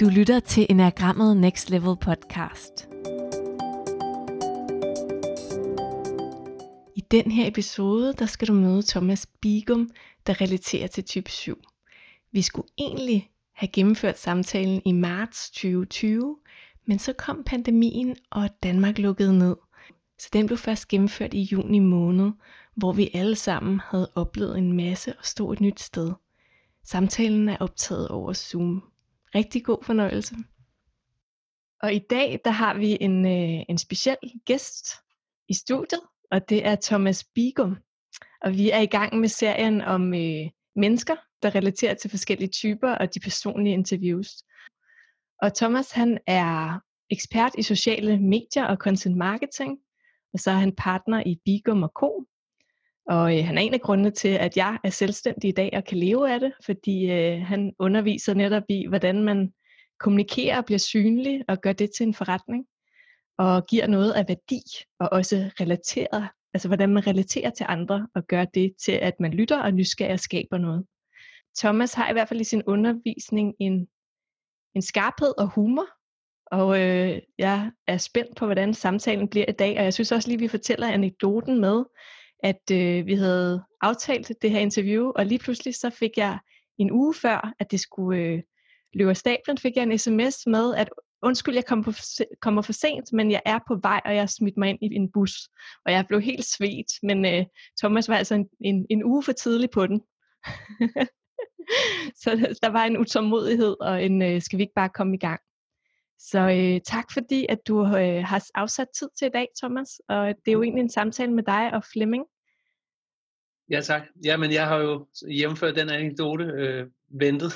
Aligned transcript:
Du 0.00 0.08
lytter 0.08 0.40
til 0.40 0.66
Enagrammet 0.70 1.36
Next 1.36 1.70
Level 1.70 1.96
podcast. 1.96 2.88
I 6.96 7.00
den 7.10 7.30
her 7.30 7.48
episode, 7.48 8.12
der 8.12 8.26
skal 8.26 8.48
du 8.48 8.52
møde 8.52 8.82
Thomas 8.82 9.26
Bigum, 9.26 9.90
der 10.26 10.40
relaterer 10.40 10.86
til 10.86 11.04
type 11.04 11.30
7. 11.30 11.62
Vi 12.32 12.42
skulle 12.42 12.68
egentlig 12.78 13.30
have 13.52 13.68
gennemført 13.72 14.18
samtalen 14.18 14.82
i 14.84 14.92
marts 14.92 15.50
2020, 15.50 16.36
men 16.86 16.98
så 16.98 17.12
kom 17.12 17.42
pandemien, 17.46 18.16
og 18.30 18.48
Danmark 18.62 18.98
lukkede 18.98 19.38
ned. 19.38 19.56
Så 20.18 20.28
den 20.32 20.46
blev 20.46 20.58
først 20.58 20.88
gennemført 20.88 21.34
i 21.34 21.42
juni 21.42 21.78
måned, 21.78 22.32
hvor 22.74 22.92
vi 22.92 23.10
alle 23.14 23.36
sammen 23.36 23.80
havde 23.90 24.10
oplevet 24.14 24.58
en 24.58 24.72
masse 24.72 25.12
og 25.18 25.24
stod 25.24 25.52
et 25.52 25.60
nyt 25.60 25.80
sted. 25.80 26.12
Samtalen 26.84 27.48
er 27.48 27.56
optaget 27.60 28.08
over 28.08 28.32
Zoom. 28.32 28.82
Rigtig 29.34 29.64
god 29.64 29.84
fornøjelse. 29.84 30.34
Og 31.82 31.94
i 31.94 31.98
dag, 32.10 32.40
der 32.44 32.50
har 32.50 32.74
vi 32.74 32.98
en, 33.00 33.26
øh, 33.26 33.64
en 33.68 33.78
speciel 33.78 34.16
gæst 34.44 34.86
i 35.48 35.54
studiet, 35.54 36.00
og 36.30 36.48
det 36.48 36.66
er 36.66 36.76
Thomas 36.82 37.24
Bigum. 37.34 37.76
Og 38.42 38.52
vi 38.52 38.70
er 38.70 38.80
i 38.80 38.86
gang 38.86 39.20
med 39.20 39.28
serien 39.28 39.80
om 39.80 40.14
øh, 40.14 40.50
mennesker, 40.76 41.16
der 41.42 41.54
relaterer 41.54 41.94
til 41.94 42.10
forskellige 42.10 42.48
typer 42.48 42.90
og 42.90 43.14
de 43.14 43.20
personlige 43.20 43.74
interviews. 43.74 44.28
Og 45.42 45.54
Thomas, 45.54 45.90
han 45.90 46.18
er 46.26 46.80
ekspert 47.10 47.52
i 47.58 47.62
sociale 47.62 48.20
medier 48.20 48.64
og 48.64 48.76
content 48.76 49.16
marketing, 49.16 49.78
og 50.32 50.40
så 50.40 50.50
er 50.50 50.54
han 50.54 50.74
partner 50.76 51.22
i 51.26 51.40
Bigum 51.44 51.82
og 51.82 51.92
Co. 51.94 52.24
Og 53.08 53.38
øh, 53.38 53.44
han 53.44 53.58
er 53.58 53.62
en 53.62 53.74
af 53.74 53.80
grundene 53.80 54.10
til, 54.10 54.28
at 54.28 54.56
jeg 54.56 54.78
er 54.84 54.90
selvstændig 54.90 55.48
i 55.48 55.52
dag 55.52 55.70
og 55.76 55.84
kan 55.84 55.98
leve 55.98 56.32
af 56.32 56.40
det, 56.40 56.52
fordi 56.64 57.10
øh, 57.10 57.40
han 57.42 57.72
underviser 57.78 58.34
netop 58.34 58.62
i, 58.68 58.86
hvordan 58.86 59.22
man 59.22 59.52
kommunikerer 60.00 60.58
og 60.58 60.64
bliver 60.64 60.78
synlig 60.78 61.44
og 61.48 61.60
gør 61.60 61.72
det 61.72 61.90
til 61.96 62.06
en 62.06 62.14
forretning, 62.14 62.66
og 63.38 63.66
giver 63.66 63.86
noget 63.86 64.12
af 64.12 64.24
værdi, 64.28 64.62
og 65.00 65.08
også 65.12 65.50
relaterer, 65.60 66.28
altså 66.54 66.68
hvordan 66.68 66.90
man 66.90 67.06
relaterer 67.06 67.50
til 67.50 67.66
andre, 67.68 68.08
og 68.14 68.26
gør 68.26 68.44
det 68.44 68.74
til, 68.84 68.92
at 68.92 69.20
man 69.20 69.30
lytter 69.30 69.62
og 69.62 69.74
nysgerrig 69.74 70.12
og 70.12 70.20
skaber 70.20 70.58
noget. 70.58 70.84
Thomas 71.58 71.94
har 71.94 72.10
i 72.10 72.12
hvert 72.12 72.28
fald 72.28 72.40
i 72.40 72.44
sin 72.44 72.62
undervisning 72.66 73.54
en, 73.60 73.88
en 74.74 74.82
skarphed 74.82 75.34
og 75.38 75.48
humor, 75.48 75.86
og 76.46 76.80
øh, 76.80 77.22
jeg 77.38 77.70
er 77.86 77.96
spændt 77.96 78.36
på, 78.36 78.44
hvordan 78.44 78.74
samtalen 78.74 79.28
bliver 79.28 79.46
i 79.48 79.52
dag, 79.52 79.78
og 79.78 79.84
jeg 79.84 79.94
synes 79.94 80.12
også 80.12 80.28
lige, 80.28 80.36
at 80.36 80.40
vi 80.40 80.48
fortæller 80.48 80.88
anekdoten 80.88 81.60
med, 81.60 81.84
at 82.42 82.70
øh, 82.72 83.06
vi 83.06 83.14
havde 83.14 83.62
aftalt 83.80 84.32
det 84.42 84.50
her 84.50 84.58
interview, 84.58 85.12
og 85.16 85.26
lige 85.26 85.38
pludselig 85.38 85.74
så 85.74 85.90
fik 85.90 86.10
jeg 86.16 86.38
en 86.78 86.90
uge 86.90 87.14
før, 87.14 87.54
at 87.58 87.70
det 87.70 87.80
skulle 87.80 88.20
øh, 88.20 88.42
løbe 88.94 89.10
af 89.10 89.16
stablen, 89.16 89.58
fik 89.58 89.76
jeg 89.76 89.82
en 89.82 89.98
sms 89.98 90.46
med, 90.46 90.74
at 90.74 90.88
undskyld, 91.22 91.54
jeg 91.54 91.64
kommer, 91.64 91.84
på, 91.84 91.92
kommer 92.40 92.62
for 92.62 92.72
sent, 92.72 93.12
men 93.12 93.30
jeg 93.30 93.42
er 93.46 93.58
på 93.68 93.78
vej, 93.82 94.00
og 94.04 94.14
jeg 94.14 94.22
har 94.22 94.26
smidt 94.26 94.56
mig 94.56 94.68
ind 94.68 94.78
i 94.82 94.96
en 94.96 95.12
bus, 95.12 95.48
og 95.84 95.92
jeg 95.92 96.06
blev 96.08 96.20
helt 96.20 96.44
svedt, 96.44 96.92
men 97.02 97.26
øh, 97.26 97.44
Thomas 97.80 98.08
var 98.08 98.16
altså 98.16 98.34
en, 98.34 98.48
en, 98.60 98.86
en 98.90 99.04
uge 99.04 99.22
for 99.22 99.32
tidlig 99.32 99.70
på 99.70 99.86
den. 99.86 100.00
så 102.22 102.56
der 102.62 102.68
var 102.68 102.84
en 102.84 102.98
utålmodighed, 102.98 103.76
og 103.80 104.04
en 104.04 104.22
øh, 104.22 104.42
skal 104.42 104.58
vi 104.58 104.62
ikke 104.62 104.74
bare 104.76 104.88
komme 104.88 105.16
i 105.16 105.18
gang. 105.18 105.40
Så 106.18 106.40
øh, 106.40 106.80
tak 106.80 107.04
fordi, 107.12 107.46
at 107.48 107.58
du 107.68 107.80
øh, 107.80 108.24
har 108.24 108.44
afsat 108.54 108.86
tid 108.98 109.08
til 109.18 109.26
i 109.26 109.30
dag, 109.30 109.48
Thomas. 109.62 109.88
Og 110.08 110.26
det 110.26 110.48
er 110.48 110.52
jo 110.52 110.62
egentlig 110.62 110.82
en 110.82 110.90
samtale 110.90 111.32
med 111.32 111.42
dig 111.42 111.74
og 111.74 111.84
Flemming. 111.92 112.24
Ja 113.70 113.80
tak. 113.80 114.02
Jamen 114.24 114.52
jeg 114.52 114.66
har 114.66 114.76
jo 114.76 115.06
hjemført 115.30 115.76
den 115.76 115.90
anekdote 115.90 116.44
øh, 116.44 116.86
ventet, 117.20 117.52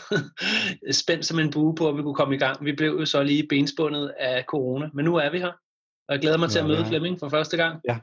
spændt 1.03 1.27
som 1.27 1.39
en 1.39 1.51
bue 1.51 1.75
på, 1.75 1.89
at 1.89 1.97
vi 1.97 2.03
kunne 2.03 2.15
komme 2.15 2.35
i 2.35 2.39
gang. 2.39 2.65
Vi 2.65 2.73
blev 2.73 2.91
jo 3.01 3.05
så 3.05 3.23
lige 3.23 3.47
benspundet 3.49 4.15
af 4.19 4.45
corona, 4.49 4.89
men 4.95 5.05
nu 5.05 5.17
er 5.17 5.31
vi 5.31 5.39
her. 5.39 5.53
Og 6.09 6.15
jeg 6.15 6.21
glæder 6.21 6.39
mig 6.39 6.47
ja, 6.47 6.51
til 6.51 6.59
at 6.59 6.67
møde 6.67 6.83
ja. 6.83 6.89
Flemming 6.89 7.19
for 7.19 7.29
første 7.29 7.57
gang. 7.57 7.81
Ja. 7.89 7.99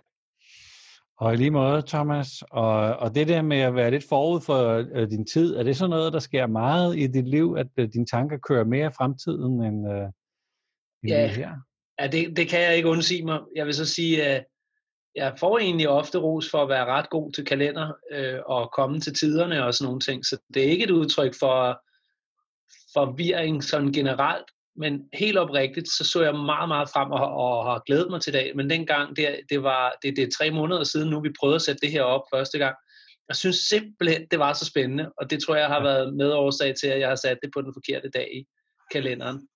Og 1.20 1.34
i 1.34 1.38
lige 1.38 1.52
måde, 1.52 1.82
Thomas, 1.88 2.44
og, 2.52 2.74
og 2.74 3.16
det 3.16 3.28
der 3.28 3.42
med 3.42 3.58
at 3.58 3.76
være 3.76 3.92
lidt 3.92 4.10
forud 4.10 4.42
for 4.42 4.86
øh, 4.96 5.10
din 5.10 5.26
tid, 5.26 5.56
er 5.56 5.64
det 5.64 5.78
så 5.78 5.88
noget, 5.88 6.14
der 6.14 6.20
sker 6.20 6.48
meget 6.48 6.98
i 6.98 7.08
dit 7.08 7.28
liv, 7.28 7.56
at 7.58 7.68
øh, 7.78 7.90
dine 7.94 8.06
tanker 8.06 8.38
kører 8.38 8.64
mere 8.64 8.88
i 8.88 8.94
fremtiden 8.98 9.64
end, 9.64 9.92
øh, 9.92 10.08
ja, 11.08 11.28
her? 11.28 11.52
Ja, 12.00 12.08
det, 12.08 12.38
det 12.38 12.48
kan 12.48 12.62
jeg 12.62 12.76
ikke 12.78 12.90
undsige 12.90 13.26
mig. 13.26 13.40
Jeg 13.56 13.66
vil 13.66 13.74
så 13.74 13.86
sige, 13.86 14.24
at 14.24 14.46
jeg 15.16 15.36
får 15.40 15.60
egentlig 15.60 15.90
ofte 15.90 16.18
ros 16.18 16.50
for 16.52 16.64
at 16.64 16.70
være 16.70 16.86
ret 16.86 17.10
god 17.10 17.32
til 17.32 17.46
kalender 17.46 17.94
øh, 18.12 18.40
og 18.46 18.72
komme 18.72 19.00
til 19.00 19.14
tiderne 19.14 19.66
og 19.66 19.74
sådan 19.74 19.86
nogle 19.86 20.00
ting. 20.00 20.26
Så 20.26 20.38
det 20.54 20.66
er 20.66 20.70
ikke 20.70 20.84
et 20.84 20.92
udtryk 20.92 21.34
for 21.40 21.82
forvirring 22.94 23.64
sådan 23.64 23.92
generelt, 23.92 24.46
men 24.76 25.10
helt 25.14 25.38
oprigtigt, 25.38 25.88
så 25.90 26.04
så 26.04 26.24
jeg 26.24 26.36
meget, 26.36 26.68
meget 26.68 26.90
frem 26.90 27.12
og, 27.12 27.28
og 27.36 27.66
har 27.66 27.82
glædet 27.86 28.10
mig 28.10 28.22
til 28.22 28.34
dag. 28.34 28.56
Men 28.56 28.70
dengang, 28.70 29.16
det, 29.16 29.40
det 29.50 29.64
var 29.64 29.96
det, 30.02 30.16
det 30.16 30.24
er 30.24 30.32
tre 30.38 30.52
måneder 30.52 30.84
siden 30.84 31.10
nu, 31.10 31.22
vi 31.22 31.40
prøvede 31.40 31.56
at 31.56 31.62
sætte 31.62 31.82
det 31.82 31.92
her 31.92 32.02
op 32.02 32.22
første 32.34 32.58
gang. 32.58 32.76
Jeg 33.30 33.36
synes 33.36 33.56
simpelthen, 33.56 34.28
det 34.32 34.40
var 34.40 34.54
så 34.54 34.66
spændende, 34.66 35.12
og 35.18 35.30
det 35.30 35.44
tror 35.44 35.56
jeg 35.56 35.68
har 35.68 35.84
været 35.84 36.16
medårsag 36.16 36.76
til, 36.76 36.88
at 36.88 37.00
jeg 37.00 37.08
har 37.08 37.16
sat 37.16 37.38
det 37.44 37.50
på 37.54 37.62
den 37.62 37.74
forkerte 37.74 38.10
dag 38.10 38.30
i 38.36 38.46
kalenderen. 38.92 39.48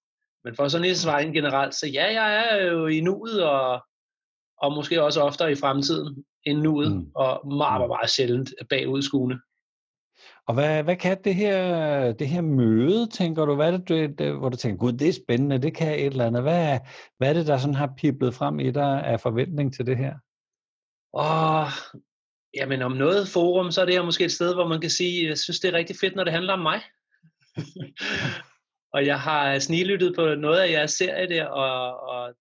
Men 0.43 0.55
for 0.55 0.67
sådan 0.67 0.87
et 0.87 1.05
vejen 1.05 1.33
generelt, 1.33 1.75
så 1.75 1.87
ja, 1.87 2.21
jeg 2.21 2.49
er 2.51 2.65
jo 2.65 2.87
i 2.87 3.01
nuet, 3.01 3.43
og, 3.43 3.85
og 4.57 4.73
måske 4.73 5.03
også 5.03 5.21
oftere 5.21 5.51
i 5.51 5.55
fremtiden 5.55 6.25
end 6.43 6.59
nuet, 6.59 6.91
mm. 6.91 7.11
og 7.15 7.47
meget, 7.47 7.79
meget, 7.79 7.89
meget 7.89 8.09
sjældent 8.09 8.53
bagudskuende. 8.69 9.39
Og 10.47 10.53
hvad, 10.53 10.83
hvad 10.83 10.95
kan 10.95 11.23
det 11.23 11.35
her, 11.35 12.13
det 12.13 12.27
her 12.27 12.41
møde, 12.41 13.07
tænker 13.07 13.45
du? 13.45 13.55
Hvad 13.55 13.73
er 13.73 13.77
det, 13.77 13.89
du, 13.89 13.93
det, 14.23 14.37
hvor 14.37 14.49
du 14.49 14.57
tænker, 14.57 14.77
gud, 14.77 14.91
det 14.91 15.09
er 15.09 15.13
spændende, 15.13 15.61
det 15.61 15.75
kan 15.75 15.99
et 15.99 16.05
eller 16.05 16.25
andet. 16.25 16.41
Hvad, 16.41 16.79
hvad 17.17 17.29
er 17.29 17.33
det, 17.33 17.47
der 17.47 17.57
sådan 17.57 17.75
har 17.75 17.93
piblet 17.97 18.33
frem 18.33 18.59
i 18.59 18.71
dig 18.71 19.05
af 19.05 19.21
forventning 19.21 19.73
til 19.73 19.85
det 19.85 19.97
her? 19.97 20.13
Åh, 21.13 21.67
jamen 22.57 22.81
om 22.81 22.91
noget 22.91 23.27
forum, 23.27 23.71
så 23.71 23.81
er 23.81 23.85
det 23.85 23.93
her 23.93 24.05
måske 24.05 24.25
et 24.25 24.31
sted, 24.31 24.53
hvor 24.53 24.67
man 24.67 24.81
kan 24.81 24.89
sige, 24.89 25.27
jeg 25.29 25.37
synes, 25.37 25.59
det 25.59 25.73
er 25.73 25.77
rigtig 25.77 25.95
fedt, 26.01 26.15
når 26.15 26.23
det 26.23 26.33
handler 26.33 26.53
om 26.53 26.59
mig. 26.59 26.81
Og 28.93 29.05
jeg 29.05 29.19
har 29.19 29.59
snilyttet 29.59 30.15
på 30.15 30.35
noget 30.35 30.59
af 30.59 30.71
jeres 30.71 30.91
serie 30.91 31.29
der, 31.29 31.45
og, 31.45 31.99
og 32.09 32.33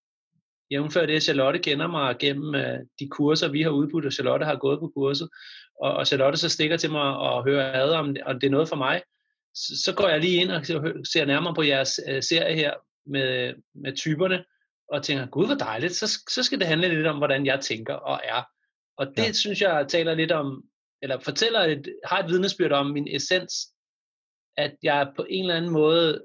jævnfør 0.71 1.07
det, 1.07 1.23
Charlotte 1.23 1.59
kender 1.59 1.87
mig 1.87 2.17
gennem 2.19 2.49
uh, 2.55 2.81
de 3.01 3.09
kurser, 3.11 3.49
vi 3.49 3.63
har 3.63 3.71
udbudt, 3.71 4.07
og 4.07 4.13
Charlotte 4.13 4.47
har 4.47 4.57
gået 4.57 4.81
på 4.81 4.93
kurset, 4.97 5.29
og, 5.83 5.93
og 5.93 6.07
Charlotte 6.07 6.39
så 6.39 6.49
stikker 6.49 6.77
til 6.77 6.91
mig 6.91 7.17
og 7.17 7.45
hører 7.45 7.83
ad, 7.83 7.91
om, 7.91 8.17
om 8.27 8.41
det 8.41 8.47
er 8.47 8.51
noget 8.51 8.69
for 8.69 8.77
mig, 8.77 9.03
så, 9.55 9.83
så 9.85 9.95
går 9.95 10.09
jeg 10.09 10.21
lige 10.21 10.43
ind 10.43 10.51
og 10.51 10.67
ser 11.13 11.25
nærmere 11.25 11.55
på 11.55 11.63
jeres 11.63 12.01
uh, 12.09 12.21
serie 12.21 12.55
her 12.55 12.75
med, 13.07 13.55
med 13.75 13.97
typerne, 13.97 14.45
og 14.89 15.03
tænker, 15.03 15.27
gud 15.27 15.47
hvor 15.47 15.55
dejligt, 15.55 15.95
så, 15.95 16.23
så 16.31 16.43
skal 16.43 16.59
det 16.59 16.67
handle 16.67 16.89
lidt 16.89 17.07
om, 17.07 17.17
hvordan 17.17 17.47
jeg 17.47 17.61
tænker 17.61 17.95
og 17.95 18.21
er. 18.25 18.43
Og 18.97 19.07
det 19.07 19.27
ja. 19.27 19.33
synes 19.33 19.61
jeg 19.61 19.87
taler 19.89 20.15
lidt 20.15 20.33
om, 20.33 20.63
eller 21.03 21.19
fortæller 21.19 21.61
et, 21.61 21.95
har 22.05 22.19
et 22.23 22.31
vidnesbyrd 22.31 22.73
om 22.73 22.87
min 22.87 23.09
essens, 23.17 23.55
at 24.57 24.77
jeg 24.83 25.13
på 25.17 25.27
en 25.29 25.45
eller 25.45 25.57
anden 25.57 25.71
måde 25.71 26.25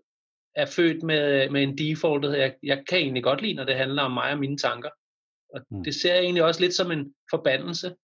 er 0.56 0.66
født 0.66 1.04
med, 1.04 1.50
med 1.50 1.64
en 1.64 1.78
default, 1.78 2.24
der 2.24 2.36
jeg, 2.36 2.54
jeg 2.64 2.84
kan 2.90 2.98
egentlig 2.98 3.24
godt 3.24 3.42
lide, 3.42 3.54
når 3.54 3.64
det 3.64 3.76
handler 3.76 4.04
om 4.04 4.12
mig 4.12 4.32
og 4.32 4.40
mine 4.40 4.58
tanker. 4.58 4.90
Og 5.54 5.62
mm. 5.72 5.84
det 5.84 5.96
ser 5.96 6.14
jeg 6.14 6.24
egentlig 6.24 6.44
også 6.44 6.62
lidt 6.62 6.74
som 6.74 6.92
en 6.92 7.14
forbandelse, 7.30 7.96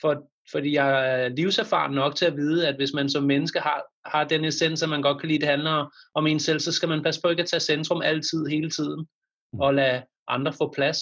for, 0.00 0.30
fordi 0.52 0.74
jeg 0.74 1.22
er 1.22 1.28
livserfaren 1.28 1.94
nok 1.94 2.16
til 2.16 2.26
at 2.26 2.36
vide, 2.36 2.68
at 2.68 2.76
hvis 2.76 2.92
man 2.94 3.08
som 3.08 3.22
menneske 3.22 3.60
har, 3.60 3.84
har 4.04 4.24
den 4.24 4.44
essens, 4.44 4.82
at 4.82 4.88
man 4.88 5.02
godt 5.02 5.20
kan 5.20 5.28
lide, 5.28 5.40
det 5.40 5.48
handler 5.48 5.94
om 6.14 6.26
en 6.26 6.40
selv, 6.40 6.60
så 6.60 6.72
skal 6.72 6.88
man 6.88 7.02
passe 7.02 7.20
på 7.20 7.28
ikke 7.28 7.42
at 7.42 7.48
tage 7.48 7.60
centrum 7.60 8.02
altid, 8.02 8.46
hele 8.46 8.70
tiden, 8.70 9.06
mm. 9.52 9.60
og 9.60 9.74
lade 9.74 10.02
andre 10.28 10.52
få 10.52 10.72
plads. 10.72 10.98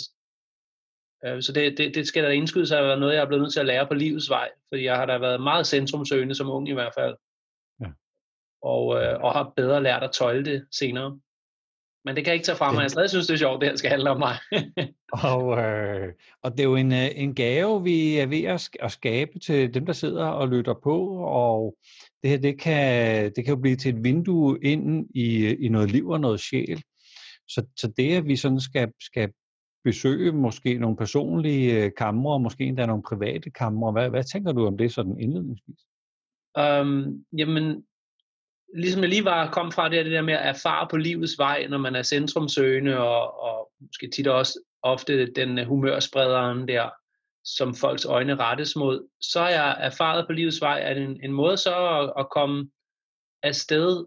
Øh, 1.27 1.43
så 1.43 1.53
det, 1.53 1.79
det, 1.79 1.95
det 1.95 2.07
skal 2.07 2.25
der 2.25 2.31
indskyde 2.31 2.67
sig 2.67 2.79
at 2.79 2.85
være 2.85 3.01
noget, 3.01 3.15
jeg 3.15 3.23
er 3.23 3.27
blevet 3.27 3.43
nødt 3.43 3.53
til 3.53 3.61
at 3.61 3.67
lære 3.67 3.87
på 3.87 3.95
livets 3.95 4.31
vej, 4.31 4.51
fordi 4.69 4.85
jeg 4.85 4.97
har 4.97 5.07
da 5.07 5.19
været 5.19 5.43
meget 5.43 5.67
centrumsøgende 5.67 6.35
som 6.35 6.51
ung 6.51 6.69
i 6.69 6.73
hvert 6.73 6.93
fald 6.99 7.17
og, 8.63 9.03
øh, 9.03 9.21
og 9.21 9.33
har 9.33 9.53
bedre 9.57 9.83
lært 9.83 10.03
at 10.03 10.13
tøjle 10.13 10.45
det 10.45 10.67
senere. 10.71 11.21
Men 12.05 12.17
det 12.17 12.25
kan 12.25 12.31
jeg 12.31 12.35
ikke 12.35 12.45
tage 12.45 12.57
fra 12.57 12.73
mig. 12.73 12.83
Jeg 12.83 12.91
stadig 12.91 13.11
synes, 13.11 13.27
det 13.27 13.35
er 13.35 13.39
sjovt, 13.39 13.61
det 13.61 13.69
her 13.69 13.77
skal 13.77 13.91
handle 13.91 14.11
om 14.11 14.19
mig. 14.19 14.37
og, 15.33 15.59
øh, 15.59 16.13
og 16.43 16.53
det 16.53 16.61
er 16.61 16.65
jo 16.65 16.77
en, 16.77 16.93
øh, 16.93 17.09
en 17.15 17.35
gave, 17.35 17.83
vi 17.83 18.19
er 18.19 18.27
ved 18.27 18.45
at, 18.45 18.69
at 18.81 18.93
skabe 18.93 19.39
til 19.39 19.75
dem, 19.75 19.87
der 19.87 19.93
sidder 19.93 20.27
og 20.27 20.49
lytter 20.49 20.75
på, 20.83 21.09
og 21.17 21.77
det 22.23 22.31
her, 22.31 22.39
det 22.39 22.61
kan, 22.61 23.25
det 23.37 23.45
kan 23.45 23.55
jo 23.55 23.61
blive 23.61 23.77
til 23.77 23.95
et 23.95 24.05
vindue 24.05 24.59
ind 24.63 25.07
i, 25.15 25.55
i 25.55 25.69
noget 25.69 25.91
liv 25.91 26.09
og 26.09 26.21
noget 26.21 26.41
sjæl. 26.41 26.83
Så, 27.49 27.67
så 27.77 27.93
det, 27.97 28.17
at 28.17 28.27
vi 28.27 28.37
sådan 28.37 28.61
skal, 28.61 28.93
skal 29.01 29.33
besøge 29.85 30.33
måske 30.33 30.79
nogle 30.79 30.97
personlige 30.97 31.85
øh, 31.85 31.91
kamre, 31.97 32.41
måske 32.41 32.65
endda 32.65 32.87
nogle 32.87 33.03
private 33.03 33.51
kamre, 33.51 33.93
hvad, 33.93 34.11
hvad 34.11 34.25
tænker 34.25 34.53
du 34.53 34.67
om 34.67 34.79
det 34.79 34.93
sådan 34.93 35.21
indledningsvis? 35.21 35.81
Um, 36.59 37.25
jamen, 37.39 37.85
ligesom 38.75 39.03
jeg 39.03 39.09
lige 39.09 39.25
var 39.25 39.51
kom 39.51 39.73
fra 39.73 39.89
det, 39.89 40.05
det 40.05 40.13
der 40.13 40.23
med 40.23 40.35
at 40.35 40.49
erfare 40.49 40.89
på 40.91 40.97
livets 40.97 41.39
vej, 41.39 41.67
når 41.67 41.79
man 41.79 41.97
er 41.97 42.03
centrumsøgende, 42.03 42.99
og, 42.99 43.43
og 43.43 43.73
måske 43.81 44.11
tit 44.11 44.29
også 44.29 44.61
ofte 44.83 45.33
den 45.33 45.59
øh, 45.59 45.67
humørsprederen 45.67 46.69
der, 46.69 46.91
som 47.45 47.75
folks 47.75 48.05
øjne 48.05 48.37
rettes 48.37 48.77
mod, 48.77 49.09
så 49.21 49.41
har 49.41 49.49
jeg 49.49 49.77
erfaret 49.81 50.27
på 50.27 50.33
livets 50.33 50.61
vej, 50.61 50.81
at 50.81 50.97
en, 50.97 51.25
en 51.25 51.33
måde 51.33 51.57
så 51.57 51.89
at, 51.89 52.13
at 52.19 52.31
komme 52.31 52.71
afsted 53.43 54.07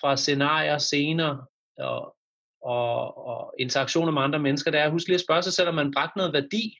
fra 0.00 0.16
scenarier, 0.16 0.78
scener, 0.78 1.48
og, 1.78 2.16
og, 2.62 3.26
og 3.26 3.54
interaktioner 3.58 4.12
med 4.12 4.22
andre 4.22 4.38
mennesker, 4.38 4.70
det 4.70 4.80
er 4.80 4.84
at 4.84 4.90
huske 4.90 5.08
lige 5.08 5.14
at 5.14 5.20
spørge 5.20 5.42
sig 5.42 5.52
selv, 5.52 5.68
om 5.68 5.74
man 5.74 5.92
bragte 5.92 6.18
noget 6.18 6.32
værdi. 6.32 6.76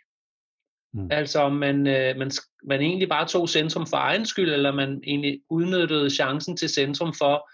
Mm. 0.95 1.09
Altså 1.11 1.41
om 1.41 1.53
man, 1.53 1.87
øh, 1.87 2.17
man, 2.17 2.31
man 2.65 2.81
egentlig 2.81 3.09
bare 3.09 3.29
tog 3.29 3.49
centrum 3.49 3.87
for 3.87 3.97
egen 3.97 4.27
skyld, 4.27 4.53
eller 4.53 4.73
man 4.73 5.01
egentlig 5.07 5.41
udnyttede 5.51 6.11
chancen 6.11 6.57
til 6.57 6.69
centrum 6.69 7.15
for 7.19 7.51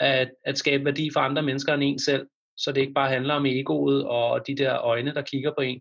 at, 0.00 0.30
at 0.44 0.58
skabe 0.58 0.84
værdi 0.84 1.10
for 1.12 1.20
andre 1.20 1.42
mennesker 1.42 1.74
end 1.74 1.82
en 1.84 1.98
selv, 1.98 2.26
så 2.56 2.72
det 2.72 2.80
ikke 2.80 2.92
bare 2.92 3.08
handler 3.08 3.34
om 3.34 3.46
egoet 3.46 4.04
og 4.04 4.46
de 4.46 4.56
der 4.56 4.78
øjne, 4.78 5.14
der 5.14 5.22
kigger 5.22 5.52
på 5.58 5.60
en. 5.60 5.80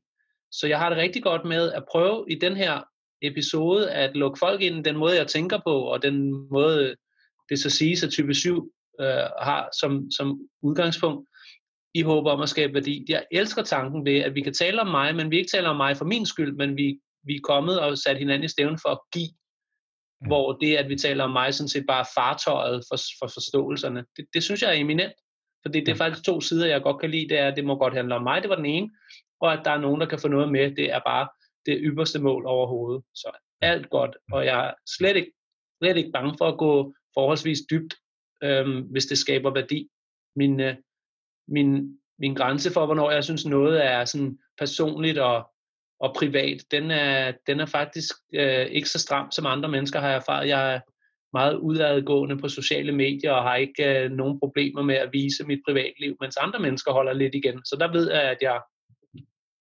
Så 0.52 0.68
jeg 0.68 0.80
har 0.80 0.90
det 0.90 0.98
rigtig 0.98 1.24
godt 1.24 1.46
med 1.46 1.72
at 1.72 1.84
prøve 1.92 2.26
i 2.30 2.36
den 2.36 2.56
her 2.56 2.82
episode 3.22 3.92
at 3.92 4.16
lukke 4.16 4.40
folk 4.40 4.62
ind 4.62 4.84
den 4.84 4.98
måde, 4.98 5.16
jeg 5.16 5.28
tænker 5.28 5.60
på, 5.68 5.80
og 5.82 6.04
den 6.04 6.48
måde, 6.52 6.96
det 7.50 7.60
så 7.60 7.70
siges, 7.70 8.04
at 8.04 8.10
type 8.10 8.34
7 8.34 8.72
øh, 9.02 9.08
har 9.42 9.70
som, 9.80 10.12
som 10.12 10.40
udgangspunkt, 10.62 11.27
i 11.98 12.02
håb 12.02 12.26
om 12.26 12.42
at 12.42 12.50
skabe 12.50 12.74
værdi. 12.74 13.06
Jeg 13.10 13.26
elsker 13.32 13.64
tanken 13.64 14.06
ved, 14.06 14.18
at 14.20 14.36
vi 14.36 14.42
kan 14.42 14.54
tale 14.54 14.82
om 14.82 14.88
mig, 14.88 15.16
men 15.16 15.32
vi 15.32 15.38
ikke 15.38 15.52
taler 15.52 15.70
om 15.70 15.78
mig 15.78 15.98
for 15.98 16.06
min 16.06 16.26
skyld, 16.26 16.56
men 16.56 16.78
vi, 16.78 17.00
vi 17.24 17.36
er 17.36 17.40
kommet 17.44 17.80
og 17.80 17.98
sat 17.98 18.18
hinanden 18.18 18.44
i 18.44 18.48
stævn 18.48 18.78
for 18.82 18.90
at 18.90 19.00
give, 19.14 19.30
ja. 20.22 20.28
hvor 20.28 20.54
det, 20.54 20.76
at 20.76 20.90
vi 20.90 20.96
taler 20.96 21.24
om 21.24 21.32
mig, 21.32 21.54
sådan 21.54 21.70
set 21.70 21.86
bare 21.88 22.06
fartøjet 22.16 22.84
for, 22.90 22.98
for 23.20 23.28
forståelserne. 23.28 24.06
Det, 24.18 24.26
det 24.34 24.44
synes 24.44 24.62
jeg 24.62 24.70
er 24.70 24.80
eminent, 24.82 25.14
fordi 25.66 25.80
det 25.80 25.90
er 25.90 25.96
faktisk 25.96 26.26
to 26.26 26.42
sider, 26.42 26.68
jeg 26.68 26.82
godt 26.82 27.02
kan 27.02 27.12
lide. 27.12 27.30
Det 27.30 27.40
er, 27.40 27.48
at 27.48 27.56
det 27.56 27.66
må 27.66 27.78
godt 27.78 27.94
handle 27.94 28.16
om 28.16 28.24
mig, 28.24 28.42
det 28.42 28.50
var 28.50 28.56
den 28.56 28.66
ene, 28.66 28.90
og 29.42 29.54
at 29.54 29.62
der 29.66 29.72
er 29.72 29.82
nogen, 29.82 30.02
der 30.02 30.08
kan 30.08 30.20
få 30.20 30.28
noget 30.28 30.52
med, 30.52 30.76
det 30.76 30.94
er 30.94 31.00
bare 31.06 31.28
det 31.66 31.78
ypperste 31.82 32.20
mål 32.20 32.46
overhovedet. 32.46 33.04
Så 33.16 33.32
alt 33.62 33.90
godt, 33.90 34.18
og 34.32 34.46
jeg 34.46 34.68
er 34.68 34.74
slet 34.98 35.16
ikke, 35.16 35.32
slet 35.82 35.98
ikke 35.98 36.12
bange 36.12 36.36
for 36.38 36.48
at 36.48 36.58
gå 36.58 36.94
forholdsvis 37.14 37.60
dybt, 37.72 37.94
øhm, 38.44 38.82
hvis 38.82 39.06
det 39.06 39.18
skaber 39.18 39.54
værdi. 39.54 39.90
Min, 40.36 40.60
øh, 40.60 40.76
min, 41.48 41.98
min 42.20 42.34
grænse 42.34 42.74
for, 42.74 42.86
hvornår 42.86 43.12
jeg 43.12 43.24
synes 43.24 43.46
noget 43.46 43.86
er 43.86 44.06
sådan 44.06 44.38
personligt 44.58 45.18
og, 45.18 45.50
og 46.00 46.16
privat, 46.16 46.64
den 46.72 46.92
er, 46.92 47.32
den 47.48 47.60
er 47.60 47.66
faktisk 47.66 48.16
øh, 48.34 48.66
ikke 48.66 48.90
så 48.90 49.00
stram, 49.00 49.32
som 49.32 49.46
andre 49.46 49.70
mennesker 49.70 50.00
har 50.00 50.10
erfaret. 50.10 50.48
Jeg 50.48 50.76
er 50.76 50.80
meget 51.34 51.56
udadgående 51.56 52.38
på 52.38 52.48
sociale 52.48 52.92
medier 52.92 53.32
og 53.32 53.44
har 53.44 53.56
ikke 53.56 54.04
øh, 54.04 54.12
nogen 54.12 54.40
problemer 54.40 54.82
med 54.82 54.96
at 54.96 55.10
vise 55.14 55.44
mit 55.44 55.60
privatliv, 55.68 56.18
mens 56.22 56.38
andre 56.38 56.60
mennesker 56.60 56.92
holder 56.92 57.14
lidt 57.14 57.36
igen. 57.36 57.66
Så 57.66 57.78
der 57.80 57.92
ved 57.92 58.12
jeg, 58.12 58.22
at 58.22 58.38
jeg, 58.42 58.62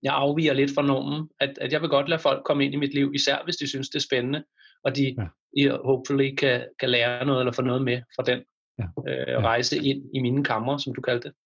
jeg 0.02 0.14
afviger 0.14 0.52
lidt 0.52 0.70
fra 0.74 0.82
normen, 0.82 1.28
at, 1.40 1.58
at 1.60 1.72
jeg 1.72 1.80
vil 1.80 1.88
godt 1.88 2.08
lade 2.08 2.20
folk 2.20 2.44
komme 2.44 2.64
ind 2.64 2.74
i 2.74 2.76
mit 2.76 2.94
liv, 2.94 3.12
især 3.14 3.44
hvis 3.44 3.56
de 3.56 3.68
synes, 3.68 3.88
det 3.88 3.96
er 3.96 4.06
spændende, 4.08 4.44
og 4.84 4.96
de 4.96 5.16
ja. 5.56 5.76
hopefully 5.84 6.34
kan, 6.34 6.64
kan 6.80 6.90
lære 6.90 7.26
noget 7.26 7.40
eller 7.40 7.52
få 7.52 7.62
noget 7.62 7.82
med 7.82 8.02
fra 8.16 8.22
den 8.22 8.42
ja. 8.78 8.84
Øh, 9.10 9.44
rejse 9.44 9.76
ind 9.76 10.04
i 10.14 10.18
mine 10.20 10.44
kammer, 10.44 10.78
som 10.78 10.94
du 10.94 11.00
kaldte 11.00 11.28
det. 11.28 11.36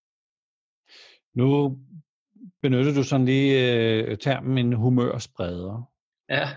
Nu 1.34 1.78
benytter 2.62 2.94
du 2.94 3.02
sådan 3.02 3.26
lige 3.26 3.74
øh, 3.74 4.18
termen 4.18 4.58
en 4.58 4.72
humørspreder. 4.72 5.90
Ja. 6.28 6.48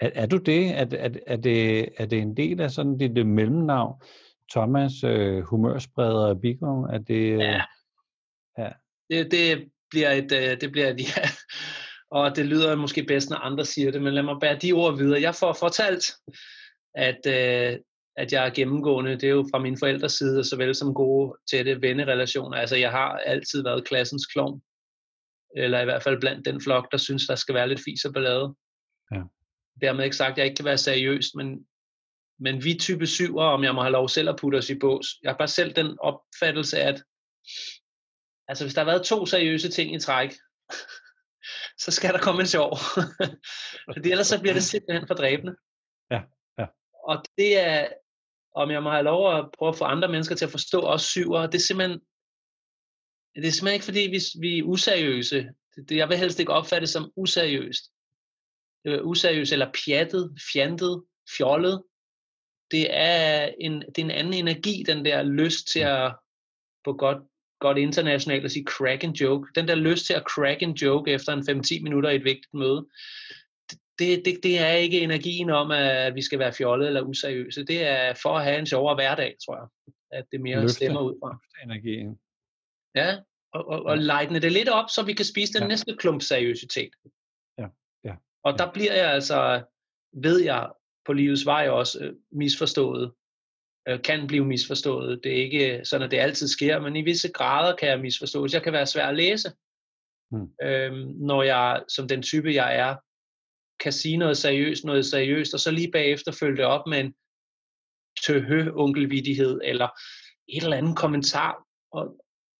Er, 0.00 0.10
er 0.14 0.26
du 0.26 0.36
det? 0.36 0.78
Er, 0.78 0.86
er, 0.90 1.10
er 1.26 1.36
det? 1.36 1.88
er 1.96 2.06
det 2.06 2.18
en 2.18 2.36
del 2.36 2.60
af 2.60 2.70
sådan 2.70 2.98
dit 2.98 3.16
det 3.16 3.26
mellemnavn? 3.26 4.02
Thomas 4.52 5.04
øh, 5.04 5.42
humørspreder 5.42 6.34
Bigum? 6.34 6.84
Er 6.84 6.98
det, 6.98 7.32
øh, 7.32 7.38
ja. 7.38 7.62
ja. 8.58 8.70
Det, 9.10 9.30
det 9.30 9.70
bliver 9.90 10.10
et, 10.10 10.32
øh, 10.32 10.60
det 10.60 10.72
bliver 10.72 10.88
et 10.88 11.00
ja. 11.16 11.22
Og 12.10 12.36
det 12.36 12.46
lyder 12.46 12.76
måske 12.76 13.04
bedst, 13.04 13.30
når 13.30 13.36
andre 13.36 13.64
siger 13.64 13.90
det, 13.90 14.02
men 14.02 14.14
lad 14.14 14.22
mig 14.22 14.36
bære 14.40 14.58
de 14.58 14.72
ord 14.72 14.96
videre. 14.96 15.20
Jeg 15.20 15.34
får 15.34 15.52
fortalt, 15.52 16.04
at 16.94 17.20
øh, 17.26 17.78
at 18.16 18.32
jeg 18.32 18.46
er 18.46 18.54
gennemgående, 18.54 19.12
det 19.12 19.24
er 19.24 19.28
jo 19.28 19.48
fra 19.50 19.58
min 19.58 19.78
forældres 19.78 20.12
side, 20.12 20.44
såvel 20.44 20.74
som 20.74 20.94
gode, 20.94 21.38
tætte 21.50 21.82
vennerelationer. 21.82 22.56
Altså, 22.56 22.76
jeg 22.76 22.90
har 22.90 23.18
altid 23.18 23.62
været 23.62 23.86
klassens 23.88 24.26
klovn, 24.26 24.62
eller 25.56 25.80
i 25.80 25.84
hvert 25.84 26.02
fald 26.02 26.20
blandt 26.20 26.46
den 26.46 26.60
flok, 26.60 26.92
der 26.92 26.98
synes, 26.98 27.26
der 27.26 27.34
skal 27.34 27.54
være 27.54 27.68
lidt 27.68 27.80
fis 27.84 28.04
og 28.04 28.12
ballade. 28.12 28.54
Ja. 29.12 29.22
Dermed 29.80 30.04
ikke 30.04 30.16
sagt, 30.16 30.32
at 30.32 30.38
jeg 30.38 30.44
ikke 30.44 30.56
kan 30.56 30.64
være 30.64 30.78
seriøs, 30.78 31.26
men, 31.34 31.66
men 32.38 32.64
vi 32.64 32.74
type 32.74 33.06
syver, 33.06 33.44
om 33.44 33.64
jeg 33.64 33.74
må 33.74 33.80
have 33.80 33.92
lov 33.92 34.08
selv 34.08 34.28
at 34.28 34.38
putte 34.40 34.56
os 34.56 34.70
i 34.70 34.78
bås, 34.78 35.06
jeg 35.22 35.30
har 35.30 35.38
bare 35.38 35.48
selv 35.48 35.72
den 35.72 35.98
opfattelse, 36.00 36.78
at 36.78 37.02
altså, 38.48 38.64
hvis 38.64 38.74
der 38.74 38.80
har 38.80 38.90
været 38.90 39.06
to 39.06 39.26
seriøse 39.26 39.68
ting 39.68 39.94
i 39.94 39.98
træk, 39.98 40.32
så 41.84 41.90
skal 41.90 42.12
der 42.12 42.20
komme 42.20 42.40
en 42.40 42.46
sjov. 42.46 42.76
Fordi 43.94 44.10
ellers 44.10 44.26
så 44.26 44.40
bliver 44.40 44.54
det 44.54 44.62
simpelthen 44.62 45.06
for 45.06 45.14
dræbende. 45.14 45.56
Ja, 46.10 46.20
ja. 46.58 46.66
Og 47.08 47.24
det 47.38 47.58
er, 47.58 47.88
om 48.56 48.70
jeg 48.70 48.82
må 48.82 48.90
have 48.90 49.04
lov 49.04 49.38
at 49.38 49.48
prøve 49.58 49.68
at 49.68 49.78
få 49.78 49.84
andre 49.84 50.08
mennesker 50.08 50.34
til 50.34 50.44
at 50.44 50.50
forstå 50.50 50.80
os 50.80 51.02
syver. 51.02 51.46
det 51.46 51.54
er 51.54 51.66
simpelthen, 51.68 52.00
det 53.34 53.46
er 53.46 53.50
simpelthen 53.50 53.74
ikke 53.74 53.84
fordi, 53.84 54.00
vi, 54.00 54.20
vi 54.40 54.58
er 54.58 54.62
useriøse. 54.62 55.48
Det, 55.88 55.96
jeg 55.96 56.08
vil 56.08 56.18
helst 56.18 56.40
ikke 56.40 56.52
opfatte 56.52 56.86
som 56.86 57.12
useriøst. 57.16 57.84
er 58.84 59.02
useriøst 59.02 59.52
eller 59.52 59.72
pjattet, 59.84 60.38
fjantet, 60.52 61.04
fjollet. 61.36 61.82
Det 62.70 62.86
er, 62.90 63.54
en, 63.60 63.80
det 63.80 63.98
er 63.98 64.04
en 64.04 64.10
anden 64.10 64.34
energi, 64.34 64.82
den 64.86 65.04
der 65.04 65.22
lyst 65.22 65.68
til 65.68 65.80
at, 65.80 66.14
på 66.84 66.92
godt, 66.92 67.18
godt 67.60 67.78
internationalt 67.78 68.44
at 68.44 68.52
sige 68.52 68.64
crack 68.64 69.04
en 69.04 69.12
joke. 69.12 69.48
Den 69.54 69.68
der 69.68 69.74
lyst 69.74 70.06
til 70.06 70.14
at 70.14 70.22
crack 70.22 70.62
en 70.62 70.72
joke 70.72 71.12
efter 71.12 71.32
en 71.32 71.60
5-10 71.60 71.82
minutter 71.82 72.10
i 72.10 72.16
et 72.16 72.24
vigtigt 72.24 72.54
møde 72.54 72.86
det, 73.98 74.24
det, 74.24 74.38
det 74.42 74.58
er 74.58 74.72
ikke 74.72 75.00
energien 75.00 75.50
om, 75.50 75.70
at 75.70 76.14
vi 76.14 76.22
skal 76.22 76.38
være 76.38 76.52
fjollet 76.52 76.86
eller 76.86 77.02
useriøse. 77.02 77.64
Det 77.64 77.86
er 77.86 78.14
for 78.22 78.38
at 78.38 78.44
have 78.44 78.58
en 78.58 78.66
sjovere 78.66 78.94
hverdag, 78.94 79.36
tror 79.46 79.56
jeg. 79.56 79.94
At 80.12 80.24
det 80.32 80.40
mere 80.40 80.60
løfte, 80.60 80.74
stemmer 80.74 81.00
ud 81.00 81.14
fra. 81.22 81.38
energien. 81.64 82.18
Ja, 82.94 83.16
og, 83.52 83.68
og, 83.68 83.82
og 83.82 83.98
lighten 83.98 84.42
det 84.42 84.52
lidt 84.52 84.68
op, 84.68 84.90
så 84.90 85.02
vi 85.02 85.12
kan 85.12 85.24
spise 85.24 85.52
den 85.52 85.62
ja. 85.62 85.68
næste 85.68 85.96
klump 85.98 86.22
seriøsitet. 86.22 86.90
Ja, 87.58 87.66
ja. 88.04 88.14
Og 88.44 88.58
der 88.58 88.72
bliver 88.72 88.94
jeg 88.94 89.12
altså, 89.12 89.62
ved 90.12 90.40
jeg, 90.40 90.70
på 91.06 91.12
livets 91.12 91.46
vej 91.46 91.68
også 91.68 92.04
øh, 92.04 92.14
misforstået. 92.32 93.12
Øh, 93.88 94.02
kan 94.02 94.26
blive 94.26 94.44
misforstået. 94.44 95.20
Det 95.24 95.32
er 95.32 95.42
ikke 95.44 95.80
sådan, 95.84 96.04
at 96.04 96.10
det 96.10 96.18
altid 96.18 96.48
sker, 96.48 96.80
men 96.80 96.96
i 96.96 97.02
visse 97.02 97.28
grader 97.32 97.76
kan 97.76 97.88
jeg 97.88 98.00
misforstås. 98.00 98.54
Jeg 98.54 98.62
kan 98.62 98.72
være 98.72 98.86
svær 98.86 99.06
at 99.06 99.16
læse. 99.16 99.52
Hmm. 100.30 100.48
Øhm, 100.62 101.08
når 101.16 101.42
jeg, 101.42 101.82
som 101.88 102.08
den 102.08 102.22
type 102.22 102.54
jeg 102.54 102.76
er, 102.76 102.96
kan 103.80 103.92
sige 103.92 104.16
noget 104.16 104.36
seriøst, 104.36 104.84
noget 104.84 105.06
seriøst, 105.06 105.54
og 105.54 105.60
så 105.60 105.70
lige 105.70 105.90
bagefter 105.92 106.32
følge 106.32 106.56
det 106.56 106.64
op 106.64 106.86
med 106.86 107.00
en 107.00 107.14
tøhø 108.26 108.70
onkelvidighed, 108.74 109.60
eller 109.64 109.88
et 110.48 110.62
eller 110.62 110.76
andet 110.76 110.96
kommentar. 110.96 111.64
Og, 111.92 112.16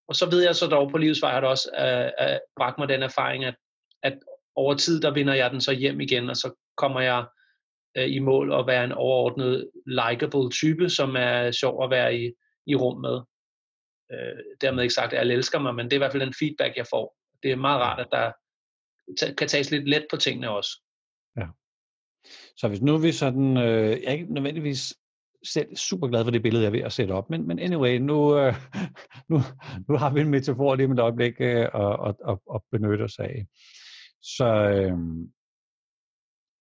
og 0.09 0.17
så 0.17 0.31
ved 0.31 0.43
jeg 0.43 0.57
så 0.57 0.67
dog 0.67 0.91
på 0.91 0.99
livsvej, 0.99 1.33
har 1.33 1.41
det 1.41 1.49
også 1.49 1.71
øh, 1.79 2.29
øh, 2.29 2.39
bragt 2.57 2.79
mig 2.79 2.89
den 2.89 3.03
erfaring, 3.03 3.45
at, 3.45 3.55
at 4.03 4.19
over 4.55 4.75
tid, 4.75 5.01
der 5.01 5.11
vinder 5.11 5.35
jeg 5.35 5.51
den 5.51 5.61
så 5.61 5.73
hjem 5.73 6.01
igen, 6.01 6.31
og 6.31 6.37
så 6.37 6.53
kommer 6.77 7.01
jeg 7.01 7.27
øh, 7.97 8.11
i 8.11 8.19
mål 8.19 8.53
og 8.53 8.67
være 8.67 8.85
en 8.85 8.93
overordnet 8.93 9.71
likable 9.87 10.51
type, 10.51 10.91
som 10.91 11.17
er 11.17 11.51
sjov 11.51 11.85
at 11.85 11.91
være 11.91 12.17
i, 12.19 12.33
i 12.67 12.75
rum 12.75 13.01
med. 13.01 13.21
Øh, 14.13 14.39
dermed 14.61 14.83
ikke 14.83 14.95
sagt, 14.95 15.13
at 15.13 15.21
alle 15.21 15.35
elsker 15.35 15.59
mig, 15.59 15.75
men 15.75 15.85
det 15.85 15.93
er 15.93 15.97
i 15.97 15.99
hvert 15.99 16.13
fald 16.13 16.23
den 16.23 16.35
feedback, 16.39 16.77
jeg 16.77 16.87
får. 16.91 17.17
Det 17.43 17.53
er 17.53 17.57
meget 17.57 17.81
rart, 17.81 18.01
at 18.01 18.09
der 18.13 18.33
kan 19.39 19.49
tages 19.49 19.71
lidt 19.71 19.89
let 19.89 20.07
på 20.11 20.17
tingene 20.17 20.51
også. 20.51 20.81
Så 22.57 22.69
hvis 22.69 22.83
nu 22.83 22.99
vi 22.99 23.13
sådan, 23.13 23.57
øh, 23.57 23.91
jeg 23.91 24.03
er 24.07 24.13
ikke 24.13 24.35
nødvendigvis 24.35 24.95
selv 25.45 25.77
super 25.77 26.09
glad 26.09 26.25
for 26.25 26.31
det 26.31 26.43
billede, 26.43 26.63
jeg 26.63 26.69
er 26.69 26.73
ved 26.73 26.81
at 26.81 26.93
sætte 26.93 27.13
op, 27.13 27.31
men, 27.31 27.47
men 27.47 27.59
anyway, 27.59 27.99
nu, 27.99 28.39
øh, 28.39 28.55
nu, 29.31 29.39
nu 29.89 29.97
har 29.97 30.13
vi 30.13 30.21
en 30.21 30.31
metafor 30.31 30.75
lige 30.75 30.89
med 30.89 30.97
et 30.97 31.03
øjeblik 31.03 31.35
øh, 31.41 31.69
at, 31.75 32.15
at, 32.29 32.39
og 32.47 32.65
benytte 32.73 33.03
os 33.03 33.19
af. 33.19 33.47
Så, 34.23 34.47
øh, 34.47 34.99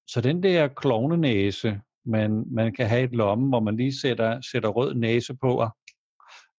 så 0.08 0.22
den 0.22 0.44
der 0.44 0.68
klovnenæse, 0.68 1.82
man, 2.06 2.44
man 2.52 2.74
kan 2.74 2.88
have 2.88 3.04
et 3.04 3.16
lomme, 3.16 3.50
hvor 3.50 3.60
man 3.60 3.78
lige 3.78 4.00
sætter, 4.00 4.42
sætter 4.42 4.70
rød 4.70 4.94
næse 4.94 5.36
på 5.36 5.60
og 5.60 5.70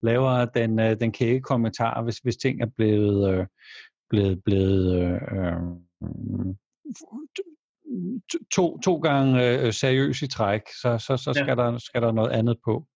laver 0.02 0.44
den, 0.44 0.78
øh, 0.78 1.00
den 1.00 1.12
kække 1.12 1.40
kommentar, 1.40 2.02
hvis, 2.02 2.18
hvis 2.18 2.36
ting 2.36 2.62
er 2.62 2.70
blevet, 2.76 3.32
øh, 3.32 3.46
blevet, 4.10 4.44
blevet 4.44 5.02
øh, 5.02 5.20
øh, 5.32 5.58
to, 8.54 8.78
to 8.78 8.96
gange 8.96 9.48
øh, 9.48 9.72
seriøs 9.72 10.22
i 10.22 10.28
træk, 10.28 10.62
så, 10.82 10.98
så, 10.98 11.16
så 11.16 11.32
skal, 11.32 11.48
ja. 11.48 11.54
der, 11.54 11.78
skal 11.78 12.02
der 12.02 12.12
noget 12.12 12.30
andet 12.30 12.56
på. 12.64 12.86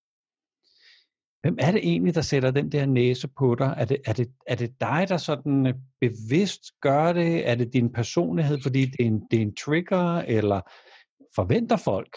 Hvem 1.42 1.56
er 1.60 1.72
det 1.72 1.80
egentlig, 1.82 2.14
der 2.14 2.20
sætter 2.20 2.50
den 2.50 2.72
der 2.72 2.86
næse 2.86 3.28
på 3.38 3.54
dig? 3.54 3.74
Er 3.76 3.84
det, 3.84 4.00
er 4.06 4.12
det, 4.12 4.28
er 4.46 4.54
det 4.54 4.80
dig, 4.80 5.06
der 5.08 5.16
sådan 5.16 5.66
øh, 5.66 5.74
bevidst 6.00 6.62
gør 6.80 7.12
det? 7.12 7.48
Er 7.48 7.54
det 7.54 7.72
din 7.72 7.92
personlighed, 7.92 8.58
fordi 8.62 8.80
det 8.80 9.00
er 9.00 9.04
en, 9.04 9.26
det 9.30 9.36
er 9.36 9.42
en 9.42 9.56
trigger, 9.56 10.18
eller 10.18 10.60
forventer 11.34 11.76
folk? 11.76 12.16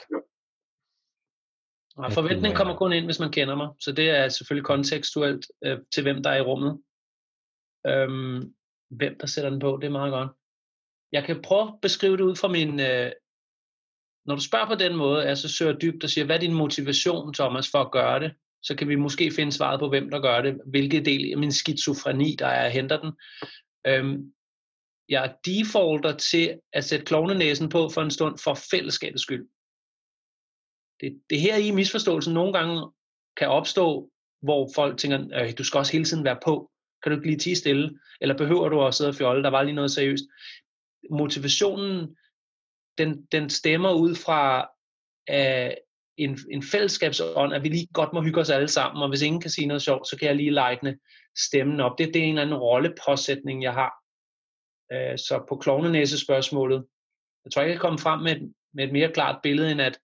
Ja, 1.98 2.08
forventningen 2.08 2.58
kommer 2.58 2.75
kun 2.75 2.94
ind, 2.94 3.06
hvis 3.06 3.20
man 3.20 3.32
kender 3.32 3.56
mig, 3.56 3.70
så 3.80 3.92
det 3.92 4.10
er 4.10 4.30
selvfølgelig 4.30 4.65
kontekstuelt 4.65 5.46
øh, 5.65 5.80
til 5.94 6.03
hvem 6.03 6.24
der 6.24 6.30
er 6.30 6.38
i 6.38 6.42
rummet. 6.42 6.82
Øhm, 7.88 8.53
hvem 8.89 9.18
der 9.20 9.27
sætter 9.27 9.50
den 9.50 9.60
på, 9.60 9.77
det 9.82 9.88
er 9.88 9.92
meget 9.92 10.12
godt 10.12 10.32
jeg 11.13 11.24
kan 11.24 11.41
prøve 11.41 11.67
at 11.67 11.74
beskrive 11.82 12.17
det 12.17 12.24
ud 12.24 12.36
fra 12.36 12.48
min... 12.48 12.79
Øh, 12.79 13.12
når 14.25 14.36
du 14.36 14.41
spørger 14.41 14.67
på 14.67 14.75
den 14.75 14.96
måde, 14.96 15.25
altså 15.25 15.48
søger 15.48 15.74
dybt 15.74 16.03
og 16.03 16.10
siger, 16.10 16.25
hvad 16.25 16.36
er 16.36 16.39
din 16.39 16.53
motivation, 16.53 17.34
Thomas, 17.34 17.70
for 17.72 17.79
at 17.79 17.91
gøre 17.91 18.20
det? 18.20 18.32
så 18.63 18.75
kan 18.75 18.88
vi 18.88 18.96
måske 18.96 19.32
finde 19.32 19.51
svaret 19.51 19.79
på, 19.79 19.89
hvem 19.89 20.10
der 20.10 20.20
gør 20.22 20.41
det, 20.41 20.62
hvilke 20.65 21.05
del 21.05 21.32
af 21.32 21.38
min 21.38 21.51
skizofreni, 21.51 22.36
der 22.39 22.48
er, 22.48 22.70
henter 22.70 23.01
den. 23.01 23.12
Øhm, 23.88 24.34
jeg 25.10 25.36
defaulter 25.46 26.17
til 26.17 26.60
at 26.74 26.84
sætte 26.84 27.05
klovnenæsen 27.05 27.70
på 27.70 27.89
for 27.89 28.01
en 28.01 28.12
stund 28.12 28.38
for 28.38 28.53
fællesskabets 28.72 29.24
skyld. 29.24 29.48
Det, 31.01 31.22
det 31.29 31.41
her 31.41 31.58
i 31.58 31.72
misforståelsen 31.72 32.34
nogle 32.34 32.53
gange 32.53 32.91
kan 33.38 33.48
opstå, 33.48 34.10
hvor 34.41 34.70
folk 34.75 34.98
tænker, 34.98 35.41
øh, 35.41 35.53
du 35.58 35.63
skal 35.63 35.77
også 35.77 35.91
hele 35.91 36.05
tiden 36.05 36.24
være 36.24 36.39
på. 36.46 36.72
Kan 37.03 37.12
du 37.12 37.17
ikke 37.17 37.27
lige 37.27 37.39
tige 37.39 37.55
stille? 37.55 38.00
Eller 38.22 38.38
behøver 38.38 38.70
du 38.70 38.86
at 38.86 38.93
sidde 38.93 39.10
og 39.10 39.15
fjolle? 39.15 39.43
Der 39.43 39.50
var 39.50 39.63
lige 39.63 39.75
noget 39.75 39.91
seriøst. 39.91 40.24
Motivationen, 41.12 42.18
den, 42.98 43.26
den 43.32 43.50
stemmer 43.50 43.94
ud 43.94 44.16
fra 44.16 44.70
uh, 45.32 45.74
en, 46.18 46.40
en 46.52 46.64
fællesskabsånd, 46.64 47.54
at 47.54 47.64
vi 47.64 47.70
lige 47.70 47.88
godt 47.94 48.14
må 48.14 48.22
hygge 48.22 48.42
os 48.42 48.50
alle 48.50 48.68
sammen, 48.68 49.04
og 49.04 49.10
hvis 49.10 49.22
ingen 49.22 49.42
kan 49.42 49.52
sige 49.52 49.68
noget 49.68 49.82
sjovt, 49.82 50.08
så 50.08 50.18
kan 50.18 50.28
jeg 50.28 50.36
lige 50.36 50.52
ligne 50.52 51.00
stemmen 51.38 51.80
op. 51.80 51.98
Det, 51.98 52.14
det 52.14 52.16
er 52.16 52.24
en 52.24 52.30
eller 52.30 52.42
anden 52.42 52.58
rollepåsætning, 52.58 53.64
jeg 53.64 53.74
har. 53.74 53.94
Uh, 54.94 55.18
så 55.18 55.46
på 55.50 55.56
klovnenæse 55.56 56.20
spørgsmålet, 56.20 56.86
jeg 57.46 57.52
tror, 57.52 57.62
ikke, 57.62 57.72
jeg 57.72 57.80
kan 57.80 57.88
komme 57.88 58.00
frem 58.00 58.20
med 58.20 58.36
et, 58.36 58.54
med 58.74 58.84
et 58.84 58.92
mere 58.92 59.12
klart 59.14 59.40
billede, 59.44 59.72
end 59.72 59.82
at, 59.82 60.00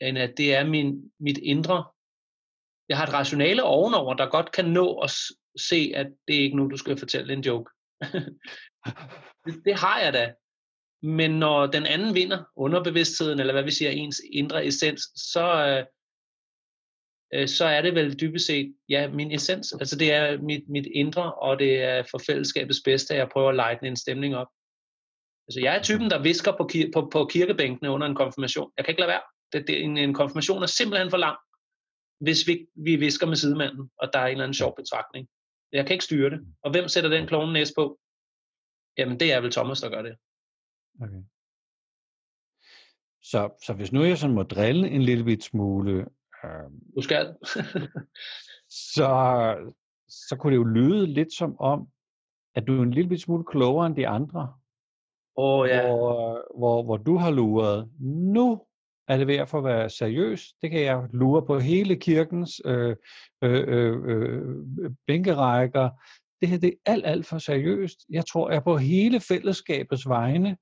end 0.00 0.18
at 0.18 0.34
det 0.36 0.54
er 0.54 0.64
min, 0.64 1.12
mit 1.20 1.38
indre. 1.38 1.84
Jeg 2.88 2.96
har 2.98 3.06
et 3.06 3.12
rationale 3.12 3.62
ovenover, 3.62 4.14
der 4.14 4.30
godt 4.30 4.52
kan 4.52 4.64
nå 4.64 4.98
at 4.98 5.10
se, 5.56 5.92
at 5.94 6.06
det 6.28 6.36
er 6.36 6.40
ikke 6.40 6.56
nu, 6.56 6.68
du 6.68 6.76
skal 6.76 6.98
fortælle 6.98 7.32
en 7.32 7.40
joke 7.40 7.70
det, 9.46 9.64
det 9.64 9.74
har 9.74 10.00
jeg 10.00 10.12
da. 10.12 10.34
Men 11.02 11.30
når 11.30 11.66
den 11.66 11.86
anden 11.86 12.14
vinder, 12.14 12.44
underbevidstheden, 12.56 13.40
eller 13.40 13.52
hvad 13.52 13.62
vi 13.62 13.70
siger, 13.70 13.90
ens 13.90 14.20
indre 14.32 14.66
essens, 14.66 15.02
så, 15.16 15.66
øh, 15.66 15.84
øh, 17.40 17.48
så 17.48 17.64
er 17.64 17.82
det 17.82 17.94
vel 17.94 18.20
dybest 18.20 18.46
set, 18.46 18.74
ja, 18.88 19.08
min 19.08 19.32
essens. 19.32 19.72
Altså 19.72 19.96
det 19.98 20.12
er 20.12 20.40
mit, 20.42 20.68
mit 20.68 20.86
indre, 20.94 21.34
og 21.34 21.58
det 21.58 21.82
er 21.82 22.02
for 22.10 22.18
fællesskabets 22.26 22.80
bedste, 22.84 23.14
at 23.14 23.20
jeg 23.20 23.28
prøver 23.28 23.48
at 23.48 23.56
lege 23.56 23.86
en 23.86 23.96
stemning 23.96 24.36
op. 24.36 24.48
Altså 25.48 25.60
jeg 25.60 25.76
er 25.76 25.82
typen, 25.82 26.10
der 26.10 26.22
visker 26.22 26.52
på, 26.56 26.68
kir- 26.72 26.90
på, 26.94 27.08
på 27.12 27.24
kirkebænkene 27.24 27.90
under 27.90 28.06
en 28.06 28.14
konfirmation. 28.14 28.72
Jeg 28.76 28.84
kan 28.84 28.92
ikke 28.92 29.00
lade 29.00 29.10
være. 29.10 29.22
Det, 29.52 29.66
det, 29.68 29.82
en, 29.82 29.96
en 29.96 30.14
konfirmation 30.14 30.62
er 30.62 30.66
simpelthen 30.66 31.10
for 31.10 31.16
lang, 31.16 31.38
hvis 32.20 32.46
vi, 32.46 32.66
vi 32.76 32.96
visker 32.96 33.26
med 33.26 33.36
sidemanden, 33.36 33.90
og 33.98 34.10
der 34.12 34.18
er 34.18 34.26
en 34.26 34.30
eller 34.30 34.44
anden 34.44 34.54
sjov 34.54 34.76
betragtning. 34.76 35.28
Jeg 35.72 35.86
kan 35.86 35.94
ikke 35.94 36.04
styre 36.04 36.30
det. 36.30 36.46
Og 36.62 36.70
hvem 36.70 36.88
sætter 36.88 37.10
den 37.10 37.26
klovne 37.26 37.52
næse 37.52 37.72
på? 37.76 37.98
Jamen 38.98 39.20
det 39.20 39.32
er 39.32 39.40
vel 39.40 39.52
Thomas, 39.52 39.80
der 39.80 39.90
gør 39.90 40.02
det. 40.02 40.16
Okay. 41.00 41.22
Så, 43.22 43.50
så 43.66 43.72
hvis 43.72 43.92
nu 43.92 44.04
jeg 44.04 44.18
sådan 44.18 44.34
må 44.34 44.42
drille 44.42 44.88
en 44.88 45.02
lille 45.02 45.24
bit 45.24 45.44
smule, 45.44 46.08
øh, 46.44 46.70
Du 46.96 47.02
skal. 47.02 47.36
så, 48.94 49.10
så 50.08 50.36
kunne 50.36 50.50
det 50.50 50.56
jo 50.56 50.64
lyde 50.64 51.06
lidt 51.06 51.32
som 51.32 51.60
om, 51.60 51.88
at 52.54 52.66
du 52.66 52.78
er 52.78 52.82
en 52.82 52.90
lille 52.90 53.08
bit 53.08 53.20
smule 53.20 53.44
klogere 53.44 53.86
end 53.86 53.96
de 53.96 54.08
andre. 54.08 54.54
Åh 55.36 55.60
oh, 55.60 55.68
ja. 55.68 55.86
hvor, 55.86 56.44
hvor, 56.58 56.82
hvor 56.82 56.96
du 56.96 57.16
har 57.16 57.30
luret. 57.30 57.90
Nu 58.00 58.66
er 59.08 59.24
det 59.24 59.48
for 59.48 59.58
at 59.58 59.64
være 59.64 59.90
seriøs. 59.90 60.52
Det 60.62 60.70
kan 60.70 60.80
jeg 60.80 61.02
lure 61.12 61.46
på 61.46 61.58
hele 61.58 61.96
kirkens 61.96 62.60
øh, 62.64 62.96
øh, 63.44 63.64
øh, 63.68 63.96
øh, 64.04 64.90
bænkerækker. 65.06 65.90
Det 66.40 66.48
her 66.48 66.58
det 66.58 66.74
er 66.86 66.92
alt, 66.92 67.06
alt 67.06 67.26
for 67.26 67.38
seriøst. 67.38 67.98
Jeg 68.10 68.26
tror, 68.26 68.50
jeg 68.50 68.64
på 68.64 68.76
hele 68.76 69.20
fællesskabets 69.20 70.08
vegne 70.08 70.56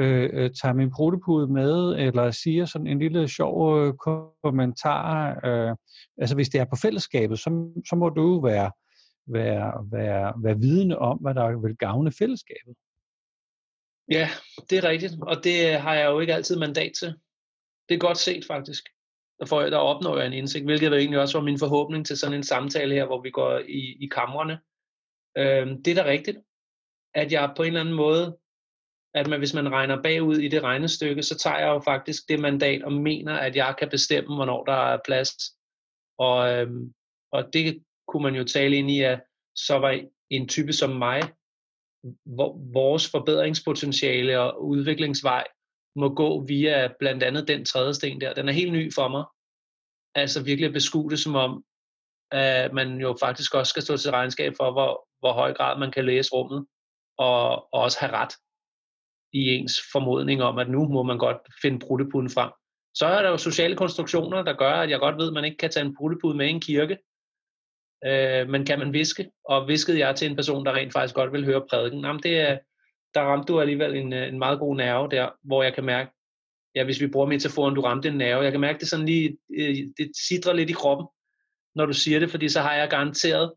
øh, 0.00 0.30
øh, 0.32 0.50
tager 0.62 0.72
min 0.74 0.90
protepude 0.90 1.52
med, 1.52 1.96
eller 1.98 2.30
siger 2.30 2.64
sådan 2.64 2.86
en 2.86 2.98
lille 2.98 3.28
sjov 3.28 3.80
øh, 3.80 3.94
kommentar. 4.42 5.40
Øh, 5.46 5.76
altså 6.18 6.34
hvis 6.34 6.48
det 6.48 6.60
er 6.60 6.64
på 6.64 6.76
fællesskabet, 6.76 7.38
så, 7.38 7.70
så 7.88 7.96
må 7.96 8.08
du 8.08 8.40
være, 8.40 8.70
være, 9.26 9.86
være, 9.92 10.34
være 10.42 10.58
vidne 10.58 10.98
om, 10.98 11.18
hvad 11.18 11.34
der 11.34 11.60
vil 11.60 11.76
gavne 11.76 12.12
fællesskabet. 12.12 12.74
Ja, 14.10 14.28
det 14.70 14.78
er 14.78 14.88
rigtigt, 14.88 15.12
og 15.22 15.44
det 15.44 15.80
har 15.80 15.94
jeg 15.94 16.06
jo 16.06 16.20
ikke 16.20 16.34
altid 16.34 16.58
mandat 16.58 16.92
til. 17.00 17.14
Det 17.88 17.94
er 17.94 17.98
godt 17.98 18.18
set 18.18 18.44
faktisk. 18.44 18.84
Der, 19.38 19.46
får 19.46 19.60
jeg, 19.60 19.70
der 19.70 19.78
opnår 19.78 20.18
jeg 20.18 20.26
en 20.26 20.32
indsigt, 20.32 20.64
hvilket 20.64 20.90
var 20.90 20.96
egentlig 20.96 21.20
også 21.20 21.38
var 21.38 21.44
min 21.44 21.58
forhåbning 21.58 22.06
til 22.06 22.18
sådan 22.18 22.36
en 22.36 22.42
samtale 22.42 22.94
her, 22.94 23.06
hvor 23.06 23.22
vi 23.22 23.30
går 23.30 23.58
i, 23.58 24.04
i 24.04 24.06
kamrene. 24.06 24.60
Øhm, 25.38 25.82
det 25.82 25.90
er 25.90 26.02
da 26.02 26.10
rigtigt, 26.10 26.38
at 27.14 27.32
jeg 27.32 27.52
på 27.56 27.62
en 27.62 27.66
eller 27.66 27.80
anden 27.80 27.94
måde, 27.94 28.38
at 29.14 29.26
man, 29.26 29.38
hvis 29.38 29.54
man 29.54 29.72
regner 29.72 30.02
bagud 30.02 30.36
i 30.36 30.48
det 30.48 30.62
regnestykke, 30.62 31.22
så 31.22 31.38
tager 31.38 31.58
jeg 31.58 31.68
jo 31.68 31.80
faktisk 31.80 32.28
det 32.28 32.40
mandat 32.40 32.82
og 32.82 32.92
mener, 32.92 33.34
at 33.34 33.56
jeg 33.56 33.74
kan 33.78 33.88
bestemme, 33.88 34.34
hvornår 34.34 34.64
der 34.64 34.72
er 34.92 34.98
plads. 35.04 35.32
Og, 36.18 36.52
øhm, 36.52 36.94
og 37.32 37.52
det 37.52 37.84
kunne 38.08 38.22
man 38.22 38.34
jo 38.34 38.44
tale 38.44 38.76
ind 38.76 38.90
i, 38.90 39.00
at 39.00 39.22
så 39.56 39.78
var 39.78 40.00
en 40.30 40.48
type 40.48 40.72
som 40.72 40.90
mig, 40.90 41.22
hvor 42.24 42.72
vores 42.72 43.10
forbedringspotentiale 43.10 44.40
og 44.40 44.64
udviklingsvej 44.64 45.44
må 45.96 46.14
gå 46.14 46.44
via 46.44 46.88
blandt 46.98 47.22
andet 47.22 47.48
den 47.48 47.64
tredje 47.64 47.94
sten 47.94 48.20
der. 48.20 48.34
Den 48.34 48.48
er 48.48 48.52
helt 48.52 48.72
ny 48.72 48.94
for 48.94 49.08
mig. 49.08 49.24
Altså 50.14 50.42
virkelig 50.42 50.66
at 50.66 50.72
beskue 50.72 51.10
det 51.10 51.18
som 51.18 51.34
om, 51.34 51.64
at 52.30 52.72
man 52.72 53.00
jo 53.00 53.16
faktisk 53.20 53.54
også 53.54 53.70
skal 53.70 53.82
stå 53.82 53.96
til 53.96 54.10
regnskab 54.10 54.52
for, 54.56 54.72
hvor, 54.72 55.08
hvor 55.18 55.32
høj 55.32 55.52
grad 55.52 55.78
man 55.78 55.90
kan 55.90 56.04
læse 56.04 56.32
rummet, 56.32 56.66
og, 57.18 57.74
og 57.74 57.80
også 57.82 58.00
have 58.00 58.12
ret 58.12 58.34
i 59.32 59.38
ens 59.38 59.80
formodning 59.92 60.42
om, 60.42 60.58
at 60.58 60.68
nu 60.68 60.88
må 60.88 61.02
man 61.02 61.18
godt 61.18 61.36
finde 61.62 61.78
bruttepuden 61.78 62.30
frem. 62.30 62.50
Så 62.94 63.06
er 63.06 63.22
der 63.22 63.30
jo 63.30 63.36
sociale 63.36 63.76
konstruktioner, 63.76 64.42
der 64.42 64.52
gør, 64.52 64.72
at 64.72 64.90
jeg 64.90 64.98
godt 64.98 65.16
ved, 65.16 65.26
at 65.26 65.32
man 65.32 65.44
ikke 65.44 65.56
kan 65.56 65.70
tage 65.70 65.86
en 65.86 65.96
brudtepude 65.96 66.36
med 66.36 66.46
i 66.46 66.50
en 66.50 66.60
kirke, 66.60 66.98
øh, 68.06 68.48
men 68.48 68.66
kan 68.66 68.78
man 68.78 68.92
viske? 68.92 69.30
Og 69.44 69.68
viskede 69.68 69.98
jeg 69.98 70.16
til 70.16 70.30
en 70.30 70.36
person, 70.36 70.66
der 70.66 70.72
rent 70.72 70.92
faktisk 70.92 71.14
godt 71.14 71.32
vil 71.32 71.44
høre 71.44 71.66
prædiken. 71.70 72.04
Jamen, 72.04 72.22
det 72.22 72.40
er, 72.40 72.58
der 73.16 73.22
ramte 73.22 73.52
du 73.52 73.60
alligevel 73.60 73.96
en, 73.96 74.12
øh, 74.12 74.28
en 74.28 74.38
meget 74.38 74.58
god 74.58 74.76
nerve 74.76 75.08
der, 75.10 75.30
hvor 75.42 75.62
jeg 75.62 75.74
kan 75.74 75.84
mærke, 75.84 76.10
ja, 76.74 76.84
hvis 76.84 77.00
vi 77.00 77.06
bruger 77.06 77.26
metaforen, 77.26 77.74
du 77.74 77.80
ramte 77.80 78.08
en 78.08 78.18
nerve, 78.18 78.42
jeg 78.42 78.52
kan 78.52 78.60
mærke 78.60 78.78
det 78.78 78.88
sådan 78.88 79.06
lige, 79.06 79.38
øh, 79.58 79.76
det 79.98 80.10
sidder 80.28 80.52
lidt 80.52 80.70
i 80.70 80.72
kroppen, 80.72 81.06
når 81.74 81.86
du 81.86 81.92
siger 81.92 82.18
det, 82.18 82.30
fordi 82.30 82.48
så 82.48 82.60
har 82.60 82.74
jeg 82.74 82.90
garanteret 82.90 83.52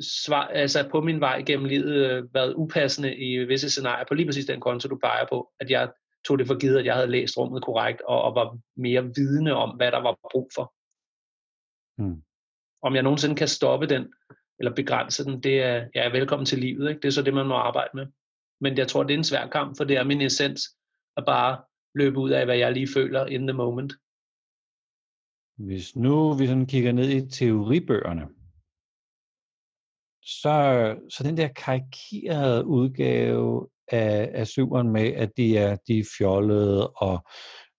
svar, 0.00 0.46
altså 0.46 0.88
på 0.90 1.00
min 1.00 1.20
vej 1.20 1.42
gennem 1.46 1.66
livet 1.66 1.94
øh, 1.94 2.34
været 2.34 2.54
upassende 2.54 3.16
i 3.16 3.38
visse 3.44 3.70
scenarier 3.70 4.04
på 4.08 4.14
lige 4.14 4.26
præcis 4.26 4.46
den 4.46 4.60
konto, 4.60 4.88
du 4.88 4.98
peger 4.98 5.26
på, 5.28 5.52
at 5.60 5.70
jeg 5.70 5.92
tog 6.26 6.38
det 6.38 6.46
for 6.46 6.58
givet, 6.58 6.78
at 6.78 6.84
jeg 6.84 6.94
havde 6.94 7.10
læst 7.10 7.38
rummet 7.38 7.64
korrekt, 7.64 8.00
og, 8.00 8.22
og 8.22 8.34
var 8.34 8.58
mere 8.76 9.02
vidne 9.02 9.54
om, 9.54 9.70
hvad 9.76 9.92
der 9.92 9.98
var 9.98 10.18
brug 10.32 10.50
for. 10.54 10.74
Hmm. 11.98 12.22
Om 12.82 12.94
jeg 12.94 13.02
nogensinde 13.02 13.36
kan 13.36 13.48
stoppe 13.48 13.86
den, 13.86 14.12
eller 14.60 14.74
begrænse 14.74 15.24
den, 15.24 15.42
det 15.42 15.62
er, 15.62 15.88
ja, 15.94 16.10
velkommen 16.10 16.46
til 16.46 16.58
livet. 16.58 16.88
Ikke? 16.88 17.00
Det 17.00 17.08
er 17.08 17.12
så 17.12 17.22
det, 17.22 17.34
man 17.34 17.46
må 17.46 17.54
arbejde 17.54 17.90
med. 17.94 18.06
Men 18.60 18.78
jeg 18.78 18.88
tror, 18.88 19.02
det 19.02 19.14
er 19.14 19.18
en 19.18 19.24
svær 19.24 19.46
kamp, 19.48 19.76
for 19.76 19.84
det 19.84 19.96
er 19.96 20.04
min 20.04 20.20
essens 20.20 20.76
at 21.16 21.24
bare 21.26 21.62
løbe 21.94 22.18
ud 22.18 22.30
af, 22.30 22.44
hvad 22.44 22.56
jeg 22.56 22.72
lige 22.72 22.88
føler 22.94 23.26
in 23.26 23.46
the 23.46 23.56
moment. 23.56 23.92
Hvis 25.56 25.96
nu 25.96 26.32
vi 26.32 26.46
sådan 26.46 26.66
kigger 26.66 26.92
ned 26.92 27.08
i 27.08 27.30
teoribøgerne, 27.30 28.28
så, 30.22 30.96
så 31.08 31.24
den 31.24 31.36
der 31.36 31.48
karikerede 31.48 32.64
udgave 32.64 33.68
af, 33.88 34.30
af 34.34 34.46
syveren 34.46 34.90
med, 34.90 35.12
at 35.12 35.36
de 35.36 35.56
er, 35.56 35.76
de 35.76 35.98
er 35.98 36.10
fjollede 36.18 36.90
og 36.90 37.24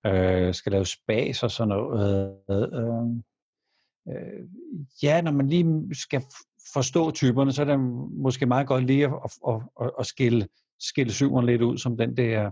øh, 0.06 0.54
skal 0.54 0.72
lave 0.72 0.86
spas 0.86 1.44
og 1.44 1.52
sådan 1.52 1.70
noget. 1.70 2.38
Øh, 2.50 3.08
øh, 4.08 4.48
ja, 5.04 5.22
når 5.22 5.32
man 5.32 5.48
lige 5.48 5.96
skal 5.96 6.22
forstå 6.74 7.12
typerne, 7.12 7.52
så 7.52 7.62
er 7.62 7.66
det 7.66 7.80
måske 8.24 8.46
meget 8.46 8.68
godt 8.68 8.86
lige 8.86 9.06
at, 9.06 9.14
at, 9.48 9.62
at, 9.82 9.92
at 10.00 10.06
skille, 10.06 10.48
skille 10.80 11.14
syveren 11.14 11.46
lidt 11.46 11.62
ud 11.62 11.78
som 11.78 11.98
den 11.98 12.18
der 12.18 12.52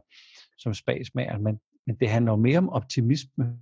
som 0.58 0.74
spasmager, 0.74 1.38
men, 1.38 1.60
men 1.88 1.96
det 2.00 2.10
handler 2.10 2.32
jo 2.32 2.36
mere 2.36 2.58
om 2.58 2.70
optimisme, 2.70 3.58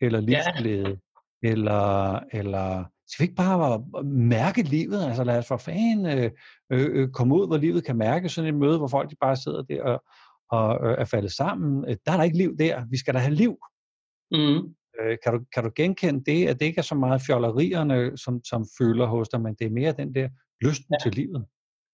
eller 0.00 0.20
livsglæde, 0.20 1.00
ja. 1.42 1.48
eller, 1.50 2.20
eller 2.32 2.84
skal 3.08 3.22
vi 3.22 3.24
ikke 3.24 3.34
bare 3.34 3.84
mærke 4.04 4.62
livet? 4.62 5.04
Altså 5.04 5.24
lad 5.24 5.38
os 5.38 5.46
for 5.46 5.56
fanden 5.56 6.06
øh, 6.06 6.30
øh, 6.72 7.10
komme 7.10 7.34
ud, 7.34 7.46
hvor 7.46 7.56
livet 7.56 7.84
kan 7.84 7.96
mærke 7.96 8.28
sådan 8.28 8.54
et 8.54 8.60
møde, 8.60 8.78
hvor 8.78 8.88
folk 8.88 9.10
de 9.10 9.16
bare 9.20 9.36
sidder 9.36 9.62
der 9.62 9.82
og, 9.82 10.04
og 10.50 10.88
øh, 10.88 10.96
er 10.98 11.04
faldet 11.04 11.32
sammen. 11.32 11.84
Der 11.84 12.12
er 12.12 12.16
der 12.16 12.22
ikke 12.22 12.38
liv 12.38 12.56
der. 12.58 12.84
Vi 12.90 12.96
skal 12.96 13.14
da 13.14 13.18
have 13.18 13.34
liv. 13.34 13.58
Mm. 14.30 14.74
Øh, 15.00 15.16
kan, 15.22 15.32
du, 15.32 15.44
kan 15.54 15.64
du 15.64 15.70
genkende 15.76 16.24
det, 16.24 16.48
at 16.48 16.60
det 16.60 16.66
ikke 16.66 16.78
er 16.78 16.82
så 16.82 16.94
meget 16.94 17.22
fjollerierne, 17.26 18.18
som, 18.18 18.44
som 18.44 18.66
føler 18.78 19.06
hos 19.06 19.28
dig, 19.28 19.40
men 19.40 19.54
det 19.54 19.66
er 19.66 19.70
mere 19.70 19.92
den 19.92 20.14
der 20.14 20.28
lysten 20.62 20.94
ja. 20.94 21.02
til 21.02 21.12
livet? 21.14 21.46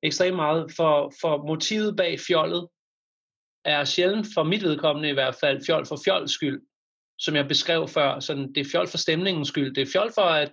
Ekstremt 0.03 0.37
meget, 0.37 0.73
for, 0.77 1.13
for 1.21 1.47
motivet 1.47 1.97
bag 1.97 2.21
fjollet 2.21 2.69
er 3.65 3.85
sjældent 3.85 4.27
for 4.35 4.43
mit 4.43 4.63
vedkommende 4.63 5.09
i 5.09 5.13
hvert 5.13 5.35
fald 5.41 5.65
fjol 5.67 5.87
for 5.87 5.99
fjols 6.05 6.33
skyld, 6.33 6.63
som 7.19 7.37
jeg 7.37 7.49
beskrev 7.49 7.89
før. 7.89 8.21
Sådan, 8.21 8.53
det 8.53 8.61
er 8.61 8.71
fjol 8.73 8.89
for 8.89 8.99
stemningens 8.99 9.49
skyld. 9.49 9.75
Det 9.75 9.83
er 9.83 9.93
fjol 9.93 10.13
for, 10.15 10.23
at 10.23 10.53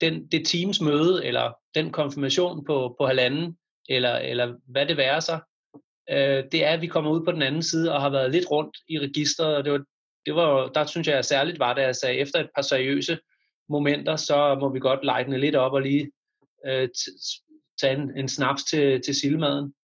den, 0.00 0.26
det 0.26 0.46
teams 0.46 0.80
møde, 0.80 1.24
eller 1.24 1.52
den 1.74 1.92
konfirmation 1.92 2.64
på, 2.64 2.96
på 3.00 3.06
halvanden, 3.06 3.56
eller, 3.88 4.16
eller 4.16 4.54
hvad 4.68 4.86
det 4.86 4.96
være 4.96 5.20
sig, 5.20 5.40
øh, 6.10 6.44
det 6.52 6.64
er, 6.64 6.70
at 6.70 6.80
vi 6.80 6.86
kommer 6.86 7.10
ud 7.10 7.24
på 7.24 7.32
den 7.32 7.42
anden 7.42 7.62
side 7.62 7.92
og 7.92 8.00
har 8.00 8.10
været 8.10 8.30
lidt 8.30 8.50
rundt 8.50 8.76
i 8.88 8.98
registret, 8.98 9.56
og 9.56 9.64
det 9.64 9.72
var 9.72 9.84
det 10.26 10.34
var, 10.34 10.68
der 10.68 10.86
synes 10.86 11.08
jeg, 11.08 11.24
særligt 11.24 11.58
var, 11.58 11.74
da 11.74 11.82
jeg 11.82 11.96
sagde, 11.96 12.18
efter 12.18 12.40
et 12.40 12.50
par 12.54 12.62
seriøse 12.62 13.18
momenter, 13.68 14.16
så 14.16 14.56
må 14.60 14.68
vi 14.68 14.78
godt 14.78 15.04
lighten 15.04 15.40
lidt 15.40 15.56
op 15.56 15.72
og 15.72 15.82
lige 15.82 16.12
øh, 16.66 16.88
tage 17.80 17.96
en, 17.96 18.18
en 18.18 18.28
snaps 18.28 18.64
til, 18.64 19.02
til 19.02 19.14
sildmaden 19.14 19.74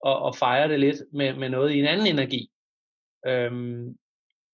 og, 0.00 0.18
og 0.18 0.36
fejre 0.36 0.68
det 0.68 0.80
lidt 0.80 0.96
med, 1.12 1.34
med 1.34 1.48
noget 1.48 1.72
i 1.72 1.78
en 1.78 1.86
anden 1.86 2.06
energi. 2.06 2.50
Øhm, 3.26 3.96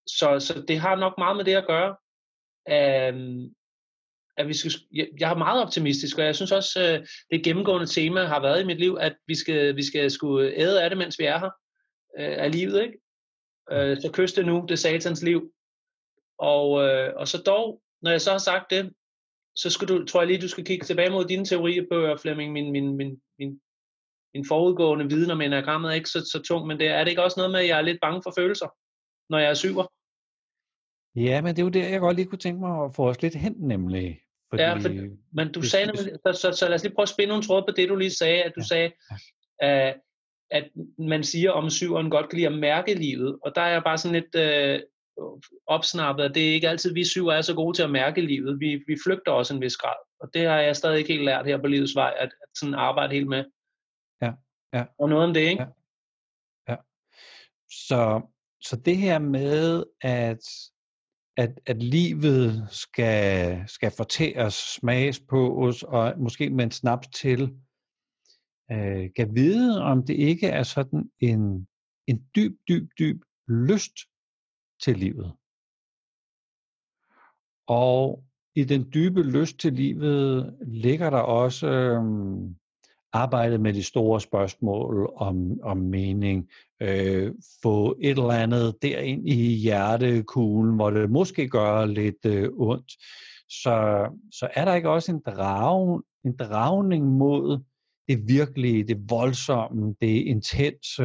så, 0.07 0.41
så 0.41 0.65
det 0.69 0.79
har 0.79 0.97
nok 0.97 1.15
meget 1.19 1.37
med 1.37 1.45
det 1.45 1.55
at 1.55 1.67
gøre. 1.67 1.97
Øhm, 2.69 3.55
at 4.37 4.49
vi 4.49 4.55
skal, 4.55 4.73
jeg, 4.93 5.09
jeg 5.21 5.31
er 5.31 5.37
meget 5.37 5.63
optimistisk, 5.63 6.19
og 6.19 6.25
jeg 6.25 6.37
synes 6.37 6.53
også, 6.53 6.83
øh, 6.83 7.07
det 7.31 7.45
gennemgående 7.45 7.87
tema 7.87 8.25
har 8.25 8.41
været 8.41 8.63
i 8.63 8.67
mit 8.67 8.79
liv, 8.79 8.97
at 9.01 9.17
vi 9.27 9.35
skal, 9.35 9.77
vi 9.77 9.83
skal 9.83 10.11
skulle 10.11 10.55
æde 10.57 10.83
af 10.83 10.91
det, 10.91 10.99
mens 10.99 11.19
vi 11.19 11.25
er 11.25 11.39
her, 11.39 11.51
øh, 12.19 12.45
af 12.45 12.53
livet, 12.53 12.83
ikke? 12.83 12.99
Øh, 13.73 14.01
så 14.01 14.11
kys 14.13 14.33
det 14.33 14.47
nu, 14.47 14.65
det 14.69 14.71
er 14.71 14.77
satans 14.77 15.23
liv. 15.23 15.53
Og, 16.39 16.83
øh, 16.85 17.13
og 17.17 17.29
så 17.29 17.43
dog, 17.47 17.83
når 18.03 18.11
jeg 18.11 18.21
så 18.21 18.31
har 18.31 18.39
sagt 18.39 18.71
det, 18.71 18.93
så 19.57 19.71
skal 19.71 19.89
du, 19.89 20.05
tror 20.05 20.21
jeg 20.21 20.29
lige, 20.29 20.41
du 20.41 20.49
skal 20.49 20.65
kigge 20.65 20.85
tilbage 20.85 21.11
mod 21.11 21.25
dine 21.25 21.45
teorier, 21.45 22.19
Flemming. 22.23 22.53
Min, 22.53 22.73
min, 22.73 22.97
min, 22.97 23.21
min, 23.39 23.61
min 24.35 24.45
forudgående 24.49 25.09
viden 25.09 25.31
om 25.31 25.41
enagrammet 25.41 25.91
er 25.91 25.95
ikke 25.95 26.09
så, 26.09 26.21
så 26.33 26.43
tung, 26.43 26.67
men 26.67 26.79
det 26.81 26.89
er 26.89 27.05
det 27.05 27.11
ikke 27.11 27.23
også 27.23 27.41
noget 27.41 27.53
med, 27.53 27.61
at 27.61 27.69
jeg 27.69 27.79
er 27.79 27.83
lidt 27.83 27.99
bange 28.01 28.23
for 28.25 28.33
følelser, 28.39 28.69
når 29.31 29.39
jeg 29.39 29.51
er 29.51 29.55
syver? 29.55 29.87
Ja, 31.17 31.43
men 31.43 31.57
det 31.57 31.63
er 31.63 31.67
jo 31.67 31.71
der, 31.71 31.89
jeg 31.89 32.01
godt 32.01 32.17
lige 32.17 32.27
kunne 32.27 32.39
tænke 32.39 32.61
mig 32.61 32.85
at 32.85 32.95
få 32.95 33.09
os 33.09 33.23
lidt 33.23 33.35
hen, 33.35 33.55
nemlig. 33.59 34.21
Fordi, 34.51 34.63
ja, 34.63 34.75
for, 34.75 34.89
men 35.33 35.53
du 35.53 35.63
sagde 35.63 35.87
nemlig, 35.87 36.13
så, 36.27 36.33
så, 36.33 36.53
så 36.53 36.69
lad 36.69 36.75
os 36.75 36.83
lige 36.83 36.95
prøve 36.95 37.03
at 37.03 37.09
spænde 37.09 37.29
nogle 37.29 37.45
tråde 37.45 37.65
på 37.69 37.75
det, 37.77 37.89
du 37.89 37.97
lige 37.97 38.11
sagde, 38.11 38.43
at 38.43 38.53
du 38.57 38.61
ja. 38.61 38.67
sagde, 38.67 38.93
uh, 39.65 40.01
at 40.55 40.71
man 40.99 41.25
siger 41.25 41.51
om 41.51 41.71
syveren 41.71 42.11
godt 42.11 42.29
kan 42.29 42.37
lide 42.37 42.49
at 42.49 42.59
mærke 42.59 42.95
livet, 42.95 43.39
og 43.43 43.53
der 43.55 43.61
er 43.61 43.73
jeg 43.73 43.83
bare 43.85 43.99
sådan 43.99 44.23
lidt 44.23 44.35
uh, 45.19 45.31
opsnappet, 45.67 46.25
at 46.25 46.35
det 46.35 46.49
er 46.49 46.53
ikke 46.53 46.69
altid, 46.69 46.95
vi 46.95 47.05
syv 47.05 47.27
er 47.27 47.41
så 47.41 47.55
gode 47.55 47.77
til 47.77 47.83
at 47.83 47.91
mærke 47.91 48.21
livet. 48.21 48.61
Vi, 48.61 48.85
vi 48.87 48.97
flygter 49.05 49.33
også 49.33 49.55
en 49.55 49.61
vis 49.61 49.77
grad, 49.77 49.97
og 50.21 50.31
det 50.35 50.47
har 50.47 50.61
jeg 50.61 50.77
stadig 50.77 50.99
ikke 50.99 51.13
helt 51.13 51.25
lært 51.25 51.47
her 51.47 51.59
på 51.59 51.67
livets 51.67 51.95
vej, 51.95 52.15
at, 52.19 52.29
at 52.43 52.49
sådan 52.59 52.75
arbejde 52.75 53.15
helt 53.15 53.29
med. 53.29 53.45
Ja, 54.23 54.33
ja. 54.75 54.85
Og 54.99 55.09
noget 55.09 55.25
om 55.25 55.35
det, 55.35 55.41
ikke? 55.41 55.63
Ja. 55.63 56.73
ja. 56.73 56.77
Så, 57.71 58.21
så 58.61 58.77
det 58.77 58.97
her 58.97 59.19
med, 59.19 59.85
at 60.01 60.41
at, 61.37 61.61
at 61.67 61.83
livet 61.83 62.67
skal, 62.71 63.59
skal 63.67 63.91
fortæres, 63.91 64.55
smages 64.55 65.21
på 65.21 65.67
os, 65.67 65.83
og 65.83 66.15
måske 66.19 66.51
med 66.51 66.65
en 66.65 66.71
snaps 66.71 67.09
til, 67.09 67.55
øh, 68.73 69.11
kan 69.17 69.35
vide, 69.35 69.83
om 69.83 70.07
det 70.07 70.15
ikke 70.15 70.47
er 70.47 70.63
sådan 70.63 71.11
en, 71.21 71.69
en 72.07 72.25
dyb, 72.37 72.59
dyb, 72.69 72.91
dyb 72.99 73.23
lyst 73.49 73.97
til 74.83 74.97
livet. 74.97 75.33
Og 77.67 78.25
i 78.57 78.65
den 78.65 78.91
dybe 78.95 79.23
lyst 79.23 79.59
til 79.59 79.73
livet 79.73 80.57
ligger 80.67 81.11
der 81.11 81.19
også 81.19 81.67
øh, 81.67 82.03
arbejdet 83.13 83.61
med 83.61 83.73
de 83.75 83.83
store 83.83 84.21
spørgsmål 84.21 85.13
om, 85.17 85.61
om 85.63 85.77
mening, 85.77 86.49
øh, 86.83 87.35
få 87.63 87.97
et 88.01 88.19
eller 88.19 88.31
andet 88.31 88.83
derind 88.83 89.29
i 89.29 89.55
hjertekuglen, 89.55 90.75
hvor 90.75 90.91
det 90.91 91.11
måske 91.11 91.49
gør 91.49 91.85
lidt 91.85 92.27
øh, 92.27 92.51
ondt, 92.53 92.93
så, 93.49 94.09
så 94.33 94.49
er 94.55 94.65
der 94.65 94.75
ikke 94.75 94.91
også 94.91 95.13
en, 95.13 95.21
drag, 95.27 96.01
en 96.25 96.37
dragning 96.37 97.07
mod 97.07 97.59
det 98.09 98.29
virkelige, 98.29 98.85
det 98.85 99.11
voldsomme, 99.11 99.95
det 100.01 100.07
intense, 100.07 101.03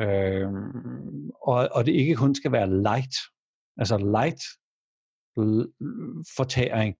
øh, 0.00 0.48
og, 1.42 1.68
og 1.72 1.86
det 1.86 1.92
ikke 1.92 2.14
kun 2.14 2.34
skal 2.34 2.52
være 2.52 2.82
light, 2.82 3.14
altså 3.76 3.96
light 3.98 4.42
fortæring, 6.36 6.96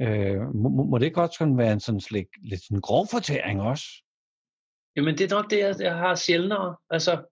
øh, 0.00 0.40
må, 0.54 0.68
må 0.68 0.98
det 0.98 1.14
godt 1.14 1.34
sådan 1.34 1.58
være 1.58 1.72
en 1.72 1.80
sådan 1.80 2.00
lidt, 2.10 2.28
lidt 2.50 2.62
sådan 2.62 2.80
grov 2.80 3.06
fortæring 3.10 3.60
også? 3.60 3.84
Jamen 4.96 5.18
det 5.18 5.32
er 5.32 5.36
nok 5.36 5.50
det, 5.50 5.58
jeg, 5.58 5.74
jeg 5.80 5.96
har 5.96 6.14
sjældnere. 6.14 6.76
Altså, 6.90 7.24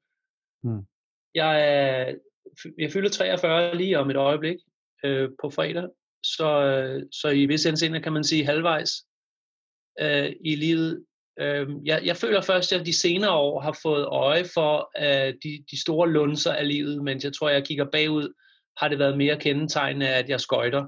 hmm. 0.62 0.86
jeg, 1.34 1.54
jeg 2.78 2.92
fylder 2.92 3.10
43 3.10 3.76
lige 3.76 3.98
om 3.98 4.10
et 4.10 4.16
øjeblik 4.16 4.56
øh, 5.04 5.30
på 5.42 5.50
fredag, 5.50 5.88
så, 6.22 6.48
så 7.12 7.28
i 7.28 7.46
vis 7.46 7.64
henseende 7.64 8.00
kan 8.00 8.12
man 8.12 8.24
sige 8.24 8.44
halvvejs 8.44 8.90
øh, 10.00 10.32
i 10.44 10.54
livet. 10.54 11.04
Øh, 11.40 11.68
jeg, 11.84 12.02
jeg 12.04 12.16
føler 12.16 12.40
først, 12.40 12.72
at 12.72 12.78
jeg 12.78 12.86
de 12.86 12.98
senere 12.98 13.32
år 13.32 13.60
har 13.60 13.78
fået 13.82 14.06
øje 14.06 14.44
for 14.54 14.90
øh, 14.98 15.34
de, 15.42 15.64
de 15.70 15.80
store 15.80 16.10
lunser 16.10 16.52
af 16.52 16.68
livet, 16.68 17.04
mens 17.04 17.24
jeg 17.24 17.32
tror, 17.32 17.48
jeg 17.48 17.66
kigger 17.66 17.90
bagud, 17.92 18.32
har 18.76 18.88
det 18.88 18.98
været 18.98 19.18
mere 19.18 19.40
kendetegnende, 19.40 20.08
at 20.08 20.28
jeg 20.28 20.40
skøjter. 20.40 20.84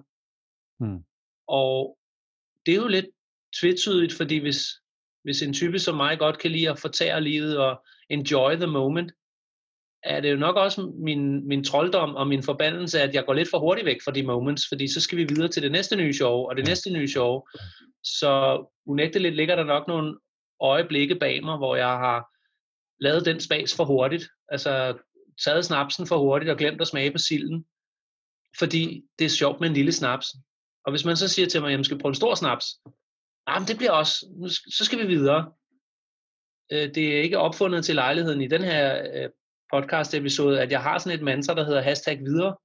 Hmm. 0.80 1.04
Og 1.48 1.98
det 2.66 2.72
er 2.72 2.78
jo 2.78 2.88
lidt 2.88 3.06
tvetydigt, 3.60 4.12
fordi 4.12 4.38
hvis, 4.38 4.58
hvis 5.24 5.42
en 5.42 5.52
type 5.52 5.78
som 5.78 5.96
mig 5.96 6.18
godt 6.18 6.38
kan 6.38 6.50
lide 6.50 6.70
at 6.70 6.78
fortære 6.78 7.20
livet 7.20 7.58
og 7.58 7.84
enjoy 8.10 8.54
the 8.54 8.66
moment, 8.66 9.12
er 10.04 10.20
det 10.20 10.30
jo 10.30 10.36
nok 10.36 10.56
også 10.56 10.92
min, 10.98 11.48
min 11.48 11.64
trolddom 11.64 12.14
og 12.14 12.26
min 12.26 12.42
forbandelse, 12.42 13.00
at 13.00 13.14
jeg 13.14 13.24
går 13.26 13.34
lidt 13.34 13.50
for 13.50 13.58
hurtigt 13.58 13.86
væk 13.86 14.02
fra 14.04 14.10
de 14.12 14.22
moments, 14.22 14.68
fordi 14.68 14.92
så 14.92 15.00
skal 15.00 15.18
vi 15.18 15.24
videre 15.24 15.48
til 15.48 15.62
det 15.62 15.72
næste 15.72 15.96
nye 15.96 16.12
show, 16.12 16.32
og 16.32 16.56
det 16.56 16.66
næste 16.66 16.90
nye 16.90 17.08
show. 17.08 17.42
Så 18.02 18.64
unægteligt 18.86 19.34
ligger 19.34 19.56
der 19.56 19.64
nok 19.64 19.88
nogle 19.88 20.18
øjeblikke 20.60 21.14
bag 21.14 21.44
mig, 21.44 21.56
hvor 21.56 21.76
jeg 21.76 21.86
har 21.86 22.30
lavet 23.00 23.26
den 23.26 23.40
spas 23.40 23.76
for 23.76 23.84
hurtigt, 23.84 24.28
altså 24.48 24.98
taget 25.44 25.64
snapsen 25.64 26.06
for 26.06 26.18
hurtigt 26.18 26.50
og 26.50 26.58
glemt 26.58 26.80
at 26.80 26.86
smage 26.86 27.12
på 27.12 27.18
silden, 27.18 27.64
fordi 28.58 29.02
det 29.18 29.24
er 29.24 29.28
sjovt 29.28 29.60
med 29.60 29.68
en 29.68 29.74
lille 29.74 29.92
snaps. 29.92 30.26
Og 30.86 30.92
hvis 30.92 31.04
man 31.04 31.16
så 31.16 31.28
siger 31.28 31.48
til 31.48 31.60
mig, 31.60 31.72
at 31.72 31.76
jeg 31.76 31.84
skal 31.84 31.98
prøve 31.98 32.10
en 32.10 32.14
stor 32.14 32.34
snaps, 32.34 32.66
ah, 33.46 33.60
men 33.60 33.68
det 33.68 33.76
bliver 33.76 33.92
også, 33.92 34.26
så 34.76 34.84
skal 34.84 34.98
vi 34.98 35.06
videre. 35.06 35.52
Øh, 36.72 36.94
det 36.94 37.16
er 37.16 37.22
ikke 37.22 37.38
opfundet 37.38 37.84
til 37.84 37.94
lejligheden 37.94 38.40
i 38.40 38.48
den 38.48 38.62
her 38.62 39.02
øh, 39.14 39.30
podcast 39.74 40.14
episode, 40.14 40.62
at 40.62 40.70
jeg 40.70 40.82
har 40.82 40.98
sådan 40.98 41.18
et 41.18 41.24
mantra, 41.24 41.54
der 41.54 41.64
hedder 41.64 41.82
hashtag 41.82 42.18
videre. 42.18 42.56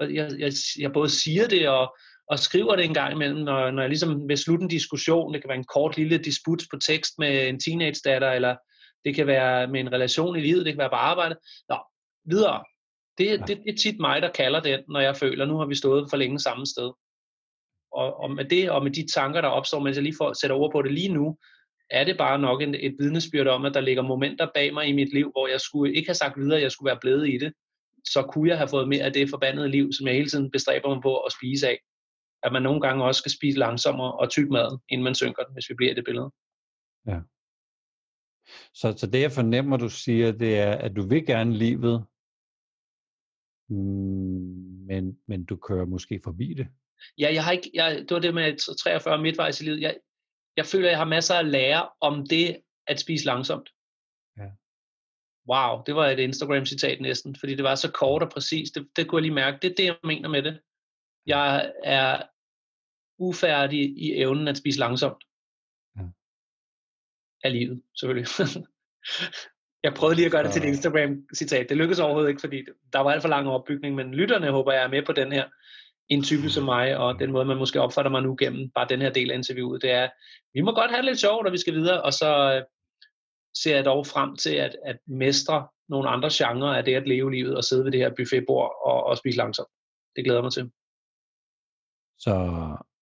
Og 0.00 0.14
jeg, 0.14 0.30
jeg, 0.38 0.52
jeg 0.78 0.92
både 0.92 1.10
siger 1.10 1.48
det 1.48 1.68
og, 1.68 1.96
og 2.30 2.38
skriver 2.38 2.76
det 2.76 2.84
en 2.84 2.94
gang 2.94 3.12
imellem, 3.12 3.40
når, 3.40 3.70
når 3.70 3.82
jeg 3.82 3.88
ligesom 3.88 4.28
vil 4.28 4.38
slutte 4.38 4.62
en 4.62 4.68
diskussion. 4.68 5.32
Det 5.32 5.42
kan 5.42 5.48
være 5.48 5.58
en 5.58 5.72
kort 5.74 5.96
lille 5.96 6.18
disput 6.18 6.62
på 6.70 6.78
tekst 6.78 7.12
med 7.18 7.48
en 7.48 7.60
teenage 7.60 8.00
datter, 8.04 8.30
eller 8.30 8.56
det 9.04 9.14
kan 9.14 9.26
være 9.26 9.66
med 9.68 9.80
en 9.80 9.92
relation 9.92 10.36
i 10.36 10.40
livet, 10.40 10.64
det 10.64 10.72
kan 10.72 10.78
være 10.78 10.96
på 10.96 11.04
arbejde. 11.12 11.36
Nå, 11.68 11.78
videre. 12.24 12.64
Det, 13.18 13.40
det, 13.48 13.58
det 13.66 13.72
er 13.72 13.76
tit 13.82 14.00
mig, 14.00 14.22
der 14.22 14.30
kalder 14.30 14.60
den, 14.60 14.80
når 14.88 15.00
jeg 15.00 15.16
føler, 15.16 15.44
nu 15.44 15.56
har 15.56 15.66
vi 15.66 15.74
stået 15.74 16.10
for 16.10 16.16
længe 16.16 16.38
samme 16.38 16.66
sted 16.66 16.92
og, 17.92 18.20
og 18.20 18.30
med 18.30 18.44
det, 18.44 18.70
og 18.70 18.82
med 18.82 18.90
de 18.90 19.06
tanker, 19.14 19.40
der 19.40 19.48
opstår, 19.48 19.78
mens 19.78 19.96
jeg 19.96 20.02
lige 20.02 20.16
får 20.18 20.32
sætter 20.32 20.56
ord 20.56 20.72
på 20.72 20.82
det 20.82 20.92
lige 20.92 21.08
nu, 21.08 21.36
er 21.92 22.04
det 22.04 22.18
bare 22.18 22.38
nok 22.38 22.62
en, 22.62 22.74
et 22.74 22.96
vidnesbyrd 22.98 23.46
om, 23.46 23.64
at 23.64 23.74
der 23.74 23.80
ligger 23.80 24.02
momenter 24.02 24.48
bag 24.54 24.74
mig 24.74 24.86
i 24.88 24.92
mit 24.92 25.12
liv, 25.12 25.30
hvor 25.30 25.48
jeg 25.48 25.60
skulle 25.60 25.94
ikke 25.94 26.08
have 26.08 26.14
sagt 26.14 26.38
videre, 26.38 26.56
at 26.56 26.62
jeg 26.62 26.72
skulle 26.72 26.90
være 26.90 27.00
blevet 27.00 27.28
i 27.28 27.38
det. 27.38 27.52
Så 28.04 28.22
kunne 28.32 28.48
jeg 28.48 28.58
have 28.58 28.68
fået 28.68 28.88
mere 28.88 29.04
af 29.04 29.12
det 29.12 29.30
forbandede 29.30 29.68
liv, 29.68 29.92
som 29.92 30.06
jeg 30.06 30.14
hele 30.14 30.28
tiden 30.28 30.50
bestræber 30.50 30.88
mig 30.94 31.02
på 31.02 31.16
at 31.16 31.32
spise 31.32 31.68
af. 31.68 31.78
At 32.42 32.52
man 32.52 32.62
nogle 32.62 32.80
gange 32.80 33.04
også 33.04 33.18
skal 33.18 33.32
spise 33.32 33.58
langsommere 33.58 34.12
og 34.12 34.30
tyk 34.30 34.48
maden, 34.48 34.78
inden 34.88 35.04
man 35.04 35.14
synker 35.14 35.42
den, 35.42 35.54
hvis 35.54 35.68
vi 35.68 35.74
bliver 35.74 35.92
i 35.92 35.94
det 35.94 36.04
billede. 36.04 36.30
Ja. 37.06 37.20
Så, 38.74 38.94
så 38.96 39.06
det 39.06 39.20
jeg 39.20 39.32
fornemmer, 39.32 39.76
du 39.76 39.88
siger, 39.88 40.32
det 40.32 40.58
er, 40.58 40.72
at 40.72 40.96
du 40.96 41.02
vil 41.02 41.26
gerne 41.26 41.54
livet, 41.54 42.04
mm, 43.68 44.62
men, 44.86 45.18
men 45.28 45.44
du 45.44 45.56
kører 45.56 45.86
måske 45.86 46.20
forbi 46.24 46.54
det. 46.54 46.66
Ja, 47.18 47.34
jeg 47.34 47.44
har 47.44 47.52
ikke, 47.52 47.70
jeg, 47.74 47.98
det 47.98 48.10
var 48.10 48.18
det 48.18 48.34
med 48.34 48.76
43 48.76 49.22
midtvejs 49.22 49.60
i 49.60 49.64
livet. 49.64 49.80
Jeg, 49.80 49.96
jeg 50.56 50.66
føler, 50.66 50.88
jeg 50.88 50.98
har 50.98 51.04
masser 51.04 51.34
at 51.34 51.46
lære 51.46 51.88
om 52.00 52.26
det 52.26 52.62
at 52.86 53.00
spise 53.00 53.24
langsomt. 53.24 53.70
Ja. 54.36 54.48
Wow, 55.48 55.82
det 55.86 55.94
var 55.94 56.06
et 56.06 56.18
Instagram-citat 56.18 57.00
næsten, 57.00 57.36
fordi 57.36 57.54
det 57.54 57.64
var 57.64 57.74
så 57.74 57.90
kort 57.92 58.22
og 58.22 58.30
præcis. 58.30 58.70
Det, 58.70 58.88
det 58.96 59.08
kunne 59.08 59.18
jeg 59.18 59.22
lige 59.22 59.34
mærke. 59.34 59.58
Det 59.62 59.70
er 59.70 59.74
det, 59.74 59.84
jeg 59.84 59.96
mener 60.04 60.28
med 60.28 60.42
det. 60.42 60.60
Jeg 61.26 61.72
er 61.84 62.22
ufærdig 63.18 63.80
i 63.98 64.20
evnen 64.20 64.48
at 64.48 64.56
spise 64.56 64.78
langsomt. 64.78 65.24
Ja. 65.96 66.02
Af 67.44 67.52
livet, 67.52 67.82
selvfølgelig. 67.96 68.28
jeg 69.84 69.94
prøvede 69.94 70.16
lige 70.16 70.26
at 70.26 70.32
gøre 70.32 70.44
det 70.44 70.52
til 70.52 70.62
et 70.62 70.68
Instagram-citat. 70.68 71.68
Det 71.68 71.76
lykkedes 71.76 72.00
overhovedet 72.00 72.28
ikke, 72.28 72.40
fordi 72.40 72.64
der 72.92 72.98
var 72.98 73.10
alt 73.10 73.22
for 73.22 73.28
lang 73.28 73.48
opbygning, 73.48 73.94
men 73.94 74.14
lytterne 74.14 74.50
håber 74.50 74.72
jeg 74.72 74.84
er 74.84 74.88
med 74.88 75.02
på 75.06 75.12
den 75.12 75.32
her 75.32 75.48
en 76.12 76.22
type 76.22 76.50
som 76.50 76.64
mig, 76.64 76.96
og 76.96 77.18
den 77.18 77.32
måde, 77.32 77.44
man 77.44 77.56
måske 77.56 77.80
opfatter 77.80 78.10
mig 78.10 78.22
nu 78.22 78.36
gennem 78.38 78.70
bare 78.74 78.86
den 78.88 79.00
her 79.00 79.10
del 79.10 79.30
af 79.30 79.34
interviewet, 79.34 79.82
det 79.82 79.90
er, 79.90 80.08
vi 80.54 80.60
må 80.60 80.72
godt 80.72 80.90
have 80.90 81.04
lidt 81.04 81.20
sjovt, 81.20 81.44
når 81.44 81.50
vi 81.50 81.58
skal 81.58 81.74
videre, 81.74 82.02
og 82.02 82.12
så 82.12 82.54
øh, 82.54 82.62
ser 83.62 83.76
jeg 83.76 83.84
dog 83.84 84.06
frem 84.06 84.36
til 84.36 84.54
at, 84.54 84.76
at 84.84 84.98
mestre 85.06 85.68
nogle 85.88 86.08
andre 86.08 86.28
genrer 86.32 86.76
af 86.76 86.84
det 86.84 86.94
at 86.94 87.08
leve 87.08 87.32
livet 87.32 87.56
og 87.56 87.64
sidde 87.64 87.84
ved 87.84 87.92
det 87.92 88.00
her 88.00 88.14
buffetbord 88.16 88.72
og, 88.84 89.04
og 89.04 89.18
spise 89.18 89.36
langsomt. 89.36 89.68
Det 90.16 90.24
glæder 90.24 90.42
mig 90.42 90.52
til. 90.52 90.70
Så 92.18 92.34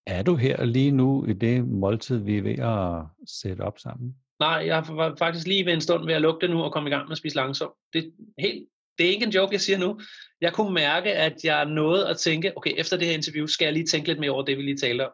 er 0.06 0.22
du 0.22 0.36
her 0.36 0.64
lige 0.64 0.90
nu 0.90 1.24
i 1.26 1.32
det 1.32 1.68
måltid, 1.68 2.18
vi 2.18 2.38
er 2.38 2.42
ved 2.42 2.58
at 2.58 3.06
sætte 3.26 3.60
op 3.60 3.78
sammen? 3.78 4.16
Nej, 4.40 4.62
jeg 4.66 4.84
var 4.88 5.14
faktisk 5.18 5.46
lige 5.46 5.66
ved 5.66 5.72
en 5.72 5.80
stund 5.80 6.06
ved 6.06 6.14
at 6.14 6.22
lukke 6.22 6.40
det 6.40 6.50
nu 6.50 6.62
og 6.62 6.72
komme 6.72 6.88
i 6.88 6.92
gang 6.92 7.04
med 7.04 7.12
at 7.12 7.18
spise 7.18 7.36
langsomt. 7.36 7.74
Det 7.92 8.04
er 8.04 8.10
helt 8.38 8.68
det 8.98 9.06
er 9.06 9.10
ikke 9.10 9.26
en 9.26 9.32
joke, 9.32 9.52
jeg 9.52 9.60
siger 9.60 9.78
nu. 9.78 10.00
Jeg 10.40 10.52
kunne 10.52 10.74
mærke, 10.74 11.12
at 11.12 11.44
jeg 11.44 11.64
nåede 11.64 12.08
at 12.08 12.18
tænke, 12.18 12.52
okay, 12.56 12.72
efter 12.76 12.96
det 12.96 13.06
her 13.06 13.14
interview, 13.14 13.46
skal 13.46 13.64
jeg 13.64 13.72
lige 13.72 13.86
tænke 13.86 14.08
lidt 14.08 14.20
mere 14.20 14.30
over 14.30 14.44
det, 14.44 14.56
vi 14.56 14.62
lige 14.62 14.76
talte 14.76 15.06
om. 15.06 15.12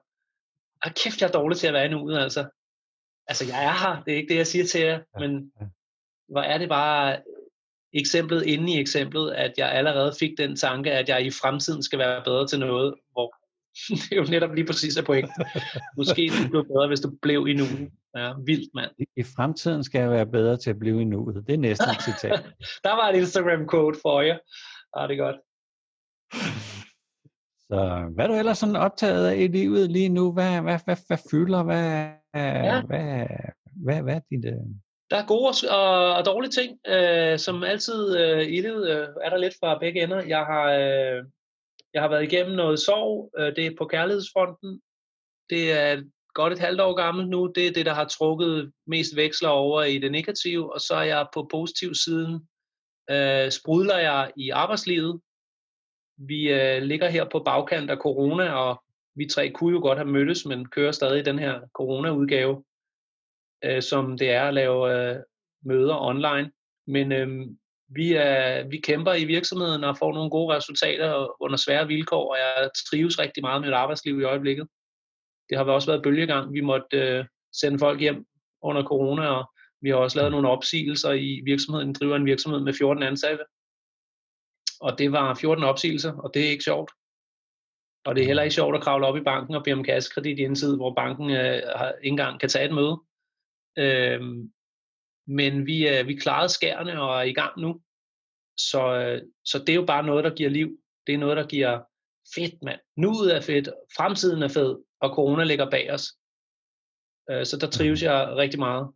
Og 0.85 0.91
kæft, 0.95 1.21
jeg 1.21 1.29
er 1.29 1.33
dårlig 1.33 1.59
til 1.59 1.67
at 1.67 1.73
være 1.73 1.87
i 1.87 1.89
nuet, 1.89 2.19
altså. 2.19 2.47
Altså, 3.29 3.45
jeg 3.45 3.65
er 3.65 3.73
her, 3.73 4.03
det 4.03 4.13
er 4.13 4.17
ikke 4.17 4.29
det, 4.29 4.39
jeg 4.39 4.47
siger 4.47 4.65
til 4.65 4.81
jer, 4.81 5.01
men 5.21 5.53
hvor 6.29 6.41
er 6.41 6.59
det 6.59 6.69
bare 6.69 7.23
eksemplet 7.93 8.47
inde 8.47 8.73
i 8.73 8.81
eksemplet, 8.81 9.33
at 9.33 9.53
jeg 9.57 9.73
allerede 9.73 10.15
fik 10.19 10.39
den 10.39 10.57
tanke, 10.57 10.93
at 10.93 11.09
jeg 11.09 11.27
i 11.27 11.31
fremtiden 11.31 11.83
skal 11.83 11.99
være 11.99 12.23
bedre 12.25 12.47
til 12.47 12.59
noget, 12.59 12.95
hvor 13.13 13.35
det 13.89 14.13
er 14.13 14.17
jo 14.17 14.27
netop 14.31 14.55
lige 14.55 14.67
præcis 14.67 14.97
et 14.97 15.05
point. 15.05 15.31
Måske 15.99 16.33
du 16.43 16.49
blev 16.51 16.65
bedre, 16.65 16.89
hvis 16.89 17.01
du 17.01 17.11
blev 17.23 17.49
i 17.49 17.53
nuet. 17.53 17.91
Ja, 18.17 18.33
vildt 18.47 18.75
mand. 18.75 18.91
I, 19.17 19.23
fremtiden 19.23 19.85
skal 19.85 20.01
jeg 20.01 20.11
være 20.11 20.27
bedre 20.27 20.57
til 20.57 20.71
at 20.71 20.79
blive 20.79 21.01
i 21.01 21.05
nuet. 21.05 21.47
Det 21.47 21.55
er 21.55 21.59
næsten 21.59 21.91
et 21.91 22.03
citat. 22.09 22.45
Der 22.85 22.95
var 22.97 23.09
et 23.09 23.17
Instagram-quote 23.17 23.99
for 24.03 24.21
jer. 24.21 24.39
Ja, 24.97 25.07
det 25.09 25.19
er 25.19 25.25
godt. 25.25 25.37
Så 27.71 28.11
hvad 28.15 28.25
er 28.25 28.29
du 28.29 28.35
ellers 28.35 28.59
sådan 28.59 28.77
optaget 28.77 29.27
af 29.27 29.37
i 29.37 29.47
livet 29.47 29.91
lige 29.91 30.09
nu? 30.09 30.33
Hvad, 30.33 30.61
hvad, 30.63 30.79
hvad, 30.85 30.97
hvad 31.07 31.19
fylder? 31.31 31.63
Hvad, 31.63 32.11
ja. 32.35 32.83
hvad, 32.83 33.27
hvad, 33.85 34.03
hvad 34.03 34.15
er 34.15 34.21
dit... 34.31 34.45
Uh... 34.45 34.67
Der 35.11 35.17
er 35.17 35.27
gode 35.27 35.49
og, 35.71 36.15
og 36.17 36.25
dårlige 36.27 36.51
ting. 36.51 36.71
Uh, 36.95 37.39
som 37.39 37.65
altid 37.65 38.01
uh, 38.23 38.43
i 38.57 38.61
livet 38.61 38.83
uh, 38.83 39.09
er 39.25 39.31
der 39.31 39.37
lidt 39.37 39.55
fra 39.61 39.79
begge 39.79 40.03
ender. 40.03 40.23
Jeg 40.23 40.45
har, 40.45 40.65
uh, 40.65 41.19
jeg 41.95 42.03
har 42.03 42.09
været 42.09 42.33
igennem 42.33 42.57
noget 42.57 42.79
sorg. 42.81 43.31
Uh, 43.39 43.47
det 43.57 43.67
er 43.67 43.77
på 43.79 43.85
kærlighedsfronten. 43.85 44.81
Det 45.51 45.73
er 45.73 46.03
godt 46.37 46.53
et 46.53 46.59
halvt 46.59 46.81
år 46.81 46.95
gammelt 46.95 47.29
nu. 47.29 47.53
Det 47.55 47.67
er 47.67 47.73
det, 47.73 47.87
der 47.87 47.95
har 47.95 48.05
trukket 48.05 48.73
mest 48.87 49.17
veksler 49.17 49.49
over 49.49 49.83
i 49.83 49.99
det 49.99 50.13
negative. 50.13 50.75
Og 50.75 50.81
så 50.81 50.95
er 50.95 51.03
jeg 51.03 51.27
på 51.35 51.49
positiv 51.51 51.95
siden. 51.95 52.35
Øh, 53.11 53.51
sprudler 53.51 53.99
jeg 53.99 54.33
i 54.37 54.51
arbejdslivet. 54.51 55.21
Vi 56.19 56.53
øh, 56.53 56.83
ligger 56.83 57.09
her 57.09 57.25
på 57.33 57.39
bagkant 57.39 57.91
af 57.91 57.97
corona, 57.97 58.53
og 58.53 58.83
vi 59.15 59.27
tre 59.27 59.51
kunne 59.51 59.75
jo 59.75 59.81
godt 59.81 59.99
have 59.99 60.11
mødtes, 60.11 60.47
men 60.47 60.69
kører 60.69 60.93
stadig 60.93 61.25
den 61.25 61.39
her 61.39 61.61
corona-udgave, 61.75 62.65
øh, 63.65 63.83
som 63.83 64.19
det 64.19 64.31
er 64.31 64.43
at 64.43 64.55
lave 64.55 64.81
øh, 64.95 65.17
møder 65.65 65.97
online. 66.01 66.51
Men 66.87 67.13
øh, 67.13 67.29
vi, 67.89 68.13
er, 68.13 68.69
vi 68.69 68.79
kæmper 68.79 69.13
i 69.13 69.25
virksomheden 69.25 69.85
og 69.85 69.99
får 69.99 70.13
nogle 70.15 70.31
gode 70.31 70.57
resultater 70.57 71.43
under 71.43 71.57
svære 71.57 71.87
vilkår, 71.87 72.31
og 72.31 72.37
jeg 72.37 72.71
trives 72.91 73.19
rigtig 73.19 73.43
meget 73.43 73.61
med 73.61 73.69
mit 73.69 73.75
arbejdsliv 73.75 74.21
i 74.21 74.25
øjeblikket. 74.25 74.69
Det 75.51 75.59
har 75.59 75.65
også 75.65 75.91
været 75.91 76.03
bølgegang. 76.03 76.53
Vi 76.53 76.61
måtte 76.61 76.97
øh, 76.97 77.25
sende 77.53 77.79
folk 77.79 78.01
hjem 78.01 78.27
under 78.63 78.83
corona, 78.83 79.27
og 79.27 79.51
vi 79.81 79.89
har 79.89 79.97
også 79.97 80.19
lavet 80.19 80.33
nogle 80.33 80.49
opsigelser 80.49 81.13
i 81.13 81.41
virksomheden. 81.45 81.89
Vi 81.89 81.93
driver 81.93 82.17
en 82.17 82.27
virksomhed 82.27 82.61
med 82.61 82.75
14 82.75 83.03
ansatte. 83.03 83.45
Og 84.81 84.99
det 84.99 85.13
var 85.13 85.35
14 85.35 85.65
opsigelser, 85.65 86.13
og 86.13 86.31
det 86.35 86.45
er 86.45 86.51
ikke 86.51 86.65
sjovt. 86.65 86.91
Og 88.05 88.15
det 88.15 88.23
er 88.23 88.27
heller 88.27 88.43
ikke 88.43 88.55
sjovt 88.55 88.77
at 88.77 88.83
kravle 88.83 89.07
op 89.07 89.17
i 89.17 89.21
banken 89.21 89.55
og 89.55 89.65
bede 89.65 89.75
om 89.75 89.85
kassekredit 89.85 90.39
i 90.39 90.43
en 90.43 90.55
tid, 90.55 90.77
hvor 90.77 90.95
banken 90.95 91.31
øh, 91.31 91.55
ikke 91.57 91.65
engang 92.03 92.41
kan 92.41 92.49
tage 92.49 92.65
et 92.65 92.75
møde. 92.75 93.01
Øhm, 93.79 94.53
men 95.27 95.67
vi, 95.67 95.89
øh, 95.89 96.09
vi 96.09 96.15
klarede 96.15 96.49
skærene 96.49 97.03
og 97.03 97.19
er 97.19 97.23
i 97.23 97.33
gang 97.33 97.61
nu. 97.61 97.81
Så, 98.59 98.95
øh, 98.95 99.23
så 99.45 99.59
det 99.59 99.69
er 99.69 99.75
jo 99.75 99.85
bare 99.85 100.07
noget, 100.07 100.25
der 100.25 100.35
giver 100.35 100.51
liv. 100.51 100.79
Det 101.07 101.15
er 101.15 101.19
noget, 101.19 101.37
der 101.37 101.47
giver 101.47 101.81
fedt, 102.35 102.63
mand. 102.63 102.81
Nuet 102.97 103.37
er 103.37 103.41
fedt, 103.41 103.69
fremtiden 103.97 104.43
er 104.43 104.49
fed, 104.49 104.77
og 105.01 105.11
corona 105.11 105.45
ligger 105.45 105.71
bag 105.71 105.93
os. 105.93 106.13
Øh, 107.31 107.47
så 107.47 107.57
der 107.61 107.71
trives 107.71 108.03
jeg 108.03 108.37
rigtig 108.37 108.59
meget. 108.59 108.93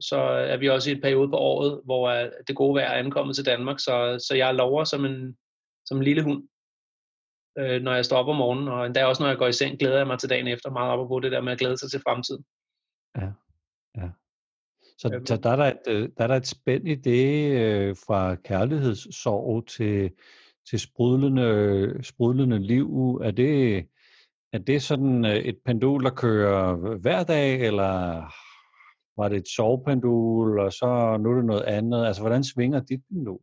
Så 0.00 0.16
er 0.52 0.56
vi 0.56 0.68
også 0.68 0.90
i 0.90 0.92
et 0.92 1.02
periode 1.02 1.28
på 1.28 1.36
året, 1.36 1.80
hvor 1.84 2.08
øh, 2.08 2.30
det 2.48 2.56
gode 2.56 2.74
vejr 2.74 2.88
er 2.88 2.98
ankommet 2.98 3.36
til 3.36 3.46
Danmark, 3.46 3.80
så, 3.80 4.24
så 4.28 4.34
jeg 4.34 4.54
lover 4.54 4.84
som 4.84 5.04
en, 5.04 5.36
som 5.86 5.96
en 5.96 6.04
lille 6.04 6.22
hund, 6.22 6.48
øh, 7.58 7.82
når 7.82 7.94
jeg 7.94 8.04
står 8.04 8.16
op 8.16 8.28
om 8.28 8.36
morgenen, 8.36 8.68
og 8.68 8.86
endda 8.86 9.04
også 9.04 9.22
når 9.22 9.28
jeg 9.28 9.38
går 9.38 9.46
i 9.46 9.52
seng, 9.52 9.78
glæder 9.78 9.96
jeg 9.96 10.06
mig 10.06 10.18
til 10.18 10.30
dagen 10.30 10.46
efter, 10.46 10.70
meget 10.70 10.92
op 10.92 11.08
på 11.08 11.20
det 11.20 11.32
der 11.32 11.40
med 11.40 11.52
at 11.52 11.58
glæde 11.58 11.78
sig 11.78 11.90
til 11.90 12.00
fremtiden. 12.00 12.44
Ja, 13.16 13.30
ja. 13.96 14.08
Så, 14.98 15.10
øhm. 15.14 15.26
så 15.26 15.36
der, 15.36 15.50
er 15.50 15.56
der, 15.56 15.64
et, 15.64 15.78
øh, 15.88 16.08
der 16.16 16.24
er 16.24 16.26
der 16.26 16.36
et 16.36 16.46
spænd 16.46 16.88
i 16.88 16.94
det 16.94 17.52
øh, 17.52 17.96
fra 18.06 18.34
kærlighedssorg 18.34 19.66
til, 19.66 20.10
til 20.68 20.80
sprudlende, 20.80 21.98
sprudlende 22.02 22.58
liv. 22.58 23.20
Er 23.24 23.30
det, 23.30 23.86
er 24.52 24.58
det 24.58 24.82
sådan 24.82 25.24
øh, 25.24 25.36
et 25.36 25.58
pendul, 25.64 26.04
der 26.04 26.10
kører 26.10 26.76
hver 26.96 27.24
dag, 27.24 27.60
eller 27.66 28.22
var 29.20 29.28
det 29.28 29.36
et 29.36 29.48
sovependul, 29.56 30.58
og 30.58 30.72
så 30.72 31.16
nu 31.20 31.30
er 31.30 31.34
det 31.34 31.44
noget 31.44 31.62
andet? 31.62 32.06
Altså, 32.06 32.22
hvordan 32.22 32.44
svinger 32.44 32.80
dit 32.80 33.00
pendul? 33.08 33.40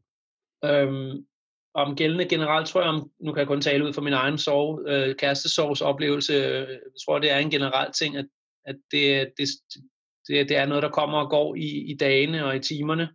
Øhm, 0.66 1.26
om 1.74 1.96
gældende 1.96 2.26
generelt, 2.26 2.68
tror 2.68 2.82
jeg, 2.82 2.90
om, 2.90 3.12
nu 3.20 3.32
kan 3.32 3.40
jeg 3.40 3.48
kun 3.48 3.62
tale 3.62 3.86
ud 3.86 3.94
fra 3.94 4.02
min 4.02 4.14
egen 4.14 4.38
sorg, 4.38 4.88
øh, 4.88 5.16
kærestesovs 5.16 5.82
oplevelse, 5.82 6.34
øh, 6.34 6.70
jeg 6.70 7.00
tror, 7.06 7.20
det 7.20 7.32
er 7.32 7.38
en 7.38 7.50
generel 7.50 7.92
ting, 7.92 8.18
at, 8.18 8.26
at 8.66 8.76
det, 8.92 9.32
det, 9.38 9.48
det, 10.28 10.50
det 10.50 10.58
er 10.58 10.66
noget, 10.66 10.84
der 10.84 10.90
kommer 10.90 11.18
og 11.18 11.30
går 11.30 11.56
i, 11.56 11.92
i 11.92 11.98
dagene 12.00 12.46
og 12.46 12.56
i 12.56 12.60
timerne, 12.60 13.10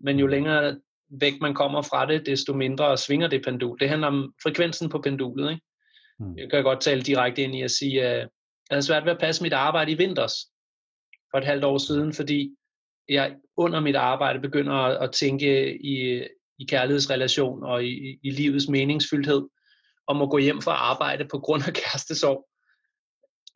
men 0.00 0.18
jo 0.18 0.26
længere 0.26 0.80
væk 1.20 1.32
man 1.40 1.54
kommer 1.54 1.82
fra 1.82 2.06
det, 2.06 2.26
desto 2.26 2.54
mindre 2.54 2.96
svinger 2.96 3.28
det 3.28 3.44
pendul. 3.44 3.78
Det 3.80 3.88
handler 3.88 4.08
om 4.08 4.34
frekvensen 4.42 4.88
på 4.88 4.98
pendulet. 4.98 5.50
Ikke? 5.50 5.62
Mm. 6.20 6.38
Jeg 6.38 6.50
kan 6.50 6.62
godt 6.62 6.80
tale 6.80 7.02
direkte 7.02 7.42
ind 7.42 7.56
i 7.56 7.62
at 7.62 7.70
sige, 7.70 8.02
at 8.02 8.18
jeg 8.18 8.28
havde 8.70 8.82
svært 8.82 9.04
ved 9.04 9.12
at 9.12 9.20
passe 9.20 9.42
mit 9.42 9.52
arbejde 9.52 9.92
i 9.92 9.94
vinters 9.94 10.34
for 11.30 11.38
et 11.38 11.44
halvt 11.44 11.64
år 11.64 11.78
siden, 11.78 12.12
fordi 12.12 12.56
jeg 13.08 13.36
under 13.56 13.80
mit 13.80 13.96
arbejde 13.96 14.40
begynder 14.40 14.74
at, 14.74 15.12
tænke 15.12 15.78
i, 15.84 16.22
i 16.58 16.64
kærlighedsrelation 16.68 17.64
og 17.64 17.84
i, 17.84 18.18
i 18.22 18.30
livets 18.30 18.68
meningsfyldthed, 18.68 19.48
om 20.06 20.22
at 20.22 20.30
gå 20.30 20.38
hjem 20.38 20.62
fra 20.62 20.72
arbejde 20.72 21.24
på 21.30 21.38
grund 21.38 21.62
af 21.66 21.72
kærestesorg. 21.82 22.48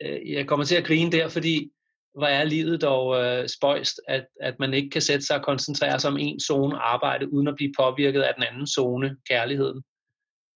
Øh, 0.02 0.32
jeg 0.32 0.46
kommer 0.46 0.64
til 0.64 0.76
at 0.76 0.86
grine 0.86 1.12
der, 1.12 1.28
fordi 1.28 1.70
hvor 2.14 2.26
er 2.26 2.44
livet 2.44 2.82
dog 2.82 3.24
øh, 3.24 3.48
spøjst, 3.48 4.00
at, 4.08 4.26
at 4.40 4.54
man 4.58 4.74
ikke 4.74 4.90
kan 4.90 5.02
sætte 5.02 5.26
sig 5.26 5.36
og 5.36 5.44
koncentrere 5.44 6.00
sig 6.00 6.10
om 6.10 6.16
en 6.16 6.40
zone 6.40 6.76
arbejde, 6.76 7.32
uden 7.32 7.48
at 7.48 7.54
blive 7.56 7.72
påvirket 7.78 8.22
af 8.22 8.34
den 8.34 8.42
anden 8.42 8.66
zone, 8.66 9.16
kærligheden. 9.28 9.82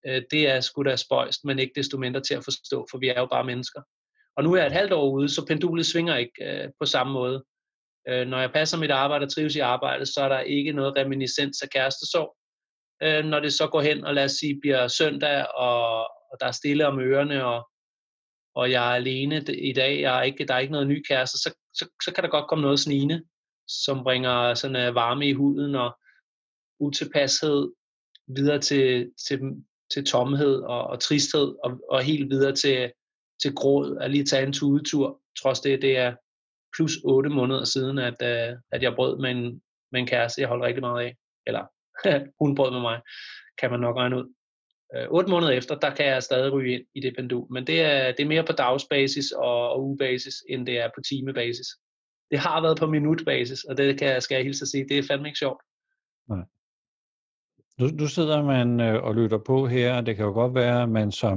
Øh, 0.07 0.23
det 0.31 0.49
er 0.49 0.61
sgu 0.61 0.83
da 0.83 0.97
spøjst, 0.97 1.45
men 1.45 1.59
ikke 1.59 1.73
desto 1.77 1.99
mindre 1.99 2.21
til 2.21 2.35
at 2.35 2.45
forstå, 2.45 2.87
for 2.91 2.99
vi 2.99 3.09
er 3.09 3.21
jo 3.21 3.27
bare 3.27 3.45
mennesker. 3.45 3.83
Og 4.37 4.45
nu 4.45 4.53
er 4.53 4.57
jeg 4.57 4.67
et 4.67 4.73
halvt 4.73 4.93
år 4.93 5.11
ude, 5.11 5.29
så 5.29 5.47
pendulet 5.47 5.87
svinger 5.87 6.17
ikke 6.17 6.45
øh, 6.45 6.71
på 6.81 6.87
samme 6.87 7.13
måde. 7.13 7.45
Øh, 8.09 8.27
når 8.27 8.41
jeg 8.41 8.53
passer 8.53 8.79
mit 8.79 8.91
arbejde 8.91 9.25
og 9.25 9.33
trives 9.33 9.57
i 9.57 9.59
arbejdet, 9.59 10.09
så 10.09 10.21
er 10.21 10.29
der 10.29 10.41
ikke 10.41 10.73
noget 10.73 10.97
reminiscens 10.97 11.63
af 11.63 11.71
kærestesorg. 11.71 12.37
Øh, 13.03 13.25
når 13.25 13.41
det 13.41 13.53
så 13.53 13.67
går 13.67 13.81
hen 13.81 14.05
og 14.05 14.15
lad 14.15 14.25
os 14.25 14.33
sige 14.33 14.61
bliver 14.61 14.89
søndag, 14.89 15.47
og, 15.55 16.01
og 16.01 16.37
der 16.41 16.47
er 16.47 16.53
stille 16.53 16.87
om 16.87 17.01
ørerne, 17.01 17.45
og, 17.45 17.69
og 18.55 18.71
jeg 18.71 18.91
er 18.91 18.95
alene 18.95 19.45
i 19.59 19.73
dag, 19.73 20.01
jeg 20.01 20.19
er 20.19 20.23
ikke, 20.23 20.45
der 20.47 20.55
er 20.55 20.59
ikke 20.59 20.73
noget 20.73 20.87
ny 20.87 21.03
kæreste, 21.09 21.39
så, 21.39 21.55
så, 21.75 21.89
så 22.05 22.13
kan 22.15 22.25
der 22.25 22.31
godt 22.31 22.49
komme 22.49 22.63
noget 22.63 22.81
snigende, 22.81 23.23
som 23.69 24.03
bringer 24.05 24.55
sådan 24.55 24.89
uh, 24.89 24.95
varme 24.95 25.29
i 25.29 25.33
huden 25.33 25.75
og 25.75 25.99
utilpashed 26.81 27.73
videre 28.27 28.59
til, 28.59 29.13
til, 29.27 29.39
til 29.95 30.05
tomhed 30.05 30.55
og, 30.55 30.87
og 30.87 31.01
tristhed, 31.01 31.55
og, 31.65 31.81
og 31.91 32.03
helt 32.03 32.31
videre 32.31 32.55
til, 32.55 32.93
til 33.43 33.55
gråd, 33.55 33.99
at 34.01 34.11
lige 34.11 34.25
tage 34.25 34.47
en 34.47 34.53
tudetur, 34.53 35.21
trods 35.43 35.61
det, 35.61 35.83
det 35.83 35.99
er 35.99 36.15
plus 36.77 36.93
8 37.05 37.31
måneder 37.31 37.65
siden, 37.65 37.99
at, 37.99 38.15
øh, 38.23 38.57
at 38.73 38.83
jeg 38.83 38.95
brød 38.95 39.19
med 39.19 39.31
en, 39.31 39.63
med 39.93 40.01
en 40.01 40.07
kæreste, 40.07 40.41
jeg 40.41 40.49
holdt 40.49 40.65
rigtig 40.65 40.81
meget 40.81 41.05
af, 41.05 41.17
eller 41.47 41.65
hun 42.41 42.55
brød 42.55 42.71
med 42.71 42.81
mig, 42.81 43.01
kan 43.59 43.71
man 43.71 43.81
nok 43.81 43.97
regne 43.97 44.17
ud. 44.17 44.33
Øh, 44.97 45.07
8 45.11 45.31
måneder 45.31 45.53
efter, 45.53 45.79
der 45.79 45.95
kan 45.95 46.07
jeg 46.07 46.23
stadig 46.23 46.53
ryge 46.53 46.75
ind 46.75 46.85
i 46.95 47.01
det 47.01 47.17
pendul, 47.17 47.47
men 47.53 47.67
det 47.67 47.83
er, 47.83 48.13
det 48.13 48.21
er 48.21 48.29
mere 48.29 48.45
på 48.45 48.53
dagsbasis 48.53 49.33
og, 49.33 49.71
og 49.71 49.85
ugebasis, 49.85 50.35
end 50.49 50.67
det 50.67 50.79
er 50.79 50.89
på 50.95 51.01
timebasis. 51.09 51.67
Det 52.31 52.39
har 52.39 52.63
været 52.63 52.79
på 52.79 52.87
minutbasis, 52.87 53.65
og 53.65 53.77
det 53.77 53.99
kan, 53.99 54.21
skal 54.21 54.35
jeg 54.35 54.45
hilse 54.45 54.63
at 54.63 54.69
sige, 54.69 54.89
det 54.89 54.99
er 54.99 55.03
fandme 55.03 55.29
ikke 55.29 55.39
sjovt. 55.39 55.63
Nej. 56.29 56.45
Nu, 57.79 57.87
nu 57.87 58.07
sidder 58.07 58.43
man 58.43 58.81
øh, 58.81 59.03
og 59.03 59.15
lytter 59.15 59.39
på 59.39 59.67
her, 59.67 59.97
og 59.97 60.07
det 60.07 60.17
kan 60.17 60.25
jo 60.25 60.33
godt 60.33 60.55
være, 60.55 60.83
at 60.83 60.89
man 60.89 61.13
som, 61.13 61.37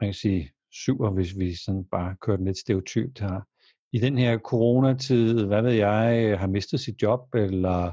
man 0.00 0.06
kan 0.06 0.14
sige, 0.14 0.50
syver, 0.72 1.10
hvis 1.10 1.38
vi 1.38 1.54
sådan 1.54 1.84
bare 1.84 2.16
kører 2.20 2.36
den 2.36 2.46
lidt 2.46 2.58
stereotypt 2.58 3.20
her, 3.20 3.40
i 3.92 3.98
den 3.98 4.18
her 4.18 4.38
coronatid, 4.38 5.46
hvad 5.46 5.62
ved 5.62 5.72
jeg, 5.72 6.38
har 6.38 6.46
mistet 6.46 6.80
sit 6.80 7.02
job, 7.02 7.34
eller 7.34 7.92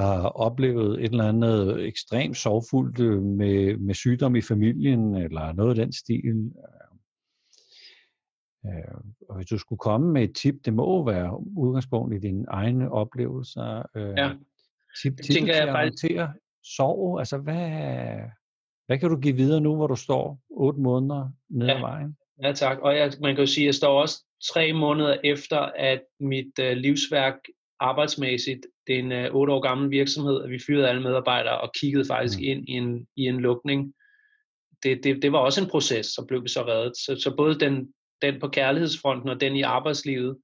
har 0.00 0.28
oplevet 0.28 1.04
et 1.04 1.10
eller 1.10 1.28
andet 1.28 1.86
ekstremt 1.86 2.36
sorgfuldt 2.36 3.00
øh, 3.00 3.22
med, 3.22 3.76
med 3.76 3.94
sygdom 3.94 4.36
i 4.36 4.42
familien, 4.42 5.14
eller 5.14 5.52
noget 5.52 5.70
af 5.70 5.76
den 5.76 5.92
stil. 5.92 6.52
Øh, 8.66 8.94
og 9.28 9.36
hvis 9.36 9.46
du 9.46 9.58
skulle 9.58 9.78
komme 9.78 10.12
med 10.12 10.22
et 10.22 10.36
tip, 10.36 10.54
det 10.64 10.74
må 10.74 11.04
være 11.04 11.58
udgangspunkt 11.58 12.14
i 12.14 12.18
dine 12.18 12.44
egne 12.48 12.92
oplevelser. 12.92 13.82
Øh, 13.94 14.14
ja. 14.16 14.32
Tip, 15.02 15.16
tip 15.16 15.34
tænker 15.34 15.52
til 15.52 15.58
jeg 15.58 15.68
at 15.68 15.74
faktisk... 15.74 16.04
håndtere 16.04 16.32
sorg, 16.76 17.18
altså 17.18 17.38
hvad, 17.38 17.70
hvad 18.86 18.98
kan 18.98 19.10
du 19.10 19.16
give 19.16 19.36
videre 19.36 19.60
nu, 19.60 19.76
hvor 19.76 19.86
du 19.86 19.96
står 19.96 20.40
otte 20.50 20.80
måneder 20.80 21.28
nede 21.48 21.70
ja. 21.70 21.76
ad 21.76 21.80
vejen? 21.80 22.16
Ja 22.42 22.52
tak, 22.52 22.78
og 22.78 22.96
jeg, 22.96 23.12
man 23.20 23.34
kan 23.34 23.44
jo 23.44 23.50
sige, 23.50 23.64
at 23.64 23.66
jeg 23.66 23.74
står 23.74 24.00
også 24.00 24.24
tre 24.52 24.72
måneder 24.72 25.16
efter, 25.24 25.58
at 25.58 26.02
mit 26.20 26.58
øh, 26.60 26.76
livsværk 26.76 27.36
arbejdsmæssigt 27.80 28.66
det 28.86 28.94
er 28.94 28.98
en 28.98 29.12
uh, 29.32 29.34
8 29.34 29.52
år 29.52 29.60
gammel 29.60 29.90
virksomhed, 29.90 30.42
at 30.42 30.50
vi 30.50 30.58
fyrede 30.66 30.88
alle 30.88 31.02
medarbejdere 31.02 31.60
og 31.60 31.72
kiggede 31.80 32.04
faktisk 32.04 32.38
mm. 32.38 32.44
ind 32.44 32.68
i 32.68 32.72
en, 32.72 33.06
i 33.16 33.22
en 33.22 33.40
lukning. 33.40 33.94
Det, 34.82 35.04
det, 35.04 35.22
det 35.22 35.32
var 35.32 35.38
også 35.38 35.60
en 35.62 35.70
proces, 35.70 36.06
så 36.06 36.24
blev 36.28 36.42
vi 36.42 36.48
så 36.48 36.62
reddet. 36.66 36.96
Så, 36.96 37.16
så 37.22 37.36
både 37.36 37.58
den, 37.58 37.92
den 38.22 38.40
på 38.40 38.48
kærlighedsfronten 38.48 39.28
og 39.28 39.40
den 39.40 39.56
i 39.56 39.62
arbejdslivet, 39.62 40.38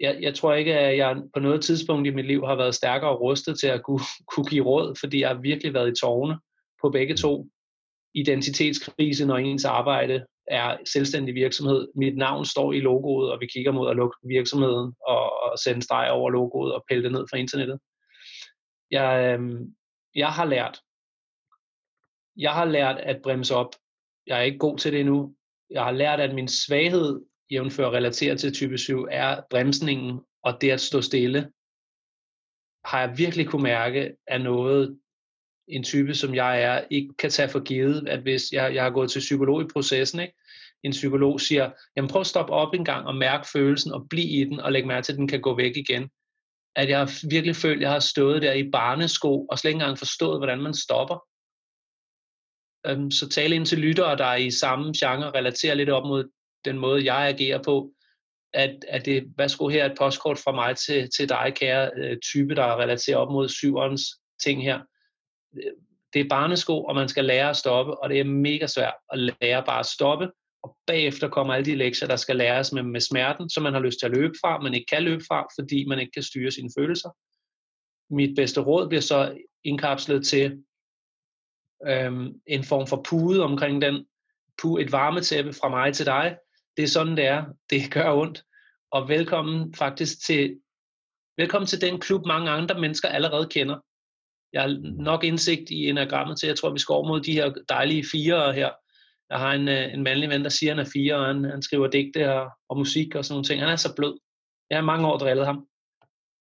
jeg, 0.00 0.18
jeg 0.20 0.34
tror 0.34 0.54
ikke, 0.54 0.78
at 0.78 0.96
jeg 0.96 1.22
på 1.34 1.40
noget 1.40 1.64
tidspunkt 1.64 2.06
i 2.06 2.10
mit 2.10 2.26
liv 2.26 2.46
har 2.46 2.56
været 2.56 2.74
stærkere 2.74 3.14
rustet 3.16 3.60
til 3.60 3.66
at 3.66 3.82
kunne, 3.82 4.00
kunne 4.32 4.46
give 4.46 4.64
råd, 4.64 4.96
fordi 5.00 5.20
jeg 5.20 5.28
har 5.28 5.40
virkelig 5.40 5.74
været 5.74 5.90
i 5.90 6.00
tårne 6.00 6.38
på 6.82 6.90
begge 6.90 7.16
to. 7.16 7.46
Identitetskrise, 8.14 9.26
når 9.26 9.36
ens 9.36 9.64
arbejde 9.64 10.26
er 10.46 10.76
selvstændig 10.92 11.34
virksomhed. 11.34 11.88
Mit 11.96 12.16
navn 12.16 12.44
står 12.44 12.72
i 12.72 12.80
logoet, 12.80 13.32
og 13.32 13.40
vi 13.40 13.46
kigger 13.46 13.72
mod 13.72 13.90
at 13.90 13.96
lukke 13.96 14.16
virksomheden 14.28 14.94
og, 15.06 15.42
og 15.42 15.58
sende 15.58 15.82
streg 15.82 16.10
over 16.10 16.30
logoet 16.30 16.74
og 16.74 16.84
pille 16.88 17.04
det 17.04 17.12
ned 17.12 17.26
fra 17.30 17.36
internettet. 17.36 17.78
Jeg, 18.90 19.38
øh, 19.40 19.60
jeg 20.14 20.28
har 20.28 20.44
lært. 20.44 20.80
Jeg 22.36 22.52
har 22.52 22.64
lært 22.64 22.98
at 22.98 23.22
bremse 23.22 23.54
op. 23.54 23.74
Jeg 24.26 24.38
er 24.38 24.42
ikke 24.42 24.58
god 24.58 24.78
til 24.78 24.92
det 24.92 25.00
endnu. 25.00 25.34
Jeg 25.70 25.84
har 25.84 25.92
lært, 25.92 26.20
at 26.20 26.34
min 26.34 26.48
svaghed 26.48 27.20
jævnfør 27.52 27.90
relateret 27.90 28.40
til 28.40 28.52
type 28.52 28.78
7, 28.78 29.06
er 29.10 29.40
bremsningen 29.50 30.20
og 30.42 30.60
det 30.60 30.70
at 30.70 30.80
stå 30.80 31.00
stille, 31.00 31.50
har 32.84 33.00
jeg 33.00 33.18
virkelig 33.18 33.46
kunne 33.46 33.62
mærke, 33.62 34.16
er 34.26 34.38
noget, 34.38 34.98
en 35.68 35.84
type, 35.84 36.14
som 36.14 36.34
jeg 36.34 36.62
er, 36.62 36.84
ikke 36.90 37.14
kan 37.18 37.30
tage 37.30 37.48
for 37.48 37.60
givet, 37.60 38.08
at 38.08 38.20
hvis 38.20 38.52
jeg, 38.52 38.74
jeg 38.74 38.82
har 38.82 38.90
gået 38.90 39.10
til 39.10 39.18
psykolog 39.18 39.62
i 39.62 39.68
processen, 39.72 40.20
ikke? 40.20 40.34
en 40.82 40.90
psykolog 40.92 41.40
siger, 41.40 41.70
jamen 41.96 42.10
prøv 42.10 42.20
at 42.20 42.26
stoppe 42.26 42.52
op 42.52 42.74
en 42.74 42.84
gang 42.84 43.06
og 43.06 43.14
mærke 43.14 43.48
følelsen 43.52 43.92
og 43.92 44.08
blive 44.10 44.28
i 44.28 44.44
den 44.44 44.60
og 44.60 44.72
lægge 44.72 44.88
mærke 44.88 45.04
til, 45.04 45.12
at 45.12 45.18
den 45.18 45.28
kan 45.28 45.40
gå 45.40 45.56
væk 45.56 45.76
igen. 45.76 46.10
At 46.76 46.88
jeg 46.88 47.08
virkelig 47.30 47.56
følt, 47.56 47.76
at 47.76 47.82
jeg 47.82 47.90
har 47.90 47.98
stået 47.98 48.42
der 48.42 48.52
i 48.52 48.70
barnesko 48.70 49.46
og 49.46 49.58
slet 49.58 49.70
ikke 49.70 49.76
engang 49.76 49.98
forstået, 49.98 50.38
hvordan 50.38 50.62
man 50.62 50.74
stopper. 50.74 51.18
Øhm, 52.86 53.10
så 53.10 53.28
tale 53.28 53.54
ind 53.54 53.66
til 53.66 53.78
lyttere, 53.78 54.16
der 54.16 54.24
er 54.24 54.36
i 54.36 54.50
samme 54.50 54.92
genre, 54.98 55.30
relaterer 55.30 55.74
lidt 55.74 55.90
op 55.90 56.04
mod 56.04 56.30
den 56.64 56.78
måde, 56.78 57.04
jeg 57.04 57.28
agerer 57.28 57.62
på, 57.62 57.92
at, 58.54 58.84
at 58.88 59.04
det, 59.04 59.32
værsgo 59.36 59.68
her 59.68 59.86
et 59.86 59.98
postkort 59.98 60.38
fra 60.38 60.52
mig 60.52 60.76
til, 60.76 61.10
til 61.16 61.28
dig, 61.28 61.52
kære 61.56 61.90
øh, 61.96 62.16
type, 62.18 62.54
der 62.54 62.80
relaterer 62.80 63.16
op 63.16 63.32
mod 63.32 63.48
syverens 63.48 64.02
ting 64.44 64.62
her. 64.62 64.80
Det 66.12 66.20
er 66.20 66.28
barnesko, 66.28 66.84
og 66.84 66.94
man 66.94 67.08
skal 67.08 67.24
lære 67.24 67.50
at 67.50 67.56
stoppe, 67.56 68.02
og 68.02 68.10
det 68.10 68.20
er 68.20 68.24
mega 68.24 68.66
svært 68.66 68.94
at 69.10 69.18
lære 69.18 69.64
bare 69.66 69.78
at 69.78 69.86
stoppe, 69.86 70.30
og 70.62 70.76
bagefter 70.86 71.28
kommer 71.28 71.54
alle 71.54 71.64
de 71.64 71.74
lektier, 71.74 72.08
der 72.08 72.16
skal 72.16 72.36
læres 72.36 72.72
med, 72.72 72.82
med 72.82 73.00
smerten, 73.00 73.50
som 73.50 73.62
man 73.62 73.72
har 73.72 73.80
lyst 73.80 73.98
til 73.98 74.06
at 74.06 74.12
løbe 74.12 74.34
fra, 74.40 74.60
men 74.60 74.74
ikke 74.74 74.86
kan 74.86 75.02
løbe 75.02 75.24
fra, 75.28 75.46
fordi 75.58 75.84
man 75.84 75.98
ikke 75.98 76.12
kan 76.12 76.22
styre 76.22 76.50
sine 76.50 76.70
følelser. 76.78 77.10
Mit 78.14 78.36
bedste 78.36 78.60
råd 78.60 78.88
bliver 78.88 79.00
så 79.00 79.38
indkapslet 79.64 80.26
til 80.26 80.64
øhm, 81.86 82.40
en 82.46 82.64
form 82.64 82.86
for 82.86 83.02
pude 83.08 83.42
omkring 83.42 83.82
den, 83.82 84.06
et 84.80 84.92
varmetæppe 84.92 85.52
fra 85.52 85.68
mig 85.68 85.94
til 85.94 86.06
dig, 86.06 86.36
det 86.76 86.82
er 86.82 86.88
sådan, 86.88 87.16
det 87.16 87.26
er. 87.26 87.44
Det 87.70 87.92
gør 87.92 88.12
ondt. 88.12 88.44
Og 88.90 89.08
velkommen 89.08 89.74
faktisk 89.74 90.26
til, 90.26 90.60
velkommen 91.36 91.66
til 91.66 91.80
den 91.80 92.00
klub, 92.00 92.26
mange 92.26 92.50
andre 92.50 92.80
mennesker 92.80 93.08
allerede 93.08 93.46
kender. 93.46 93.78
Jeg 94.52 94.62
har 94.62 94.78
nok 95.02 95.24
indsigt 95.24 95.70
i 95.70 95.88
enagrammet 95.88 96.38
til, 96.38 96.46
jeg 96.46 96.56
tror, 96.56 96.70
vi 96.70 96.78
skal 96.78 96.92
over 96.92 97.08
mod 97.08 97.20
de 97.20 97.32
her 97.32 97.52
dejlige 97.68 98.04
fire 98.12 98.52
her. 98.52 98.70
Jeg 99.30 99.38
har 99.38 99.52
en, 99.52 99.68
øh, 99.68 99.94
en 99.94 100.02
mandlig 100.02 100.30
ven, 100.30 100.42
der 100.42 100.48
siger, 100.48 100.72
at 100.72 100.76
han 100.76 100.86
er 100.86 100.90
fire, 100.90 101.16
og 101.16 101.26
han, 101.26 101.44
han 101.44 101.62
skriver 101.62 101.86
digte 101.86 102.32
og, 102.32 102.50
og 102.68 102.78
musik 102.78 103.14
og 103.14 103.24
sådan 103.24 103.34
nogle 103.34 103.44
ting. 103.44 103.60
Han 103.60 103.68
er 103.68 103.76
så 103.76 103.94
blød. 103.96 104.18
Jeg 104.70 104.78
har 104.78 104.84
mange 104.84 105.06
år 105.06 105.18
drillet 105.18 105.46
ham. 105.46 105.66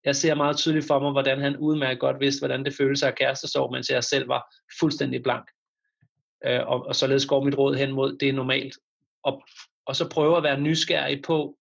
Jeg 0.05 0.15
ser 0.15 0.35
meget 0.35 0.57
tydeligt 0.57 0.87
for 0.87 0.99
mig, 0.99 1.11
hvordan 1.11 1.41
han 1.41 1.57
udmærket 1.57 1.99
godt 1.99 2.19
vidste, 2.19 2.41
hvordan 2.41 2.65
det 2.65 2.73
føles 2.77 3.03
af 3.03 3.15
kærestesorg, 3.15 3.71
mens 3.71 3.89
jeg 3.89 4.03
selv 4.03 4.27
var 4.27 4.55
fuldstændig 4.79 5.23
blank. 5.23 5.45
Øh, 6.45 6.67
og, 6.67 6.85
og 6.85 6.95
således 6.95 7.25
går 7.25 7.43
mit 7.43 7.57
råd 7.57 7.75
hen 7.75 7.91
mod, 7.91 8.17
det 8.17 8.29
er 8.29 8.33
normalt. 8.33 8.77
Og 9.23 9.43
og 9.85 9.95
så 9.95 10.09
prøve 10.09 10.37
at 10.37 10.43
være 10.43 10.61
nysgerrig 10.61 11.21
på 11.21 11.57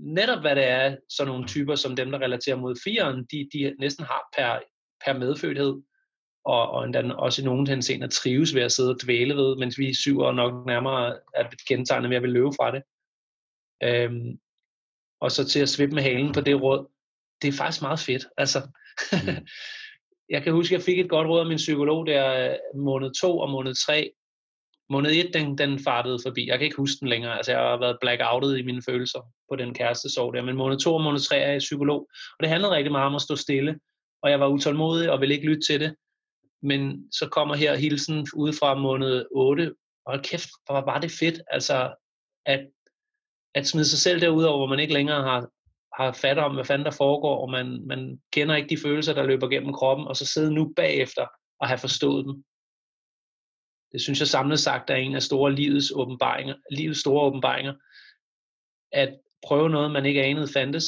netop 0.00 0.40
hvad 0.40 0.56
det 0.56 0.64
er, 0.64 0.96
sådan 1.08 1.32
nogle 1.32 1.46
typer 1.46 1.74
som 1.74 1.96
dem, 1.96 2.10
der 2.10 2.18
relaterer 2.18 2.56
mod 2.56 2.76
firen, 2.84 3.24
de, 3.24 3.48
de 3.52 3.74
næsten 3.78 4.04
har 4.04 4.28
per, 4.36 4.60
per 5.04 5.18
medfødthed, 5.18 5.82
og, 6.44 6.70
og 6.70 6.84
endda 6.84 7.12
også 7.12 7.42
i 7.42 7.44
nogen 7.44 7.66
henseender 7.66 8.08
trives 8.08 8.54
ved 8.54 8.62
at 8.62 8.72
sidde 8.72 8.90
og 8.90 8.98
dvæle 9.04 9.36
ved, 9.36 9.56
mens 9.56 9.78
vi 9.78 9.94
syv 9.94 10.20
år 10.20 10.32
nok 10.32 10.66
nærmere 10.66 11.18
er 11.34 11.50
kendetegnet 11.68 12.10
ved 12.10 12.16
at 12.16 12.22
vil 12.22 12.32
løbe 12.32 12.50
fra 12.58 12.70
det. 12.70 12.82
Øhm, 13.82 14.38
og 15.20 15.32
så 15.32 15.48
til 15.48 15.60
at 15.60 15.68
svippe 15.68 15.94
med 15.94 16.02
halen 16.02 16.32
på 16.32 16.40
det 16.40 16.62
råd, 16.62 16.86
det 17.42 17.48
er 17.48 17.52
faktisk 17.52 17.82
meget 17.82 17.98
fedt. 17.98 18.26
Altså, 18.36 18.68
mm. 19.12 19.46
jeg 20.34 20.42
kan 20.42 20.52
huske, 20.52 20.74
at 20.74 20.78
jeg 20.78 20.84
fik 20.84 20.98
et 20.98 21.10
godt 21.10 21.28
råd 21.28 21.40
af 21.40 21.46
min 21.46 21.56
psykolog 21.56 22.06
der 22.06 22.50
øh, 22.50 22.80
måned 22.80 23.10
to 23.20 23.38
og 23.38 23.50
måned 23.50 23.74
tre, 23.74 24.12
måned 24.90 25.10
1, 25.10 25.34
den, 25.34 25.58
den 25.58 25.78
fartede 25.84 26.18
forbi. 26.26 26.48
Jeg 26.48 26.58
kan 26.58 26.64
ikke 26.64 26.76
huske 26.76 27.00
den 27.00 27.08
længere. 27.08 27.36
Altså, 27.36 27.52
jeg 27.52 27.60
har 27.60 27.76
været 27.76 27.98
blackoutet 28.00 28.58
i 28.58 28.62
mine 28.62 28.82
følelser 28.82 29.20
på 29.50 29.56
den 29.56 29.74
kæreste 29.74 30.10
sorg 30.10 30.34
der. 30.34 30.42
Men 30.42 30.56
måned 30.56 30.78
2 30.78 30.94
og 30.94 31.02
måned 31.02 31.20
3 31.20 31.38
er 31.38 31.52
jeg 31.52 31.58
psykolog. 31.58 32.00
Og 32.38 32.40
det 32.40 32.48
handlede 32.48 32.74
rigtig 32.74 32.92
meget 32.92 33.06
om 33.06 33.14
at 33.14 33.22
stå 33.22 33.36
stille. 33.36 33.78
Og 34.22 34.30
jeg 34.30 34.40
var 34.40 34.46
utålmodig 34.46 35.10
og 35.10 35.20
ville 35.20 35.34
ikke 35.34 35.46
lytte 35.46 35.66
til 35.66 35.80
det. 35.80 35.94
Men 36.62 37.12
så 37.12 37.28
kommer 37.28 37.54
her 37.54 37.74
hilsen 37.74 38.26
ude 38.34 38.52
fra 38.52 38.74
måned 38.74 39.24
8. 39.30 39.74
Og 40.06 40.22
kæft, 40.22 40.48
hvor 40.66 40.80
var 40.80 41.00
det 41.00 41.10
fedt. 41.10 41.40
Altså, 41.50 41.94
at, 42.46 42.66
at 43.54 43.66
smide 43.66 43.84
sig 43.84 43.98
selv 43.98 44.20
derudover, 44.20 44.56
hvor 44.56 44.66
man 44.66 44.80
ikke 44.80 44.94
længere 44.94 45.22
har, 45.22 45.48
har 46.02 46.12
fat 46.12 46.38
om, 46.38 46.54
hvad 46.54 46.64
fanden 46.64 46.84
der 46.84 46.90
foregår, 46.90 47.42
og 47.42 47.50
man, 47.50 47.86
man 47.86 48.20
kender 48.32 48.56
ikke 48.56 48.68
de 48.68 48.82
følelser, 48.82 49.14
der 49.14 49.22
løber 49.22 49.48
gennem 49.48 49.72
kroppen, 49.72 50.06
og 50.06 50.16
så 50.16 50.26
sidde 50.26 50.54
nu 50.54 50.72
bagefter 50.76 51.26
og 51.60 51.68
have 51.68 51.78
forstået 51.78 52.24
dem 52.24 52.44
det 53.92 54.00
synes 54.00 54.20
jeg 54.20 54.28
samlet 54.28 54.60
sagt 54.60 54.90
er 54.90 54.94
en 54.94 55.14
af 55.14 55.22
store 55.22 55.52
livets 55.52 55.92
åbenbaringer, 55.94 56.54
livets 56.70 57.00
store 57.00 57.22
åbenbaringer, 57.22 57.74
at 58.92 59.20
prøve 59.46 59.70
noget, 59.70 59.90
man 59.90 60.06
ikke 60.06 60.22
anede 60.22 60.48
fandtes, 60.52 60.84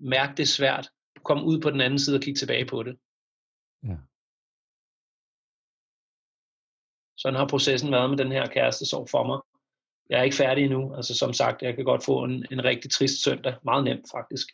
mærke 0.00 0.32
det 0.36 0.48
svært, 0.48 0.88
komme 1.24 1.44
ud 1.44 1.60
på 1.60 1.70
den 1.70 1.80
anden 1.80 1.98
side 1.98 2.16
og 2.16 2.22
kigge 2.22 2.38
tilbage 2.38 2.66
på 2.66 2.82
det. 2.82 2.96
Ja. 3.84 3.96
Sådan 7.16 7.38
har 7.38 7.46
processen 7.46 7.92
været 7.92 8.10
med 8.10 8.18
den 8.18 8.32
her 8.32 8.46
kæreste 8.46 8.86
så 8.86 9.06
for 9.10 9.26
mig. 9.26 9.40
Jeg 10.10 10.18
er 10.20 10.22
ikke 10.22 10.36
færdig 10.36 10.64
endnu. 10.64 10.94
Altså 10.94 11.18
som 11.18 11.32
sagt, 11.32 11.62
jeg 11.62 11.76
kan 11.76 11.84
godt 11.84 12.04
få 12.04 12.24
en, 12.24 12.46
en 12.50 12.64
rigtig 12.64 12.90
trist 12.90 13.22
søndag. 13.24 13.54
Meget 13.64 13.84
nemt 13.84 14.06
faktisk. 14.14 14.46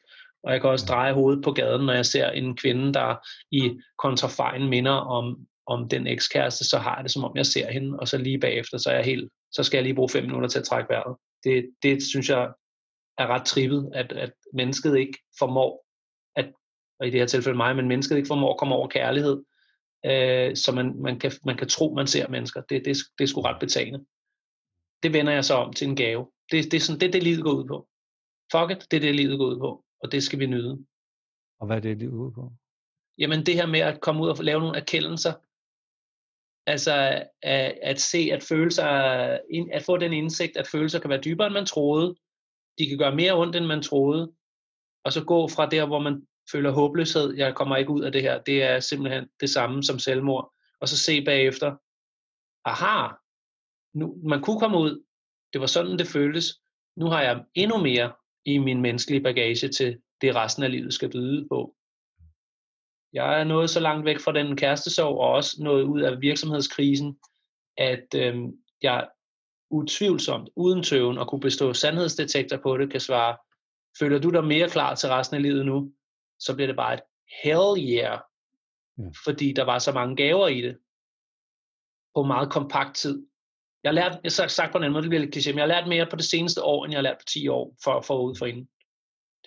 Og 0.43 0.53
jeg 0.53 0.61
kan 0.61 0.71
også 0.71 0.87
dreje 0.89 1.13
hovedet 1.13 1.45
på 1.45 1.53
gaden, 1.53 1.87
når 1.87 1.93
jeg 1.93 2.07
ser 2.07 2.31
en 2.31 2.57
kvinde, 2.57 2.95
der 2.95 3.17
i 3.51 3.81
kontrafejn 3.99 4.69
minder 4.69 4.93
om 4.93 5.47
om 5.69 5.89
den 5.89 6.07
ekskæreste, 6.07 6.65
så 6.69 6.79
har 6.79 6.97
jeg 6.97 7.05
det 7.05 7.13
som 7.13 7.25
om 7.25 7.37
jeg 7.37 7.47
ser 7.47 7.71
hende, 7.71 7.99
og 8.01 8.09
så 8.09 8.19
lige 8.19 8.41
bagefter, 8.41 8.79
så 8.79 8.91
er 8.91 8.95
jeg 8.95 9.05
helt, 9.05 9.33
så 9.53 9.63
skal 9.63 9.79
jeg 9.79 9.83
lige 9.85 9.95
bruge 9.95 10.09
fem 10.09 10.25
minutter 10.25 10.49
til 10.49 10.59
at 10.59 10.65
trække 10.65 10.91
vejret. 10.91 11.17
Det, 11.45 11.71
det 11.83 12.03
synes 12.03 12.29
jeg 12.29 12.53
er 13.19 13.27
ret 13.27 13.47
trippet, 13.47 13.91
at, 13.95 14.13
at 14.13 14.33
mennesket 14.55 14.99
ikke 14.99 15.19
formår, 15.39 15.87
at, 16.37 16.53
og 17.01 17.07
i 17.07 17.11
det 17.11 17.21
her 17.21 17.27
tilfælde 17.27 17.57
mig, 17.57 17.77
men 17.77 17.89
mennesket 17.89 18.17
ikke 18.17 18.27
formår 18.27 18.53
at 18.53 18.59
komme 18.59 18.75
over 18.75 18.89
kærlighed, 18.89 19.43
øh, 20.07 20.57
så 20.57 20.73
man, 20.75 21.03
man, 21.03 21.19
kan, 21.19 21.33
man 21.45 21.57
kan 21.57 21.69
tro, 21.69 21.95
man 21.95 22.07
ser 22.07 22.29
mennesker. 22.29 22.61
Det, 22.61 22.85
det, 22.85 22.97
det 23.19 23.25
er 23.25 23.29
sgu 23.29 23.41
ret 23.41 23.61
betagende. 23.61 24.05
Det 25.03 25.13
vender 25.13 25.33
jeg 25.33 25.45
så 25.45 25.55
om 25.55 25.73
til 25.73 25.89
en 25.89 25.97
gave. 25.97 26.31
Det, 26.51 26.65
det, 26.65 26.75
er 26.75 26.81
sådan, 26.81 27.01
det 27.01 27.13
det, 27.13 27.23
livet 27.23 27.43
går 27.43 27.53
ud 27.53 27.67
på. 27.69 27.89
Fuck 28.53 28.71
it, 28.71 28.91
det 28.91 28.97
er 28.97 29.01
det, 29.01 29.15
livet 29.15 29.39
går 29.39 29.47
ud 29.47 29.59
på, 29.59 29.85
og 30.03 30.13
det 30.13 30.23
skal 30.23 30.39
vi 30.39 30.47
nyde. 30.47 30.87
Og 31.61 31.67
hvad 31.67 31.77
er 31.77 31.81
det, 31.81 31.99
livet 31.99 32.13
går 32.13 32.27
ud 32.27 32.33
på? 32.33 32.53
Jamen 33.19 33.47
det 33.47 33.55
her 33.55 33.67
med 33.67 33.81
at 33.81 34.01
komme 34.01 34.23
ud 34.23 34.29
og 34.29 34.45
lave 34.45 34.61
nogle 34.61 34.77
erkendelser, 34.77 35.33
Altså 36.69 37.25
at, 37.43 37.79
at 37.83 38.01
se, 38.01 38.31
at 38.33 38.43
følelser, 38.43 38.85
at 39.73 39.83
få 39.83 39.97
den 39.97 40.13
indsigt, 40.13 40.57
at 40.57 40.67
følelser 40.67 40.99
kan 40.99 41.11
være 41.11 41.21
dybere, 41.21 41.47
end 41.47 41.55
man 41.55 41.67
troede. 41.67 42.17
De 42.79 42.89
kan 42.89 42.99
gøre 42.99 43.15
mere 43.15 43.39
ondt, 43.39 43.57
end 43.57 43.67
man 43.67 43.83
troede. 43.83 44.33
Og 45.05 45.13
så 45.13 45.25
gå 45.25 45.49
fra 45.49 45.67
der, 45.67 45.87
hvor 45.87 45.99
man 45.99 46.27
føler 46.53 46.71
håbløshed, 46.71 47.35
jeg 47.37 47.55
kommer 47.55 47.77
ikke 47.77 47.91
ud 47.91 48.03
af 48.03 48.13
det 48.13 48.23
her, 48.23 48.43
det 48.43 48.63
er 48.63 48.81
simpelthen 48.81 49.29
det 49.41 49.51
samme 49.51 49.83
som 49.83 49.99
selvmord. 49.99 50.53
Og 50.81 50.89
så 50.89 50.99
se 50.99 51.25
bagefter, 51.25 51.77
aha, 52.65 53.15
nu, 53.95 54.17
man 54.25 54.43
kunne 54.43 54.61
komme 54.61 54.79
ud, 54.79 55.05
det 55.53 55.61
var 55.61 55.67
sådan, 55.67 55.99
det 55.99 56.07
føltes. 56.07 56.61
Nu 56.97 57.07
har 57.07 57.23
jeg 57.23 57.45
endnu 57.55 57.79
mere 57.79 58.13
i 58.45 58.59
min 58.59 58.81
menneskelige 58.81 59.23
bagage 59.23 59.69
til 59.69 60.01
det 60.21 60.35
resten 60.35 60.63
af 60.63 60.71
livet 60.71 60.95
skal 60.95 61.11
byde 61.11 61.49
på. 61.49 61.75
Jeg 63.19 63.41
er 63.41 63.45
nået 63.45 63.71
så 63.71 63.81
langt 63.81 64.05
væk 64.05 64.21
fra 64.21 64.33
den 64.33 64.57
kærestesorg, 64.57 65.19
og 65.19 65.31
også 65.31 65.57
nået 65.61 65.83
ud 65.83 66.01
af 66.01 66.21
virksomhedskrisen, 66.21 67.19
at 67.77 68.15
øh, 68.17 68.37
jeg 68.83 69.09
utvivlsomt, 69.71 70.49
uden 70.57 70.83
tøven, 70.83 71.19
og 71.19 71.29
kunne 71.29 71.41
bestå 71.41 71.73
sandhedsdetektor 71.73 72.57
på 72.57 72.79
det, 72.79 72.91
kan 72.91 73.01
svare, 73.01 73.37
føler 73.99 74.19
du 74.19 74.31
dig 74.31 74.45
mere 74.45 74.69
klar 74.69 74.95
til 74.95 75.09
resten 75.09 75.37
af 75.37 75.43
livet 75.43 75.67
nu, 75.67 75.93
så 76.39 76.55
bliver 76.55 76.67
det 76.67 76.77
bare 76.77 76.95
et 76.95 77.01
hell 77.43 77.79
yeah, 77.79 78.19
ja. 78.99 79.11
fordi 79.25 79.53
der 79.53 79.65
var 79.65 79.79
så 79.79 79.93
mange 79.93 80.17
gaver 80.17 80.49
i 80.49 80.63
det, 80.63 80.79
på 82.15 82.23
meget 82.23 82.51
kompakt 82.53 82.97
tid. 82.97 83.27
Jeg 83.83 83.89
har 83.91 83.95
lært, 83.95 84.13
jeg 84.25 84.33
har 84.39 84.49
sagt 84.49 84.73
på 84.73 84.79
en 84.79 84.85
anden 84.85 84.93
måde, 84.93 85.03
det 85.03 85.11
bliver 85.11 85.25
lidt 85.25 85.37
kliché, 85.37 85.51
men 85.51 85.59
jeg 85.59 85.63
har 85.63 85.75
lært 85.75 85.89
mere 85.89 86.07
på 86.11 86.17
det 86.17 86.25
seneste 86.25 86.63
år, 86.63 86.85
end 86.85 86.93
jeg 86.93 86.99
har 86.99 87.03
lært 87.03 87.19
på 87.19 87.25
10 87.29 87.49
år 87.49 87.77
for, 87.85 88.01
forud 88.01 88.35
for 88.39 88.47
inden. 88.47 88.69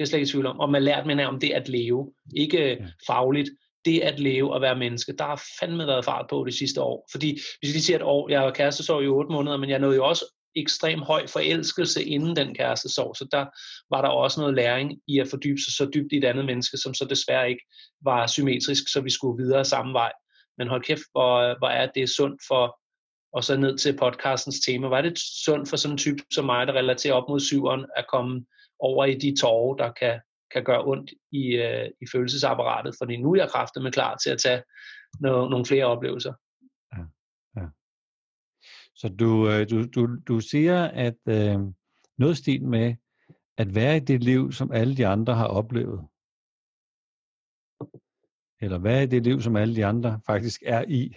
Det 0.02 0.08
er 0.08 0.10
slet 0.10 0.20
ikke 0.20 0.30
i 0.30 0.32
tvivl 0.32 0.46
om. 0.46 0.60
Og 0.60 0.70
man 0.70 0.84
lært 0.84 1.06
men 1.06 1.20
om 1.20 1.40
det 1.40 1.52
at 1.52 1.70
leve. 1.70 2.12
Ikke 2.36 2.68
ja. 2.68 2.86
fagligt. 3.08 3.50
Det 3.86 4.00
at 4.00 4.20
leve 4.20 4.54
og 4.54 4.62
være 4.62 4.76
menneske. 4.76 5.14
Der 5.18 5.24
har 5.24 5.44
fandme 5.60 5.88
været 5.88 6.06
fart 6.06 6.26
på 6.30 6.44
det 6.46 6.54
sidste 6.54 6.82
år. 6.82 7.08
Fordi 7.12 7.40
hvis 7.60 7.74
vi 7.74 7.80
siger 7.80 7.98
et 7.98 8.04
år, 8.04 8.30
jeg 8.30 8.42
var 8.42 8.52
kærestesorg 8.52 9.04
i 9.04 9.08
otte 9.08 9.32
måneder, 9.32 9.58
men 9.58 9.70
jeg 9.70 9.80
nåede 9.80 9.96
jo 9.96 10.06
også 10.06 10.26
ekstrem 10.56 11.00
høj 11.00 11.28
forelskelse 11.28 12.04
inden 12.04 12.36
den 12.36 12.56
kærestesorg. 12.56 13.16
Så 13.16 13.28
der 13.32 13.46
var 13.96 14.02
der 14.02 14.10
også 14.10 14.40
noget 14.40 14.56
læring 14.56 15.02
i 15.08 15.20
at 15.20 15.28
fordybe 15.28 15.60
sig 15.62 15.74
så 15.74 15.90
dybt 15.94 16.14
i 16.14 16.18
et 16.18 16.26
andet 16.26 16.46
menneske, 16.46 16.78
som 16.78 16.94
så 16.94 17.06
desværre 17.06 17.50
ikke 17.50 17.64
var 18.04 18.28
symmetrisk, 18.28 18.84
så 18.94 19.02
vi 19.02 19.10
skulle 19.10 19.44
videre 19.44 19.66
samme 19.66 19.94
vej. 19.94 20.12
Men 20.58 20.68
hold 20.68 20.84
kæft, 20.84 21.04
hvor, 21.12 21.58
hvor 21.58 21.68
er 21.68 21.88
det 21.96 22.10
sundt 22.10 22.42
for, 22.48 22.80
og 23.34 23.44
så 23.44 23.58
ned 23.58 23.78
til 23.78 23.98
podcastens 23.98 24.60
tema, 24.60 24.88
var 24.88 25.02
det 25.02 25.20
sundt 25.46 25.70
for 25.70 25.78
sådan 25.78 25.94
en 25.94 25.98
type 25.98 26.24
som 26.34 26.46
mig, 26.46 26.68
der 26.68 26.74
relaterer 26.74 27.14
op 27.14 27.30
mod 27.30 27.40
syveren, 27.40 27.86
at 27.98 28.06
komme 28.14 28.46
over 28.82 29.06
i 29.06 29.16
de 29.16 29.36
tårer, 29.42 29.76
der 29.76 29.92
kan, 29.92 30.22
kan 30.54 30.64
gøre 30.64 30.86
ondt 30.86 31.14
i, 31.32 31.56
øh, 31.56 31.90
i 32.02 32.06
følelsesapparatet, 32.12 32.96
fordi 32.98 33.18
nu 33.18 33.32
er 33.32 33.36
jeg 33.36 33.50
kraftet 33.50 33.84
med 33.84 33.92
klar 33.92 34.18
til 34.18 34.30
at 34.30 34.40
tage 34.40 34.64
no, 35.20 35.50
nogle 35.50 35.66
flere 35.66 35.86
oplevelser. 35.86 36.34
Ja, 36.98 37.04
ja. 37.62 37.68
Så 38.96 39.08
du, 39.20 39.50
øh, 39.50 39.70
du, 39.70 39.86
du, 39.96 40.08
du 40.28 40.40
siger, 40.40 40.84
at 40.84 41.20
øh, 41.28 41.60
noget 42.18 42.38
stil 42.38 42.66
med 42.66 42.96
at 43.58 43.76
være 43.76 43.98
i 43.98 44.00
det 44.00 44.24
liv, 44.24 44.52
som 44.52 44.72
alle 44.72 44.98
de 44.98 45.08
andre 45.08 45.36
har 45.36 45.48
oplevet. 45.48 46.08
Eller 48.62 48.78
være 48.78 49.04
i 49.04 49.06
det 49.06 49.24
liv, 49.24 49.42
som 49.42 49.56
alle 49.56 49.76
de 49.76 49.86
andre 49.86 50.22
faktisk 50.26 50.64
er 50.66 50.84
i. 50.88 51.16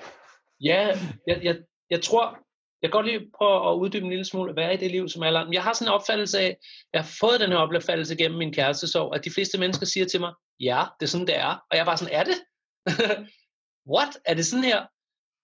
Ja, 0.60 0.88
jeg, 1.26 1.40
jeg, 1.42 1.62
jeg 1.90 2.02
tror, 2.02 2.43
jeg 2.84 2.92
kan 2.92 2.98
godt 2.98 3.06
lige 3.06 3.30
prøve 3.38 3.70
at 3.70 3.74
uddybe 3.74 4.04
en 4.04 4.10
lille 4.10 4.24
smule, 4.24 4.52
hvad 4.52 4.64
er 4.64 4.70
i 4.70 4.76
det 4.76 4.90
liv, 4.90 5.08
som 5.08 5.22
alle 5.22 5.38
andre. 5.38 5.54
Jeg 5.54 5.62
har 5.62 5.72
sådan 5.72 5.88
en 5.88 5.94
opfattelse 5.94 6.40
af, 6.40 6.56
jeg 6.92 7.00
har 7.00 7.08
fået 7.20 7.40
den 7.40 7.50
her 7.50 7.56
opfattelse 7.56 8.16
gennem 8.16 8.38
min 8.38 8.52
kærestesorg, 8.52 9.14
at 9.14 9.24
de 9.24 9.30
fleste 9.30 9.58
mennesker 9.58 9.86
siger 9.86 10.06
til 10.06 10.20
mig, 10.20 10.32
ja, 10.60 10.82
det 11.00 11.06
er 11.06 11.10
sådan, 11.10 11.26
det 11.26 11.36
er. 11.36 11.64
Og 11.70 11.76
jeg 11.76 11.86
var 11.86 11.96
sådan, 11.96 12.14
er 12.14 12.24
det? 12.24 12.38
What? 13.94 14.18
Er 14.24 14.34
det 14.34 14.46
sådan 14.46 14.64
her? 14.64 14.86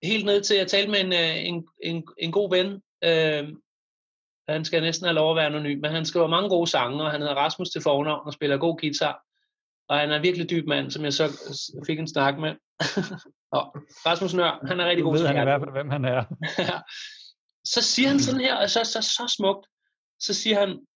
Helt 0.03 0.24
ned 0.24 0.42
til 0.42 0.55
at 0.55 0.68
tale 0.68 0.90
med 0.90 1.00
en, 1.00 1.12
øh, 1.12 1.44
en, 1.48 1.66
en, 1.83 2.05
en 2.18 2.33
god 2.33 2.50
ven. 2.50 2.83
Øh, 3.05 3.57
han 4.48 4.64
skal 4.64 4.83
næsten 4.83 5.05
have 5.05 5.14
lov 5.14 5.31
at 5.31 5.37
være 5.37 5.46
anonym, 5.46 5.81
men 5.81 5.90
han 5.90 6.05
skriver 6.05 6.26
mange 6.26 6.48
gode 6.48 6.70
sange, 6.70 7.05
og 7.05 7.11
han 7.11 7.20
hedder 7.20 7.35
Rasmus 7.35 7.70
til 7.70 7.83
fornavn 7.83 8.26
og 8.26 8.33
spiller 8.33 8.57
god 8.57 8.79
guitar. 8.81 9.22
Og 9.88 9.98
han 9.98 10.11
er 10.11 10.16
en 10.16 10.22
virkelig 10.22 10.50
dyb 10.50 10.66
mand, 10.66 10.90
som 10.90 11.05
jeg 11.05 11.12
så 11.12 11.26
fik 11.87 11.98
en 11.98 12.09
snak 12.09 12.38
med. 12.38 12.50
og 13.57 13.76
Rasmus 14.07 14.35
Nør, 14.35 14.66
han 14.66 14.81
er 14.81 14.88
rigtig 14.88 15.05
god 15.05 15.16
til 15.16 15.26
han 15.26 15.37
i 15.37 15.42
hvert 15.44 15.61
fald, 15.61 15.72
hvem 15.72 15.90
han 15.90 16.05
er. 16.05 16.24
så 17.64 17.83
siger 17.83 18.09
han 18.09 18.20
sådan 18.20 18.40
her, 18.40 18.57
og 18.57 18.70
så, 18.70 18.85
så, 18.85 19.03
så 19.03 19.35
smukt, 19.37 19.66
så 20.20 20.35
siger 20.35 20.61
han, 20.61 20.87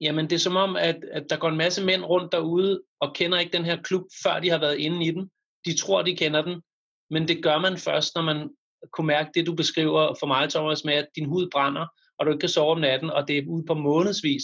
jamen 0.00 0.30
det 0.30 0.36
er 0.36 0.40
som 0.48 0.56
om, 0.56 0.76
at, 0.76 1.04
at 1.12 1.30
der 1.30 1.36
går 1.36 1.48
en 1.48 1.56
masse 1.56 1.84
mænd 1.84 2.04
rundt 2.04 2.32
derude, 2.32 2.82
og 3.00 3.14
kender 3.14 3.38
ikke 3.38 3.52
den 3.52 3.64
her 3.64 3.82
klub, 3.82 4.02
før 4.22 4.40
de 4.40 4.50
har 4.50 4.58
været 4.58 4.78
inde 4.78 5.06
i 5.06 5.10
den. 5.10 5.30
De 5.64 5.76
tror, 5.76 6.02
de 6.02 6.16
kender 6.16 6.42
den, 6.42 6.62
men 7.10 7.28
det 7.28 7.42
gør 7.42 7.58
man 7.58 7.78
først, 7.78 8.14
når 8.14 8.22
man 8.22 8.50
kunne 8.92 9.06
mærke 9.06 9.30
det, 9.34 9.46
du 9.46 9.54
beskriver 9.54 10.14
for 10.20 10.26
mig, 10.26 10.50
Thomas, 10.50 10.84
med 10.84 10.94
at 10.94 11.08
din 11.16 11.28
hud 11.28 11.50
brænder, 11.50 11.86
og 12.18 12.26
du 12.26 12.30
ikke 12.30 12.40
kan 12.40 12.48
sove 12.48 12.72
om 12.72 12.80
natten, 12.80 13.10
og 13.10 13.28
det 13.28 13.38
er 13.38 13.48
ude 13.48 13.66
på 13.66 13.74
månedsvis. 13.74 14.42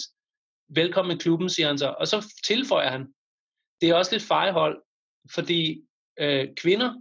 Velkommen 0.69 1.17
i 1.17 1.19
klubben, 1.19 1.49
siger 1.49 1.67
han 1.67 1.77
så. 1.77 1.95
Og 1.99 2.07
så 2.07 2.33
tilføjer 2.45 2.89
han, 2.89 3.13
det 3.81 3.89
er 3.89 3.95
også 3.95 4.11
lidt 4.11 4.23
fejhold, 4.23 4.81
fordi 5.33 5.81
øh, 6.19 6.47
kvinder, 6.61 6.93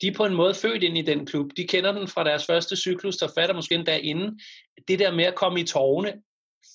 de 0.00 0.06
er 0.06 0.14
på 0.14 0.24
en 0.24 0.34
måde 0.34 0.54
født 0.54 0.82
ind 0.82 0.98
i 0.98 1.02
den 1.02 1.26
klub. 1.26 1.50
De 1.56 1.66
kender 1.66 1.92
den 1.92 2.08
fra 2.08 2.24
deres 2.24 2.46
første 2.46 2.76
cyklus, 2.76 3.16
der 3.16 3.28
fatter 3.34 3.54
måske 3.54 3.74
endda 3.74 3.96
inden. 3.96 4.40
Det 4.88 4.98
der 4.98 5.14
med 5.14 5.24
at 5.24 5.34
komme 5.34 5.60
i 5.60 5.64
tårne, 5.64 6.12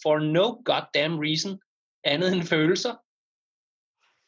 for 0.03 0.19
no 0.19 0.61
goddamn 0.65 1.19
reason, 1.19 1.59
andet 2.03 2.33
end 2.33 2.43
følelser. 2.43 2.95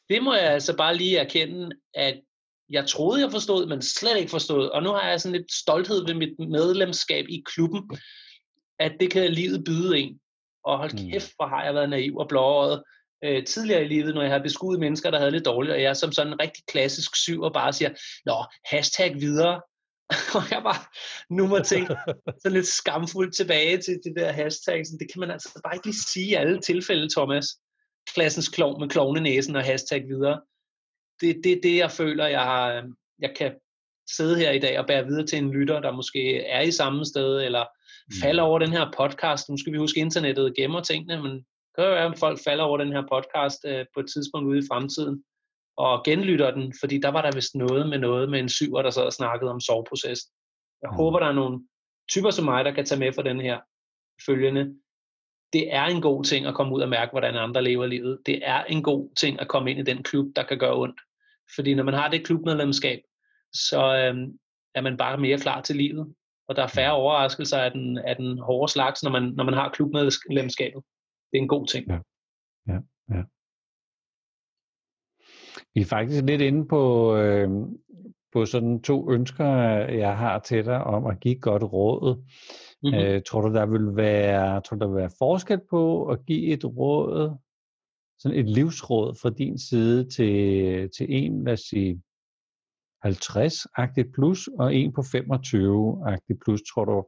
Det 0.09 0.23
må 0.23 0.33
jeg 0.33 0.51
altså 0.51 0.77
bare 0.77 0.97
lige 0.97 1.17
erkende, 1.17 1.75
at 1.93 2.21
jeg 2.69 2.87
troede, 2.87 3.21
jeg 3.21 3.31
forstod, 3.31 3.67
men 3.67 3.81
slet 3.81 4.17
ikke 4.17 4.29
forstod. 4.29 4.69
Og 4.69 4.83
nu 4.83 4.89
har 4.89 5.09
jeg 5.09 5.21
sådan 5.21 5.37
lidt 5.37 5.53
stolthed 5.53 6.05
ved 6.05 6.13
mit 6.13 6.39
medlemskab 6.39 7.25
i 7.29 7.43
klubben, 7.45 7.97
at 8.79 8.93
det 8.99 9.11
kan 9.11 9.33
livet 9.33 9.63
byde 9.63 9.99
en. 9.99 10.19
Og 10.63 10.77
hold 10.77 10.91
mm. 10.91 11.11
kæft, 11.11 11.33
hvor 11.35 11.47
har 11.47 11.63
jeg 11.63 11.73
været 11.75 11.89
naiv 11.89 12.17
og 12.17 12.27
blåøjet 12.27 12.83
øh, 13.23 13.45
tidligere 13.45 13.83
i 13.83 13.87
livet, 13.87 14.15
når 14.15 14.21
jeg 14.21 14.31
har 14.31 14.39
beskudt 14.39 14.79
mennesker, 14.79 15.11
der 15.11 15.19
havde 15.19 15.31
det 15.31 15.45
dårligt, 15.45 15.73
og 15.73 15.81
jeg 15.81 15.97
som 15.97 16.11
sådan 16.11 16.33
en 16.33 16.39
rigtig 16.41 16.63
klassisk 16.67 17.15
syv 17.15 17.41
og 17.41 17.53
bare 17.53 17.73
siger, 17.73 17.89
nå, 18.25 18.45
hashtag 18.65 19.15
videre. 19.15 19.61
og 20.37 20.43
jeg 20.51 20.61
bare 20.63 20.83
nu 21.29 21.47
må 21.47 21.59
tænke 21.59 21.95
sådan 22.41 22.51
lidt 22.51 22.67
skamfuldt 22.67 23.35
tilbage 23.35 23.77
til 23.77 23.99
det 24.03 24.13
der 24.15 24.31
hashtag. 24.31 24.85
Så 24.85 24.97
det 24.99 25.11
kan 25.13 25.19
man 25.19 25.31
altså 25.31 25.61
bare 25.63 25.75
ikke 25.75 25.85
lige 25.85 26.03
sige 26.13 26.29
i 26.29 26.33
alle 26.33 26.61
tilfælde, 26.61 27.09
Thomas. 27.09 27.45
Klassens 28.13 28.49
klov 28.49 28.79
med 28.79 28.89
klovnenæsen 28.89 29.55
og 29.55 29.63
hashtag 29.63 30.03
videre. 30.07 30.41
Det 31.21 31.29
er 31.29 31.41
det, 31.43 31.59
det, 31.63 31.77
jeg 31.77 31.91
føler, 31.91 32.27
jeg, 32.27 32.41
har, 32.41 32.73
øh, 32.73 32.83
jeg 33.19 33.35
kan 33.37 33.55
sidde 34.15 34.37
her 34.37 34.51
i 34.51 34.59
dag 34.59 34.79
og 34.79 34.87
bære 34.87 35.05
videre 35.05 35.25
til 35.25 35.37
en 35.37 35.51
lytter, 35.51 35.79
der 35.79 35.91
måske 35.91 36.41
er 36.41 36.61
i 36.61 36.71
samme 36.71 37.05
sted, 37.05 37.41
eller 37.41 37.65
falder 38.23 38.43
mm. 38.43 38.49
over 38.49 38.59
den 38.59 38.71
her 38.71 38.91
podcast. 38.97 39.49
Nu 39.49 39.57
skal 39.57 39.73
vi 39.73 39.77
huske, 39.77 39.99
internettet 39.99 40.55
gemmer 40.55 40.81
tingene, 40.81 41.23
men 41.23 41.45
kan 41.77 41.85
jo 41.87 41.93
være, 41.93 42.05
at 42.05 42.19
folk 42.19 42.39
falder 42.43 42.63
over 42.63 42.77
den 42.77 42.91
her 42.91 43.03
podcast 43.13 43.65
øh, 43.65 43.85
på 43.93 43.99
et 43.99 44.09
tidspunkt 44.13 44.47
ude 44.47 44.59
i 44.59 44.67
fremtiden, 44.71 45.23
og 45.77 46.03
genlytter 46.05 46.51
den, 46.51 46.73
fordi 46.79 46.97
der 46.99 47.09
var 47.09 47.21
der 47.21 47.31
vist 47.31 47.55
noget 47.55 47.89
med 47.89 47.97
noget 47.97 48.29
med 48.29 48.39
en 48.39 48.49
syver, 48.49 48.81
der 48.81 48.89
sad 48.89 49.03
og 49.03 49.13
snakkede 49.13 49.51
om 49.51 49.59
soveproces. 49.59 50.19
Jeg 50.81 50.89
mm. 50.91 50.95
håber, 50.95 51.19
der 51.19 51.27
er 51.27 51.33
nogle 51.33 51.67
typer 52.11 52.29
som 52.29 52.45
mig, 52.45 52.65
der 52.65 52.71
kan 52.71 52.85
tage 52.85 52.99
med 52.99 53.13
for 53.13 53.21
den 53.21 53.41
her 53.41 53.59
følgende. 54.25 54.75
Det 55.53 55.73
er 55.73 55.83
en 55.83 56.01
god 56.01 56.23
ting 56.23 56.45
at 56.45 56.55
komme 56.55 56.75
ud 56.75 56.81
og 56.81 56.89
mærke, 56.89 57.11
hvordan 57.11 57.35
andre 57.35 57.63
lever 57.63 57.85
livet. 57.85 58.19
Det 58.25 58.47
er 58.47 58.63
en 58.63 58.83
god 58.83 59.15
ting 59.15 59.39
at 59.39 59.47
komme 59.47 59.71
ind 59.71 59.79
i 59.79 59.91
den 59.91 60.03
klub, 60.03 60.27
der 60.35 60.43
kan 60.43 60.57
gøre 60.57 60.75
ondt. 60.75 61.01
Fordi 61.55 61.73
når 61.73 61.83
man 61.83 61.93
har 61.93 62.09
det 62.09 62.25
klubmedlemskab, 62.25 62.99
så 63.53 63.95
øhm, 63.95 64.37
er 64.75 64.81
man 64.81 64.97
bare 64.97 65.17
mere 65.17 65.37
klar 65.37 65.61
til 65.61 65.75
livet. 65.75 66.13
Og 66.47 66.55
der 66.55 66.63
er 66.63 66.67
færre 66.67 66.93
overraskelser 66.93 67.57
af 67.57 67.71
den, 67.71 67.97
af 67.97 68.15
den 68.15 68.39
hårde 68.39 68.71
slags, 68.71 69.03
når 69.03 69.11
man, 69.11 69.23
når 69.23 69.43
man 69.43 69.53
har 69.53 69.69
klubmedlemskabet 69.69 70.83
det 71.31 71.37
er 71.37 71.41
en 71.41 71.47
god 71.47 71.67
ting. 71.67 71.87
Ja. 71.87 71.99
Ja, 72.67 72.79
ja. 73.09 73.23
Vi 75.73 75.81
er 75.81 75.85
faktisk 75.85 76.23
lidt 76.23 76.41
inde 76.41 76.67
på, 76.67 77.15
øh, 77.15 77.49
på 78.33 78.45
sådan 78.45 78.81
to 78.81 79.11
ønsker, 79.11 79.45
jeg 80.03 80.17
har 80.17 80.39
til 80.39 80.65
dig 80.65 80.83
om 80.83 81.05
at 81.05 81.19
give 81.19 81.39
godt 81.39 81.63
råd. 81.63 82.15
Mm-hmm. 82.83 82.99
Øh, 82.99 83.21
tror 83.27 83.41
du, 83.41 83.53
der 83.53 83.65
vil 83.65 83.95
være, 83.95 84.61
tror 84.61 84.77
du, 84.77 84.85
der 84.85 84.91
vil 84.91 85.01
være 85.01 85.17
forskel 85.17 85.59
på 85.69 86.05
at 86.05 86.25
give 86.25 86.47
et 86.47 86.65
råd, 86.65 87.37
sådan 88.19 88.39
et 88.39 88.49
livsråd 88.49 89.15
fra 89.21 89.29
din 89.29 89.59
side 89.59 90.09
til, 90.09 90.89
til 90.97 91.05
en, 91.09 91.43
lad 91.43 91.53
os 91.53 91.59
sige, 91.59 92.01
50-agtigt 93.05 94.11
plus, 94.13 94.47
og 94.47 94.75
en 94.75 94.93
på 94.93 95.01
25-agtigt 95.01 96.37
plus, 96.45 96.61
tror 96.73 96.85
du, 96.85 97.05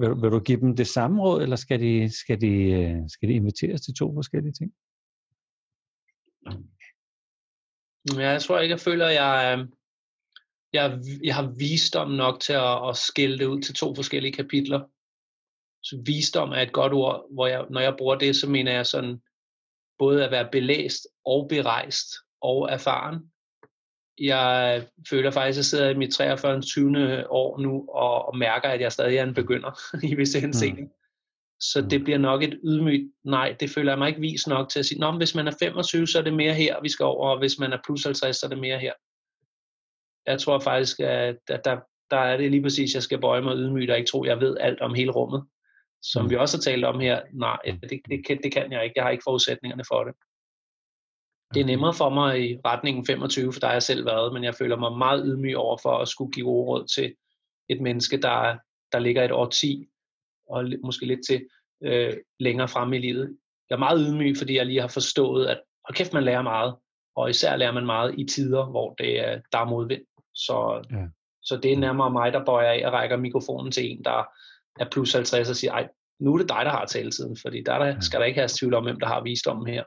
vil, 0.00 0.22
vil 0.22 0.30
du 0.30 0.40
give 0.40 0.60
dem 0.60 0.76
det 0.76 0.86
samme 0.86 1.22
råd, 1.22 1.42
eller 1.42 1.56
skal 1.56 1.80
de, 1.80 2.18
skal, 2.18 2.40
de, 2.40 2.52
øh, 2.54 2.96
skal 3.08 3.28
de 3.28 3.34
inviteres 3.34 3.80
til 3.80 3.94
to 3.94 4.14
forskellige 4.14 4.52
ting? 4.52 4.72
Ja, 8.18 8.30
jeg 8.30 8.42
tror 8.42 8.58
ikke, 8.60 8.72
jeg 8.72 8.80
føler, 8.80 9.06
at 9.06 9.14
jeg, 9.14 9.58
øh, 9.58 9.68
jeg, 10.72 11.00
jeg 11.24 11.34
har 11.34 11.54
visdom 11.58 12.10
nok 12.10 12.40
til 12.40 12.52
at, 12.52 12.88
at 12.88 12.96
skille 12.96 13.38
det 13.38 13.46
ud 13.46 13.60
til 13.62 13.74
to 13.74 13.94
forskellige 13.94 14.32
kapitler. 14.32 14.80
Så 15.82 16.02
visdom 16.06 16.50
er 16.50 16.60
et 16.60 16.72
godt 16.72 16.92
ord, 16.92 17.26
hvor 17.34 17.46
jeg, 17.46 17.66
når 17.70 17.80
jeg 17.80 17.94
bruger 17.98 18.18
det, 18.18 18.36
så 18.36 18.50
mener 18.50 18.72
jeg 18.72 18.86
sådan 18.86 19.22
både 19.98 20.24
at 20.24 20.30
være 20.30 20.48
belæst 20.52 21.06
og 21.24 21.48
berejst 21.48 22.08
og 22.40 22.70
erfaren. 22.70 23.32
Jeg 24.18 24.82
føler 25.10 25.30
faktisk, 25.30 25.56
at 25.56 25.58
jeg 25.58 25.64
sidder 25.64 25.90
i 25.90 25.94
mit 25.94 26.12
43. 26.12 26.60
20. 26.60 27.30
år 27.30 27.60
nu 27.60 27.88
og, 27.88 28.28
og 28.28 28.38
mærker, 28.38 28.68
at 28.68 28.80
jeg 28.80 28.92
stadig 28.92 29.16
er 29.16 29.22
en 29.22 29.34
begynder 29.34 29.78
i 30.10 30.14
visse 30.14 30.40
henseende. 30.40 30.82
Mm. 30.82 30.88
Så 31.60 31.80
det 31.90 32.00
mm. 32.00 32.04
bliver 32.04 32.18
nok 32.18 32.42
et 32.42 32.58
ydmygt 32.64 33.12
nej. 33.24 33.56
Det 33.60 33.70
føler 33.70 33.92
jeg 33.92 33.98
mig 33.98 34.08
ikke 34.08 34.20
vis 34.20 34.46
nok 34.46 34.68
til 34.68 34.78
at 34.78 34.86
sige, 34.86 35.00
Nå, 35.00 35.12
hvis 35.12 35.34
man 35.34 35.46
er 35.46 35.52
25, 35.62 36.06
så 36.06 36.18
er 36.18 36.22
det 36.22 36.34
mere 36.34 36.54
her, 36.54 36.80
vi 36.82 36.88
skal 36.88 37.04
over, 37.04 37.30
og 37.30 37.38
hvis 37.38 37.58
man 37.58 37.72
er 37.72 37.78
plus 37.84 38.04
50, 38.04 38.36
så 38.36 38.46
er 38.46 38.48
det 38.48 38.58
mere 38.58 38.78
her. 38.78 38.92
Jeg 40.26 40.40
tror 40.40 40.58
faktisk, 40.58 41.00
at 41.00 41.36
der, 41.48 41.80
der 42.10 42.16
er 42.16 42.36
det 42.36 42.50
lige 42.50 42.62
præcis, 42.62 42.94
jeg 42.94 43.02
skal 43.02 43.20
bøje 43.20 43.42
mig 43.42 43.56
ydmygt 43.56 43.90
og 43.90 43.98
ikke 43.98 44.10
tro, 44.10 44.24
jeg 44.24 44.40
ved 44.40 44.56
alt 44.60 44.80
om 44.80 44.94
hele 44.94 45.10
rummet. 45.10 45.44
Som 46.02 46.24
mm. 46.24 46.30
vi 46.30 46.36
også 46.36 46.56
har 46.56 46.62
talt 46.62 46.84
om 46.84 47.00
her, 47.00 47.20
nej, 47.32 47.58
det, 47.64 48.00
det, 48.10 48.26
kan, 48.26 48.42
det 48.42 48.52
kan 48.52 48.72
jeg 48.72 48.84
ikke. 48.84 48.94
Jeg 48.96 49.04
har 49.04 49.10
ikke 49.10 49.24
forudsætningerne 49.26 49.84
for 49.88 50.04
det. 50.04 50.14
Det 51.54 51.60
er 51.60 51.66
nemmere 51.66 51.94
for 51.94 52.08
mig 52.08 52.50
i 52.50 52.58
retningen 52.64 53.06
25, 53.06 53.52
for 53.52 53.60
der 53.60 53.66
har 53.66 53.74
jeg 53.74 53.82
selv 53.82 54.06
været, 54.06 54.32
men 54.32 54.44
jeg 54.44 54.54
føler 54.54 54.76
mig 54.76 54.98
meget 54.98 55.22
ydmyg 55.26 55.56
over 55.56 55.78
for 55.82 55.98
at 55.98 56.08
skulle 56.08 56.32
give 56.32 56.48
råd 56.48 56.86
til 56.94 57.14
et 57.68 57.80
menneske, 57.80 58.16
der, 58.16 58.56
der 58.92 58.98
ligger 58.98 59.24
et 59.24 59.32
år 59.32 59.46
10, 59.46 59.86
og 60.50 60.64
måske 60.84 61.06
lidt 61.06 61.20
til 61.26 61.46
øh, 61.82 62.12
længere 62.40 62.68
frem 62.68 62.92
i 62.92 62.98
livet. 62.98 63.36
Jeg 63.70 63.74
er 63.74 63.78
meget 63.78 64.06
ydmyg, 64.08 64.36
fordi 64.38 64.56
jeg 64.56 64.66
lige 64.66 64.80
har 64.80 64.88
forstået, 64.88 65.46
at 65.46 65.60
hold 65.84 65.96
kæft, 65.96 66.12
man 66.12 66.24
lærer 66.24 66.42
meget, 66.42 66.74
og 67.16 67.30
især 67.30 67.56
lærer 67.56 67.72
man 67.72 67.86
meget 67.86 68.14
i 68.18 68.24
tider, 68.24 68.64
hvor 68.64 68.94
det 68.94 69.20
er, 69.20 69.40
der 69.52 69.58
er 69.58 69.64
modvind. 69.64 70.02
Så, 70.34 70.84
ja. 70.90 71.06
så 71.42 71.56
det 71.56 71.72
er 71.72 71.76
nærmere 71.76 72.10
mig, 72.10 72.32
der 72.32 72.44
bøjer 72.44 72.70
af 72.70 72.86
og 72.86 72.92
rækker 72.92 73.16
mikrofonen 73.16 73.72
til 73.72 73.90
en, 73.90 74.04
der 74.04 74.24
er 74.80 74.90
plus 74.90 75.12
50 75.12 75.50
og 75.50 75.56
siger, 75.56 75.72
ej, 75.72 75.88
nu 76.20 76.34
er 76.34 76.38
det 76.38 76.48
dig, 76.48 76.64
der 76.64 76.70
har 76.70 76.84
taletiden, 76.84 77.36
fordi 77.42 77.62
der, 77.66 77.78
der 77.78 78.00
skal 78.00 78.20
der 78.20 78.26
ikke 78.26 78.40
have 78.40 78.48
tvivl 78.58 78.74
om, 78.74 78.84
hvem 78.84 79.00
der 79.00 79.06
har 79.06 79.22
visdommen 79.22 79.66
her. 79.66 79.84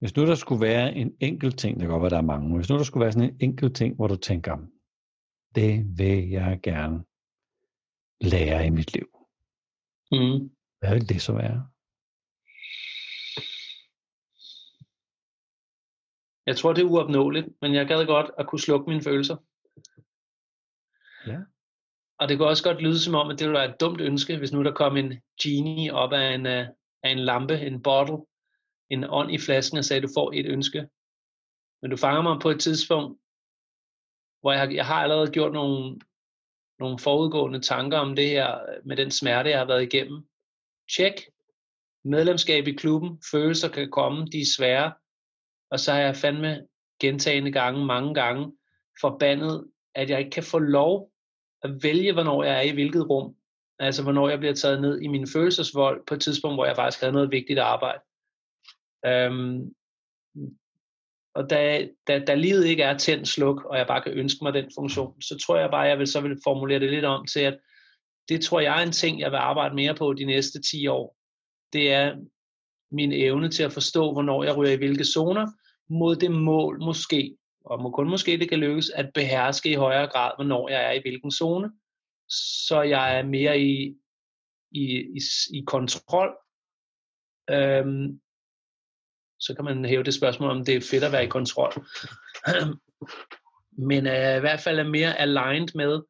Hvis 0.00 0.16
nu 0.16 0.26
der 0.26 0.34
skulle 0.34 0.60
være 0.60 0.94
en 0.94 1.16
enkelt 1.20 1.58
ting, 1.58 1.74
det 1.74 1.82
kan 1.82 1.90
godt 1.90 2.02
være, 2.02 2.10
der 2.10 2.16
er 2.16 2.32
mange, 2.32 2.48
men 2.48 2.56
hvis 2.56 2.70
nu 2.70 2.76
der 2.76 2.84
skulle 2.84 3.04
være 3.04 3.12
sådan 3.12 3.30
en 3.30 3.36
enkelt 3.40 3.76
ting, 3.76 3.96
hvor 3.96 4.06
du 4.06 4.16
tænker, 4.16 4.56
det 5.54 5.98
vil 5.98 6.28
jeg 6.28 6.60
gerne 6.62 7.04
lære 8.20 8.66
i 8.66 8.70
mit 8.70 8.92
liv. 8.94 9.08
Mm. 10.12 10.50
Hvad 10.78 10.94
vil 10.94 11.08
det 11.08 11.22
så 11.22 11.32
være? 11.32 11.66
Jeg 16.46 16.56
tror, 16.56 16.72
det 16.72 16.82
er 16.82 16.90
uopnåeligt, 16.90 17.48
men 17.62 17.74
jeg 17.74 17.86
gad 17.86 18.06
godt 18.06 18.30
at 18.38 18.46
kunne 18.46 18.60
slukke 18.60 18.90
mine 18.90 19.02
følelser. 19.02 19.36
Ja. 21.26 21.40
Og 22.18 22.28
det 22.28 22.38
kunne 22.38 22.48
også 22.48 22.64
godt 22.64 22.82
lyde 22.82 23.00
som 23.00 23.14
om, 23.14 23.30
at 23.30 23.38
det 23.38 23.46
ville 23.46 23.58
være 23.58 23.70
et 23.70 23.80
dumt 23.80 24.00
ønske, 24.00 24.38
hvis 24.38 24.52
nu 24.52 24.64
der 24.64 24.72
kom 24.72 24.96
en 24.96 25.20
genie 25.42 25.94
op 25.94 26.12
af 26.12 26.34
en, 26.34 26.46
uh, 26.46 26.74
af 27.02 27.10
en 27.10 27.18
lampe, 27.18 27.60
en 27.60 27.82
bottle, 27.82 28.18
en 28.90 29.04
ånd 29.08 29.32
i 29.32 29.38
flasken 29.38 29.78
og 29.78 29.84
sagde, 29.84 30.02
at 30.02 30.08
du 30.08 30.12
får 30.14 30.32
et 30.34 30.46
ønske. 30.46 30.88
Men 31.82 31.90
du 31.90 31.96
fanger 31.96 32.22
mig 32.22 32.40
på 32.42 32.50
et 32.50 32.60
tidspunkt, 32.60 33.20
hvor 34.40 34.52
jeg 34.52 34.60
har, 34.60 34.70
jeg 34.70 34.86
har 34.86 35.02
allerede 35.02 35.30
gjort 35.30 35.52
nogle, 35.52 36.00
nogle 36.78 36.98
forudgående 36.98 37.60
tanker 37.60 37.98
om 37.98 38.16
det 38.16 38.28
her, 38.28 38.58
med 38.84 38.96
den 38.96 39.10
smerte, 39.10 39.50
jeg 39.50 39.58
har 39.58 39.66
været 39.66 39.82
igennem. 39.82 40.28
Tjek. 40.96 41.14
Medlemskab 42.04 42.66
i 42.66 42.72
klubben. 42.72 43.22
Følelser 43.30 43.68
kan 43.68 43.90
komme, 43.90 44.26
de 44.26 44.40
er 44.40 44.52
svære. 44.56 44.92
Og 45.70 45.80
så 45.80 45.92
har 45.92 46.00
jeg 46.00 46.16
fandme 46.16 46.66
gentagende 47.00 47.52
gange, 47.52 47.86
mange 47.86 48.14
gange, 48.14 48.52
forbandet, 49.00 49.70
at 49.94 50.10
jeg 50.10 50.18
ikke 50.18 50.30
kan 50.30 50.42
få 50.42 50.58
lov 50.58 51.10
at 51.62 51.82
vælge, 51.82 52.12
hvornår 52.12 52.44
jeg 52.44 52.56
er 52.56 52.60
i 52.60 52.74
hvilket 52.74 53.10
rum. 53.10 53.36
Altså, 53.78 54.02
hvornår 54.02 54.28
jeg 54.28 54.38
bliver 54.38 54.54
taget 54.54 54.80
ned 54.80 55.00
i 55.00 55.06
min 55.06 55.26
følelsesvold 55.32 56.06
på 56.06 56.14
et 56.14 56.20
tidspunkt, 56.20 56.56
hvor 56.56 56.66
jeg 56.66 56.76
faktisk 56.76 57.00
havde 57.00 57.12
noget 57.12 57.30
vigtigt 57.30 57.58
arbejde. 57.58 58.00
Øhm, 59.06 59.74
og 61.34 61.50
da, 61.50 61.88
da, 62.06 62.18
da 62.18 62.34
livet 62.34 62.66
ikke 62.66 62.82
er 62.82 62.98
tændt 62.98 63.28
sluk, 63.28 63.64
og 63.64 63.78
jeg 63.78 63.86
bare 63.86 64.02
kan 64.02 64.12
ønske 64.12 64.44
mig 64.44 64.54
den 64.54 64.70
funktion, 64.78 65.22
så 65.22 65.38
tror 65.38 65.56
jeg 65.56 65.70
bare, 65.70 65.84
at 65.84 65.90
jeg 65.90 65.98
vil, 65.98 66.06
så 66.06 66.20
vil 66.20 66.40
formulere 66.44 66.80
det 66.80 66.90
lidt 66.90 67.04
om 67.04 67.26
til, 67.26 67.40
at 67.40 67.58
det 68.28 68.42
tror 68.42 68.60
jeg 68.60 68.80
er 68.80 68.86
en 68.86 68.92
ting, 68.92 69.20
jeg 69.20 69.30
vil 69.30 69.36
arbejde 69.36 69.74
mere 69.74 69.94
på 69.94 70.12
de 70.12 70.24
næste 70.24 70.62
10 70.62 70.86
år. 70.86 71.16
Det 71.72 71.92
er 71.92 72.16
min 72.90 73.12
evne 73.12 73.48
til 73.48 73.62
at 73.62 73.72
forstå, 73.72 74.12
hvornår 74.12 74.44
jeg 74.44 74.56
ryger 74.56 74.72
i 74.72 74.76
hvilke 74.76 75.04
zoner, 75.04 75.46
mod 75.88 76.16
det 76.16 76.30
mål 76.30 76.82
måske, 76.82 77.36
og 77.64 77.82
må 77.82 77.90
kun 77.90 78.10
måske 78.10 78.38
det 78.38 78.48
kan 78.48 78.58
lykkes, 78.58 78.90
at 78.90 79.10
beherske 79.14 79.70
i 79.70 79.74
højere 79.74 80.06
grad, 80.06 80.32
hvornår 80.36 80.68
jeg 80.68 80.86
er 80.86 80.92
i 80.92 81.00
hvilken 81.00 81.30
zone, 81.30 81.72
så 82.66 82.82
jeg 82.82 83.18
er 83.18 83.22
mere 83.22 83.60
i, 83.60 83.96
i, 84.70 84.84
i, 84.98 85.20
i 85.52 85.64
kontrol. 85.66 86.36
Øhm, 87.50 88.20
så 89.40 89.54
kan 89.54 89.64
man 89.64 89.84
hæve 89.84 90.02
det 90.02 90.14
spørgsmål, 90.14 90.50
om 90.50 90.64
det 90.64 90.76
er 90.76 90.88
fedt 90.90 91.04
at 91.04 91.12
være 91.12 91.24
i 91.24 91.28
kontrol. 91.28 91.72
Men 93.88 94.06
øh, 94.06 94.36
i 94.36 94.40
hvert 94.40 94.60
fald 94.60 94.78
er 94.78 94.84
mere 94.84 95.18
aligned 95.18 95.68
med, 95.74 96.02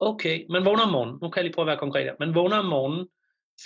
okay, 0.00 0.44
man 0.50 0.64
vågner 0.64 0.82
om 0.82 0.92
morgenen, 0.92 1.18
nu 1.22 1.30
kan 1.30 1.36
jeg 1.36 1.44
lige 1.44 1.54
prøve 1.54 1.64
at 1.64 1.70
være 1.70 1.78
konkret 1.78 2.04
her, 2.04 2.14
man 2.20 2.34
vågner 2.34 2.56
om 2.56 2.64
morgenen, 2.64 3.08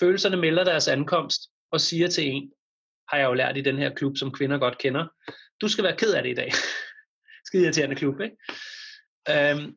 følelserne 0.00 0.36
melder 0.36 0.64
deres 0.64 0.88
ankomst, 0.88 1.40
og 1.72 1.80
siger 1.80 2.08
til 2.08 2.28
en, 2.28 2.52
har 3.08 3.18
jeg 3.18 3.26
jo 3.26 3.34
lært 3.34 3.56
i 3.56 3.60
den 3.60 3.78
her 3.78 3.94
klub, 3.94 4.16
som 4.16 4.32
kvinder 4.32 4.58
godt 4.58 4.78
kender, 4.78 5.06
du 5.60 5.68
skal 5.68 5.84
være 5.84 5.96
ked 5.96 6.14
af 6.14 6.22
det 6.22 6.30
i 6.30 6.34
dag. 6.34 6.52
Skide 7.46 7.62
irriterende 7.62 7.96
klub, 7.96 8.20
ikke? 8.20 8.36
Øhm, 9.30 9.76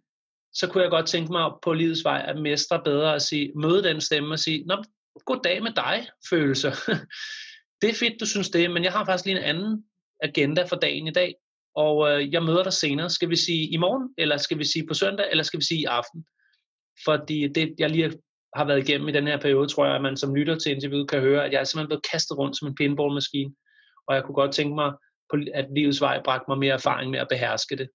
så 0.54 0.68
kunne 0.68 0.84
jeg 0.84 0.92
godt 0.92 1.08
tænke 1.08 1.32
mig 1.32 1.52
på 1.64 1.74
livets 1.74 2.04
vej 2.04 2.26
at 2.28 2.42
mestre 2.42 2.82
bedre 2.84 3.16
at 3.16 3.22
sige, 3.22 3.52
møde 3.56 3.84
den 3.84 4.02
stemme 4.02 4.34
og 4.34 4.40
sige, 4.40 4.66
Nå, 4.66 4.84
god 5.26 5.40
dag 5.44 5.64
med 5.64 5.72
dig, 5.72 6.08
følelser. 6.30 6.72
det 7.82 7.90
er 7.90 7.94
fedt, 7.94 8.20
du 8.20 8.26
synes 8.26 8.50
det, 8.50 8.72
men 8.72 8.84
jeg 8.84 8.92
har 8.92 9.06
faktisk 9.06 9.26
lige 9.26 9.38
en 9.38 9.44
anden 9.44 9.84
agenda 10.24 10.64
for 10.64 10.76
dagen 10.76 11.08
i 11.08 11.12
dag, 11.12 11.36
og 11.76 12.10
øh, 12.10 12.34
jeg 12.34 12.44
møder 12.44 12.64
dig 12.64 12.74
senere. 12.74 13.10
Skal 13.10 13.30
vi 13.30 13.36
sige 13.36 13.70
i 13.70 13.78
morgen, 13.78 14.14
eller 14.18 14.38
skal 14.38 14.60
vi 14.60 14.66
sige 14.66 14.88
på 14.88 14.94
søndag, 14.94 15.26
eller 15.32 15.44
skal 15.44 15.60
vi 15.60 15.66
sige 15.66 15.82
i 15.82 15.86
aften? 15.86 16.26
Fordi 17.06 17.48
det, 17.48 17.76
jeg 17.80 17.90
lige 17.90 18.14
har 18.56 18.66
været 18.66 18.90
igennem 18.90 19.08
i 19.08 19.12
den 19.12 19.28
her 19.28 19.40
periode, 19.40 19.68
tror 19.68 19.86
jeg, 19.86 19.96
at 19.96 20.02
man 20.02 20.18
som 20.18 20.36
lytter 20.36 20.58
til 20.60 20.72
interviewet 20.72 21.10
kan 21.10 21.22
høre, 21.22 21.46
at 21.46 21.52
jeg 21.52 21.60
er 21.60 21.64
simpelthen 21.64 21.88
blevet 21.88 22.12
kastet 22.12 22.38
rundt 22.38 22.58
som 22.58 22.68
en 22.68 22.76
pinballmaskine, 22.76 23.54
og 24.08 24.16
jeg 24.16 24.24
kunne 24.24 24.36
godt 24.36 24.54
tænke 24.54 24.76
mig, 24.76 24.94
at 25.54 25.66
livets 25.76 26.02
vej 26.02 26.22
bragte 26.24 26.46
mig 26.48 26.58
mere 26.58 26.74
erfaring 26.74 27.12
med 27.12 27.20
at 27.20 27.28
beherske 27.30 27.76
det. 27.76 27.90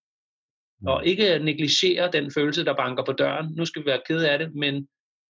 Og 0.87 1.07
ikke 1.07 1.39
negligere 1.39 2.11
den 2.13 2.31
følelse, 2.31 2.65
der 2.65 2.77
banker 2.77 3.05
på 3.05 3.13
døren. 3.13 3.55
Nu 3.57 3.65
skal 3.65 3.83
vi 3.83 3.87
være 3.87 4.01
ked 4.07 4.23
af 4.23 4.39
det, 4.39 4.55
men 4.55 4.89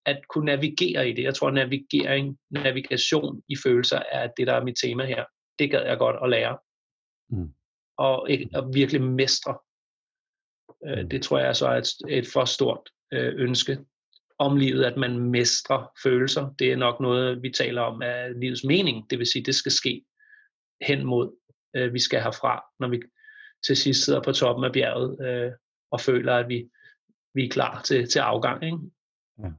at 0.08 0.28
kunne 0.28 0.44
navigere 0.44 1.08
i 1.08 1.12
det. 1.12 1.22
Jeg 1.22 1.34
tror, 1.34 1.50
navigering, 1.50 2.38
navigation 2.50 3.42
i 3.48 3.56
følelser 3.64 4.02
er 4.12 4.28
det, 4.36 4.46
der 4.46 4.54
er 4.54 4.64
mit 4.64 4.76
tema 4.82 5.04
her. 5.04 5.24
Det 5.58 5.70
gad 5.70 5.86
jeg 5.86 5.98
godt 5.98 6.16
at 6.22 6.30
lære. 6.30 6.58
Mm. 7.30 7.52
Og, 7.96 8.28
og 8.54 8.74
virkelig 8.74 9.02
mestre. 9.02 9.58
Mm. 10.82 11.08
Det 11.08 11.22
tror 11.22 11.38
jeg 11.38 11.56
så 11.56 11.66
er 11.66 11.76
et, 11.76 11.88
et 12.08 12.26
for 12.32 12.44
stort 12.44 12.90
øh, 13.12 13.34
ønske 13.36 13.78
om 14.38 14.56
livet, 14.56 14.84
at 14.84 14.96
man 14.96 15.18
mestrer 15.18 15.92
følelser. 16.02 16.54
Det 16.58 16.72
er 16.72 16.76
nok 16.76 17.00
noget, 17.00 17.42
vi 17.42 17.50
taler 17.50 17.82
om 17.82 18.02
af 18.02 18.40
livets 18.40 18.64
mening. 18.64 19.10
Det 19.10 19.18
vil 19.18 19.26
sige, 19.26 19.44
det 19.44 19.54
skal 19.54 19.72
ske 19.72 20.04
hen 20.82 21.04
mod, 21.04 21.36
øh, 21.76 21.94
vi 21.94 21.98
skal 21.98 22.22
herfra, 22.22 22.64
når 22.80 22.88
vi 22.88 23.02
til 23.66 23.76
sidst 23.76 24.04
sidder 24.04 24.22
på 24.22 24.32
toppen 24.32 24.64
af 24.64 24.72
bjerget 24.72 25.26
øh, 25.26 25.52
og 25.90 26.00
føler, 26.00 26.34
at 26.34 26.48
vi, 26.48 26.70
vi 27.34 27.44
er 27.44 27.48
klar 27.48 27.82
til, 27.82 28.08
til 28.08 28.18
afgang. 28.18 28.64
Ikke? 28.64 28.78
Ja. 29.38 29.50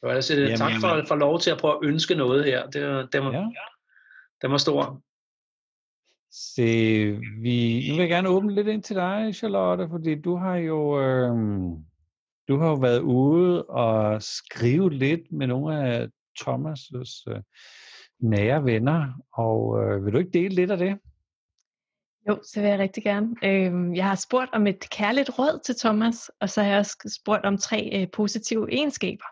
Så 0.00 0.10
jeg 0.10 0.24
siger, 0.24 0.40
Jamen, 0.40 0.56
tak 0.56 0.72
for, 0.80 1.04
for 1.08 1.14
lov 1.14 1.40
til 1.40 1.50
at 1.50 1.58
prøve 1.58 1.74
at 1.74 1.88
ønske 1.88 2.14
noget 2.14 2.44
her. 2.44 2.66
Det, 2.66 3.12
det, 3.12 3.24
var, 3.24 3.32
ja. 3.32 3.48
det 4.42 4.50
var 4.50 4.56
stor. 4.56 5.02
Se, 6.30 6.62
vi, 7.42 7.86
nu 7.88 7.94
vil 7.94 8.00
jeg 8.00 8.08
gerne 8.08 8.28
åbne 8.28 8.54
lidt 8.54 8.68
ind 8.68 8.82
til 8.82 8.96
dig, 8.96 9.34
Charlotte, 9.34 9.88
fordi 9.90 10.20
du 10.20 10.36
har 10.36 10.56
jo 10.56 11.00
øh, 11.00 11.32
du 12.48 12.58
har 12.58 12.68
jo 12.68 12.74
været 12.74 13.00
ude 13.00 13.64
og 13.64 14.22
skrive 14.22 14.90
lidt 14.90 15.32
med 15.32 15.46
nogle 15.46 15.80
af 15.80 16.08
Thomas' 16.40 17.24
øh, 17.28 17.42
nære 18.20 18.64
venner, 18.64 19.12
og 19.32 19.82
øh, 19.82 20.04
vil 20.04 20.12
du 20.12 20.18
ikke 20.18 20.30
dele 20.30 20.54
lidt 20.54 20.70
af 20.70 20.78
det? 20.78 20.98
Jo, 22.28 22.40
så 22.42 22.60
vil 22.60 22.70
jeg 22.70 22.78
rigtig 22.78 23.02
gerne. 23.02 23.34
Øh, 23.44 23.96
jeg 23.96 24.08
har 24.08 24.14
spurgt 24.14 24.50
om 24.52 24.66
et 24.66 24.90
kærligt 24.90 25.38
råd 25.38 25.60
til 25.64 25.74
Thomas, 25.78 26.30
og 26.40 26.50
så 26.50 26.62
har 26.62 26.68
jeg 26.68 26.78
også 26.78 27.18
spurgt 27.22 27.44
om 27.44 27.58
tre 27.58 27.90
øh, 27.92 28.10
positive 28.12 28.72
egenskaber. 28.72 29.24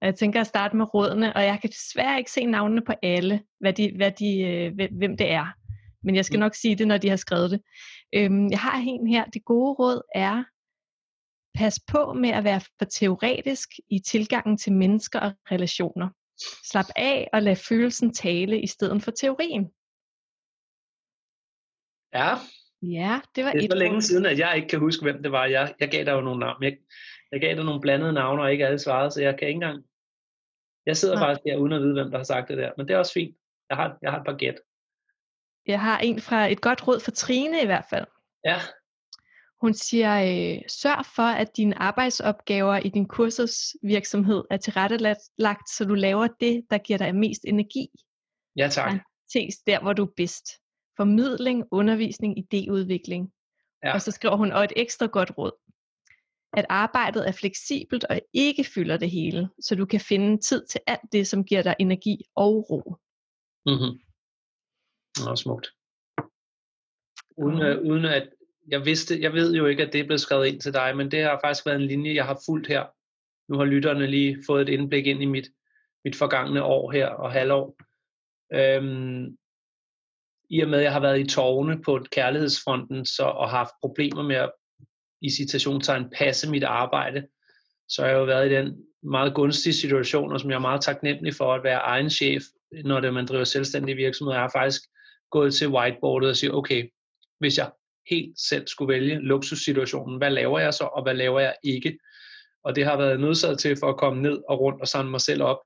Og 0.00 0.06
jeg 0.06 0.14
tænker 0.14 0.40
at 0.40 0.46
starte 0.46 0.76
med 0.76 0.94
rådene, 0.94 1.36
og 1.36 1.42
jeg 1.44 1.58
kan 1.60 1.70
desværre 1.70 2.18
ikke 2.18 2.30
se 2.30 2.46
navnene 2.46 2.82
på 2.86 2.92
alle, 3.02 3.42
hvad 3.60 3.72
de, 3.72 3.92
hvad 3.96 4.10
de, 4.10 4.40
øh, 4.40 4.90
hvem 4.98 5.16
det 5.16 5.30
er. 5.30 5.46
Men 6.02 6.16
jeg 6.16 6.24
skal 6.24 6.36
mm. 6.36 6.40
nok 6.40 6.54
sige 6.54 6.76
det, 6.76 6.88
når 6.88 6.98
de 6.98 7.08
har 7.08 7.16
skrevet 7.16 7.50
det. 7.50 7.60
Øhm, 8.14 8.50
jeg 8.50 8.58
har 8.58 8.84
en 8.86 9.06
her. 9.06 9.24
Det 9.24 9.44
gode 9.44 9.74
råd 9.74 10.00
er, 10.14 10.44
pas 11.54 11.80
på 11.92 12.12
med 12.12 12.30
at 12.30 12.44
være 12.44 12.60
for 12.78 12.84
teoretisk 12.84 13.68
i 13.90 13.98
tilgangen 13.98 14.58
til 14.58 14.72
mennesker 14.72 15.20
og 15.20 15.32
relationer. 15.50 16.08
Slap 16.70 16.86
af 16.96 17.28
og 17.32 17.42
lad 17.42 17.56
følelsen 17.56 18.14
tale 18.14 18.60
i 18.60 18.66
stedet 18.66 19.02
for 19.02 19.10
teorien. 19.10 19.64
Ja. 22.14 22.34
Ja, 22.82 23.20
det 23.34 23.44
var 23.44 23.52
det 23.52 23.60
er 23.60 23.64
et 23.64 23.70
så 23.72 23.78
længe 23.78 24.02
siden, 24.02 24.26
at 24.26 24.38
jeg 24.38 24.56
ikke 24.56 24.68
kan 24.68 24.78
huske, 24.78 25.02
hvem 25.02 25.22
det 25.22 25.32
var. 25.32 25.44
Jeg, 25.46 25.74
jeg 25.80 25.90
gav 25.90 26.04
dig 26.04 26.12
jo 26.12 26.20
nogle 26.20 26.40
navne. 26.40 26.66
Jeg, 26.66 26.76
jeg 27.32 27.40
gav 27.40 27.56
dig 27.56 27.64
nogle 27.64 27.80
blandede 27.80 28.12
navne, 28.12 28.42
og 28.42 28.52
ikke 28.52 28.66
alle 28.66 28.78
svarede, 28.78 29.10
så 29.10 29.22
jeg 29.22 29.38
kan 29.38 29.48
ikke 29.48 29.56
engang... 29.56 29.84
Jeg 30.86 30.96
sidder 30.96 31.14
Nej. 31.14 31.24
faktisk 31.24 31.44
der 31.44 31.56
uden 31.56 31.72
at 31.72 31.80
vide, 31.80 31.92
hvem 31.92 32.10
der 32.10 32.16
har 32.18 32.24
sagt 32.24 32.48
det 32.48 32.58
der. 32.58 32.72
Men 32.76 32.88
det 32.88 32.94
er 32.94 32.98
også 32.98 33.12
fint. 33.12 33.36
Jeg 33.70 33.76
har, 33.76 33.98
jeg 34.02 34.10
har 34.10 34.18
et 34.18 34.26
par 34.26 34.36
gæt. 34.36 34.60
Jeg 35.66 35.80
har 35.80 35.98
en 35.98 36.20
fra 36.20 36.46
et 36.46 36.60
godt 36.60 36.88
råd 36.88 37.00
for 37.00 37.10
Trine 37.10 37.62
i 37.62 37.66
hvert 37.66 37.84
fald. 37.90 38.06
Ja. 38.44 38.56
Hun 39.60 39.74
siger, 39.74 40.14
øh, 40.22 40.62
sørg 40.68 41.06
for, 41.16 41.22
at 41.22 41.56
dine 41.56 41.78
arbejdsopgaver 41.78 42.76
i 42.76 42.88
din 42.88 43.08
kursusvirksomhed 43.08 44.44
er 44.50 44.56
tilrettelagt, 44.56 45.70
så 45.70 45.84
du 45.88 45.94
laver 45.94 46.28
det, 46.40 46.66
der 46.70 46.78
giver 46.78 46.98
dig 46.98 47.14
mest 47.14 47.44
energi. 47.44 47.88
Ja, 48.56 48.68
tak. 48.68 48.92
Ses 49.32 49.56
der, 49.56 49.80
hvor 49.80 49.92
du 49.92 50.02
er 50.02 50.12
bedst. 50.16 50.46
Formidling, 50.96 51.64
undervisning, 51.70 52.38
idéudvikling. 52.38 53.32
Ja. 53.84 53.94
Og 53.94 54.02
så 54.02 54.10
skriver 54.10 54.36
hun, 54.36 54.52
og 54.52 54.64
et 54.64 54.72
ekstra 54.76 55.06
godt 55.06 55.32
råd. 55.38 55.52
At 56.52 56.66
arbejdet 56.68 57.28
er 57.28 57.32
fleksibelt 57.32 58.04
og 58.04 58.20
ikke 58.32 58.64
fylder 58.64 58.96
det 58.96 59.10
hele, 59.10 59.48
så 59.60 59.74
du 59.74 59.86
kan 59.86 60.00
finde 60.00 60.40
tid 60.40 60.66
til 60.66 60.80
alt 60.86 61.12
det, 61.12 61.26
som 61.26 61.44
giver 61.44 61.62
dig 61.62 61.74
energi 61.78 62.22
og 62.36 62.70
ro. 62.70 62.96
Mm-hmm. 63.66 64.00
Nå, 65.24 65.36
smukt. 65.36 65.68
Uden, 67.36 67.62
øh, 67.62 67.82
uden 67.90 68.04
at 68.04 68.28
jeg 68.68 68.84
vidste, 68.84 69.20
jeg 69.20 69.32
ved 69.32 69.54
jo 69.54 69.66
ikke, 69.66 69.86
at 69.86 69.92
det 69.92 70.00
er 70.00 70.04
blevet 70.04 70.20
skrevet 70.20 70.46
ind 70.46 70.60
til 70.60 70.74
dig, 70.74 70.96
men 70.96 71.10
det 71.10 71.22
har 71.22 71.40
faktisk 71.44 71.66
været 71.66 71.80
en 71.80 71.86
linje, 71.86 72.14
jeg 72.14 72.26
har 72.26 72.40
fulgt 72.46 72.66
her. 72.66 72.84
Nu 73.48 73.58
har 73.58 73.64
lytterne 73.64 74.06
lige 74.06 74.38
fået 74.46 74.62
et 74.62 74.72
indblik 74.72 75.06
ind 75.06 75.22
i 75.22 75.26
mit, 75.26 75.48
mit 76.04 76.16
forgangne 76.16 76.62
år 76.64 76.92
her 76.92 77.08
og 77.08 77.32
halvår. 77.32 77.76
Øhm, 78.52 79.36
I 80.50 80.60
og 80.60 80.68
med, 80.68 80.78
at 80.78 80.84
jeg 80.84 80.92
har 80.92 81.00
været 81.00 81.20
i 81.20 81.26
tårne 81.26 81.82
på 81.82 82.06
kærlighedsfronten 82.12 83.06
så, 83.06 83.24
og 83.24 83.50
haft 83.50 83.70
problemer 83.80 84.22
med 84.22 84.36
at 84.36 84.52
i 85.26 85.30
citationstegn 85.30 86.10
passe 86.18 86.50
mit 86.50 86.64
arbejde, 86.64 87.26
så 87.88 88.02
har 88.02 88.08
jeg 88.08 88.18
jo 88.18 88.24
været 88.24 88.50
i 88.50 88.54
den 88.54 88.76
meget 89.02 89.34
gunstige 89.34 89.74
situation, 89.74 90.32
og 90.32 90.40
som 90.40 90.50
jeg 90.50 90.56
er 90.56 90.60
meget 90.60 90.80
taknemmelig 90.80 91.34
for 91.34 91.54
at 91.54 91.64
være 91.64 91.78
egen 91.78 92.10
chef, 92.10 92.42
når 92.84 93.00
det, 93.00 93.14
man 93.14 93.26
driver 93.26 93.44
selvstændig 93.44 93.96
virksomhed. 93.96 94.34
Jeg 94.34 94.42
har 94.42 94.50
faktisk 94.54 94.82
gået 95.30 95.54
til 95.54 95.68
whiteboardet 95.68 96.30
og 96.30 96.36
siger, 96.36 96.52
okay, 96.52 96.90
hvis 97.38 97.58
jeg 97.58 97.70
helt 98.10 98.40
selv 98.40 98.66
skulle 98.66 98.94
vælge 98.94 99.18
luksussituationen, 99.18 100.18
hvad 100.18 100.30
laver 100.30 100.58
jeg 100.58 100.74
så, 100.74 100.84
og 100.84 101.02
hvad 101.02 101.14
laver 101.14 101.40
jeg 101.40 101.54
ikke? 101.64 101.98
Og 102.64 102.76
det 102.76 102.84
har 102.84 102.96
været 102.96 103.20
nødsaget 103.20 103.58
til 103.58 103.76
for 103.80 103.88
at 103.88 103.96
komme 103.96 104.22
ned 104.22 104.42
og 104.48 104.60
rundt 104.60 104.80
og 104.80 104.88
samle 104.88 105.10
mig 105.10 105.20
selv 105.20 105.42
op, 105.42 105.58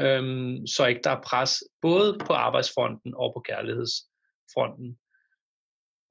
øhm, 0.00 0.66
så 0.66 0.86
ikke 0.86 1.00
der 1.04 1.10
er 1.10 1.22
pres 1.24 1.64
både 1.82 2.18
på 2.26 2.32
arbejdsfronten 2.32 3.14
og 3.16 3.32
på 3.36 3.40
kærlighedsfronten. 3.40 4.98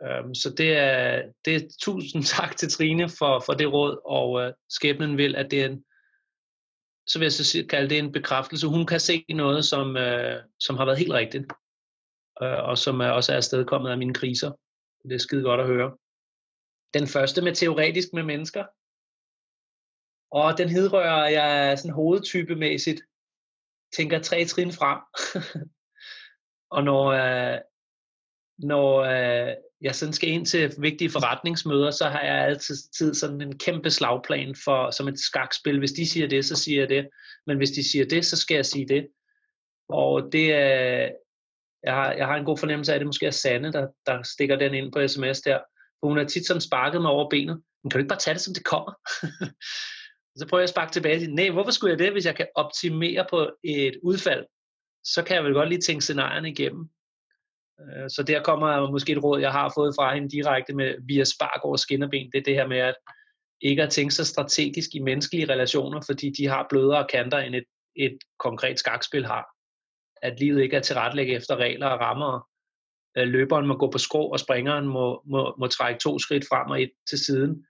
Øhm, 0.04 0.36
så 0.36 0.50
det 0.58 0.78
er, 0.78 1.32
det 1.46 1.56
er 1.56 1.70
tusind 1.82 2.24
tak 2.38 2.58
til 2.58 2.70
Trine 2.70 3.10
for, 3.10 3.44
for 3.46 3.54
det 3.54 3.74
råd, 3.74 4.02
og 4.06 4.42
øh, 4.42 4.54
skæbnen 4.70 5.18
vil, 5.18 5.36
at 5.36 5.52
det 5.52 5.62
er 5.62 5.66
en, 5.66 5.86
så 7.08 7.20
vil 7.20 7.26
jeg 7.26 7.32
så 7.32 7.66
kalde 7.70 7.90
det 7.90 8.00
en 8.00 8.12
bekræftelse. 8.12 8.68
Hun 8.68 8.86
kan 8.86 9.00
se 9.00 9.26
noget, 9.30 9.66
som, 9.66 9.98
øh, 9.98 10.44
som 10.60 10.78
har 10.78 10.86
været 10.86 11.00
helt 11.00 11.14
rigtigt, 11.14 11.46
øh, 12.42 12.64
og 12.70 12.78
som 12.78 13.00
er, 13.00 13.10
også 13.10 13.32
er 13.32 13.36
afstedkommet 13.36 13.90
af 13.90 13.98
mine 13.98 14.14
kriser. 14.14 14.52
Det 15.04 15.14
er 15.14 15.18
skide 15.18 15.44
godt 15.44 15.62
at 15.62 15.68
høre. 15.68 15.98
Den 16.94 17.08
første 17.08 17.42
med 17.42 17.56
teoretisk 17.56 18.08
med 18.14 18.24
mennesker. 18.24 18.66
Og 20.32 20.58
den 20.58 20.70
hedrører 20.70 21.30
jeg 21.30 21.80
sådan 21.80 21.96
hovedtypemæssigt, 21.96 23.02
tænker 23.96 24.20
tre 24.20 24.46
trin 24.46 24.72
frem. 24.72 25.00
og 26.76 26.84
når, 26.84 27.06
øh, 27.08 27.60
når 28.58 29.00
øh, 29.00 29.56
jeg 29.82 29.96
sådan 29.96 30.14
skal 30.14 30.30
ind 30.30 30.46
til 30.46 30.74
vigtige 30.78 31.10
forretningsmøder, 31.10 31.92
så 31.92 32.06
har 32.06 32.22
jeg 32.22 32.46
altid 32.46 33.14
sådan 33.14 33.42
en 33.42 33.58
kæmpe 33.58 33.90
slagplan 33.90 34.56
for, 34.64 34.92
som 34.92 35.08
et 35.08 35.20
skakspil. 35.20 35.80
Hvis 35.80 35.92
de 35.92 36.10
siger 36.10 36.28
det, 36.28 36.46
så 36.46 36.56
siger 36.56 36.82
jeg 36.82 36.90
det. 36.90 37.08
Men 37.48 37.58
hvis 37.58 37.72
de 37.72 37.92
siger 37.92 38.06
det, 38.06 38.26
så 38.26 38.38
skal 38.38 38.56
jeg 38.56 38.66
sige 38.66 38.88
det. 38.88 39.08
Og 39.90 40.32
det 40.32 40.54
er, 40.54 41.10
jeg 41.84 41.94
har, 41.94 42.12
jeg 42.12 42.28
har 42.28 42.36
en 42.36 42.46
god 42.46 42.58
fornemmelse 42.58 42.92
af, 42.92 42.96
at 42.96 43.00
det 43.00 43.08
måske 43.08 43.26
er 43.26 43.32
Sanne, 43.32 43.72
der, 43.72 43.88
der 44.06 44.24
stikker 44.24 44.56
den 44.56 44.74
ind 44.74 44.92
på 44.92 45.08
sms 45.08 45.42
der. 45.42 45.60
For 46.00 46.08
hun 46.08 46.18
har 46.18 46.26
tit 46.26 46.46
sådan 46.46 46.62
sparket 46.62 47.02
mig 47.02 47.12
over 47.12 47.30
benet. 47.30 47.62
Men 47.84 47.90
kan 47.90 47.98
du 47.98 48.02
ikke 48.02 48.10
bare 48.10 48.20
tage 48.20 48.34
det, 48.34 48.42
som 48.42 48.54
det 48.54 48.66
kommer? 48.66 48.94
så 50.38 50.48
prøver 50.48 50.62
jeg 50.62 50.64
at 50.64 50.70
sparke 50.70 50.92
tilbage. 50.92 51.28
Nej, 51.28 51.50
hvorfor 51.50 51.72
skulle 51.72 51.92
jeg 51.92 52.00
det, 52.00 52.12
hvis 52.12 52.26
jeg 52.26 52.36
kan 52.36 52.48
optimere 52.56 53.26
på 53.30 53.50
et 53.64 53.98
udfald? 54.04 54.46
Så 55.04 55.24
kan 55.24 55.36
jeg 55.36 55.44
vel 55.44 55.54
godt 55.54 55.70
lige 55.70 55.82
tænke 55.82 56.02
scenarierne 56.02 56.50
igennem. 56.50 56.90
Øh, 57.82 58.10
så 58.10 58.24
der 58.24 58.44
kommer 58.44 58.92
måske 58.92 59.12
et 59.12 59.24
råd, 59.24 59.40
jeg 59.40 59.52
har 59.52 59.72
fået 59.78 59.96
fra 59.98 60.14
hende 60.14 60.30
direkte 60.30 60.74
med 60.74 60.96
via 61.08 61.24
spark 61.24 61.60
over 61.64 61.76
skinnerben. 61.76 62.32
Det 62.32 62.38
er 62.38 62.44
det 62.44 62.56
her 62.56 62.68
med 62.68 62.78
at 62.78 62.96
ikke 63.62 63.84
at 63.84 63.90
tænke 63.90 64.14
så 64.14 64.26
strategisk 64.26 64.96
i 64.96 65.00
menneskelige 65.00 65.54
relationer, 65.54 66.02
fordi 66.06 66.30
de 66.30 66.48
har 66.48 66.68
blødere 66.70 67.08
kanter 67.10 67.38
end 67.38 67.56
et, 67.56 67.64
et 67.96 68.18
konkret 68.40 68.80
skakspil 68.80 69.26
har. 69.26 69.46
At 70.22 70.40
livet 70.40 70.62
ikke 70.62 70.76
er 70.76 70.82
tilrettelægget 70.82 71.36
efter 71.36 71.56
regler 71.56 71.88
og 71.88 72.00
rammer. 72.00 72.48
Løberen 73.16 73.68
må 73.68 73.78
gå 73.78 73.92
på 73.92 73.98
skrå, 73.98 74.28
og 74.28 74.40
springeren 74.40 74.88
må, 74.88 75.22
må, 75.26 75.56
må 75.60 75.68
trække 75.68 76.00
to 76.00 76.20
skridt 76.20 76.46
frem 76.50 76.72
og 76.72 76.82
et 76.82 76.92
til 77.10 77.26
siden. 77.26 77.66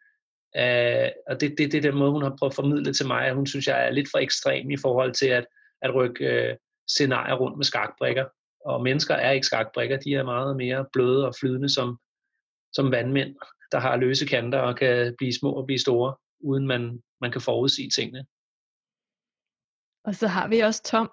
Uh, 0.60 1.10
og 1.30 1.42
det, 1.42 1.56
det, 1.58 1.72
det 1.72 1.76
er 1.76 1.82
den 1.82 1.96
måde, 1.96 2.12
hun 2.12 2.22
har 2.22 2.36
prøvet 2.40 2.52
at 2.52 2.56
formidle 2.56 2.94
til 2.94 3.08
mig, 3.08 3.26
at 3.26 3.36
hun 3.36 3.48
synes, 3.48 3.68
jeg 3.68 3.88
er 3.88 3.92
lidt 3.92 4.08
for 4.12 4.18
ekstrem 4.18 4.72
i 4.72 4.78
forhold 4.78 5.14
til 5.14 5.28
at, 5.28 5.46
at 5.82 5.96
rykke 5.96 6.50
uh, 6.52 6.58
scenarier 6.88 7.36
rundt 7.36 7.58
med 7.58 7.66
skakbrikker. 7.66 8.26
Og 8.66 8.84
mennesker 8.84 9.16
er 9.16 9.32
ikke 9.32 9.46
skakbrikker, 9.46 9.98
de 9.98 10.16
er 10.16 10.24
meget 10.24 10.58
mere 10.58 10.86
bløde 10.94 11.28
og 11.28 11.34
flydende 11.40 11.70
som, 11.70 12.00
som 12.74 12.92
vandmænd, 12.92 13.36
der 13.72 13.80
har 13.80 13.96
løse 13.96 14.26
kanter 14.26 14.60
og 14.60 14.76
kan 14.76 15.16
blive 15.18 15.34
små 15.34 15.52
og 15.52 15.66
blive 15.66 15.80
store, 15.80 16.16
uden 16.40 16.68
man, 16.68 17.02
man 17.22 17.32
kan 17.32 17.42
forudsige 17.42 17.90
tingene. 17.90 18.26
Og 20.04 20.16
så 20.16 20.28
har 20.28 20.48
vi 20.48 20.60
også 20.60 20.84
Tom. 20.84 21.12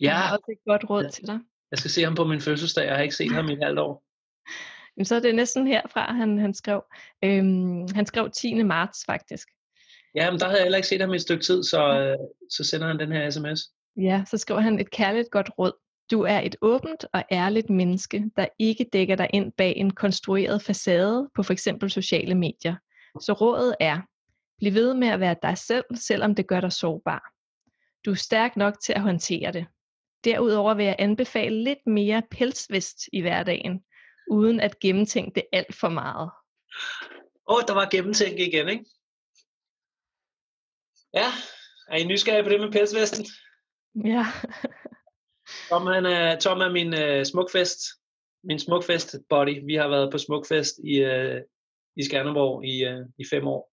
Ja. 0.00 0.10
har 0.10 0.36
også 0.36 0.52
et 0.52 0.64
godt 0.66 0.90
råd 0.90 1.02
ja. 1.02 1.10
til 1.10 1.26
dig. 1.26 1.40
Jeg 1.70 1.78
skal 1.78 1.90
se 1.90 2.02
ham 2.02 2.14
på 2.14 2.24
min 2.24 2.40
fødselsdag, 2.40 2.86
jeg 2.86 2.94
har 2.94 3.02
ikke 3.02 3.14
set 3.14 3.32
ham 3.32 3.48
i 3.48 3.52
et 3.52 3.64
halvt 3.64 3.78
år. 3.78 4.04
Jamen, 4.96 5.04
så 5.04 5.14
er 5.14 5.20
det 5.20 5.34
næsten 5.34 5.66
herfra, 5.66 6.12
han, 6.12 6.38
han 6.38 6.54
skrev. 6.54 6.84
Øhm, 7.24 7.88
han 7.94 8.06
skrev 8.06 8.30
10. 8.30 8.62
marts 8.62 9.04
faktisk. 9.06 9.48
Ja, 10.14 10.30
men 10.30 10.40
der 10.40 10.46
havde 10.46 10.58
jeg 10.58 10.64
heller 10.64 10.76
ikke 10.76 10.88
set 10.88 11.00
ham 11.00 11.12
i 11.12 11.16
et 11.16 11.22
stykke 11.22 11.44
tid, 11.44 11.62
så, 11.62 12.00
øh, 12.00 12.16
så 12.50 12.64
sender 12.64 12.86
han 12.86 12.98
den 12.98 13.12
her 13.12 13.30
sms. 13.30 13.60
Ja, 13.96 14.24
så 14.30 14.38
skriver 14.38 14.60
han 14.60 14.80
et 14.80 14.90
kærligt 14.90 15.30
godt 15.30 15.50
råd. 15.58 15.72
Du 16.10 16.22
er 16.22 16.40
et 16.40 16.56
åbent 16.62 17.04
og 17.12 17.24
ærligt 17.32 17.70
menneske, 17.70 18.30
der 18.36 18.46
ikke 18.58 18.86
dækker 18.92 19.16
dig 19.16 19.30
ind 19.32 19.52
bag 19.52 19.76
en 19.76 19.90
konstrueret 19.90 20.62
facade 20.62 21.30
på 21.34 21.42
f.eks. 21.42 21.68
sociale 21.88 22.34
medier. 22.34 22.76
Så 23.20 23.32
rådet 23.32 23.76
er, 23.80 24.00
bliv 24.58 24.74
ved 24.74 24.94
med 24.94 25.08
at 25.08 25.20
være 25.20 25.36
dig 25.42 25.58
selv, 25.58 25.84
selvom 25.94 26.34
det 26.34 26.46
gør 26.46 26.60
dig 26.60 26.72
sårbar. 26.72 27.32
Du 28.04 28.10
er 28.10 28.14
stærk 28.14 28.56
nok 28.56 28.74
til 28.84 28.92
at 28.92 29.00
håndtere 29.00 29.52
det. 29.52 29.66
Derudover 30.24 30.74
vil 30.74 30.84
jeg 30.84 30.96
anbefale 30.98 31.64
lidt 31.64 31.86
mere 31.86 32.22
pelsvest 32.30 32.98
i 33.12 33.20
hverdagen, 33.20 33.84
uden 34.30 34.60
at 34.60 34.80
gennemtænke 34.80 35.34
det 35.34 35.44
alt 35.52 35.74
for 35.74 35.88
meget. 35.88 36.30
Åh, 37.48 37.56
oh, 37.56 37.62
der 37.68 37.74
var 37.74 37.88
gennemtænk 37.90 38.38
igen, 38.38 38.68
ikke? 38.68 38.84
Ja, 41.14 41.26
er 41.88 41.96
I 41.96 42.04
nysgerrige 42.04 42.42
på 42.42 42.48
det 42.48 42.60
med 42.60 42.72
pelsvesten? 42.72 43.26
Ja. 44.04 44.26
Tom, 45.70 45.86
han 45.86 46.06
er, 46.06 46.38
Tom 46.38 46.60
er 46.60 46.70
min 46.70 46.88
uh, 46.94 47.24
smukfest, 47.24 47.80
min 48.44 48.58
smukfest 48.58 49.16
body. 49.28 49.66
Vi 49.66 49.74
har 49.74 49.88
været 49.88 50.12
på 50.12 50.18
smukfest 50.18 50.74
i, 50.84 51.04
uh, 51.04 51.40
i 51.96 52.02
Skanderborg 52.04 52.64
i, 52.64 52.86
uh, 52.88 53.06
i 53.18 53.24
fem 53.30 53.46
år. 53.46 53.72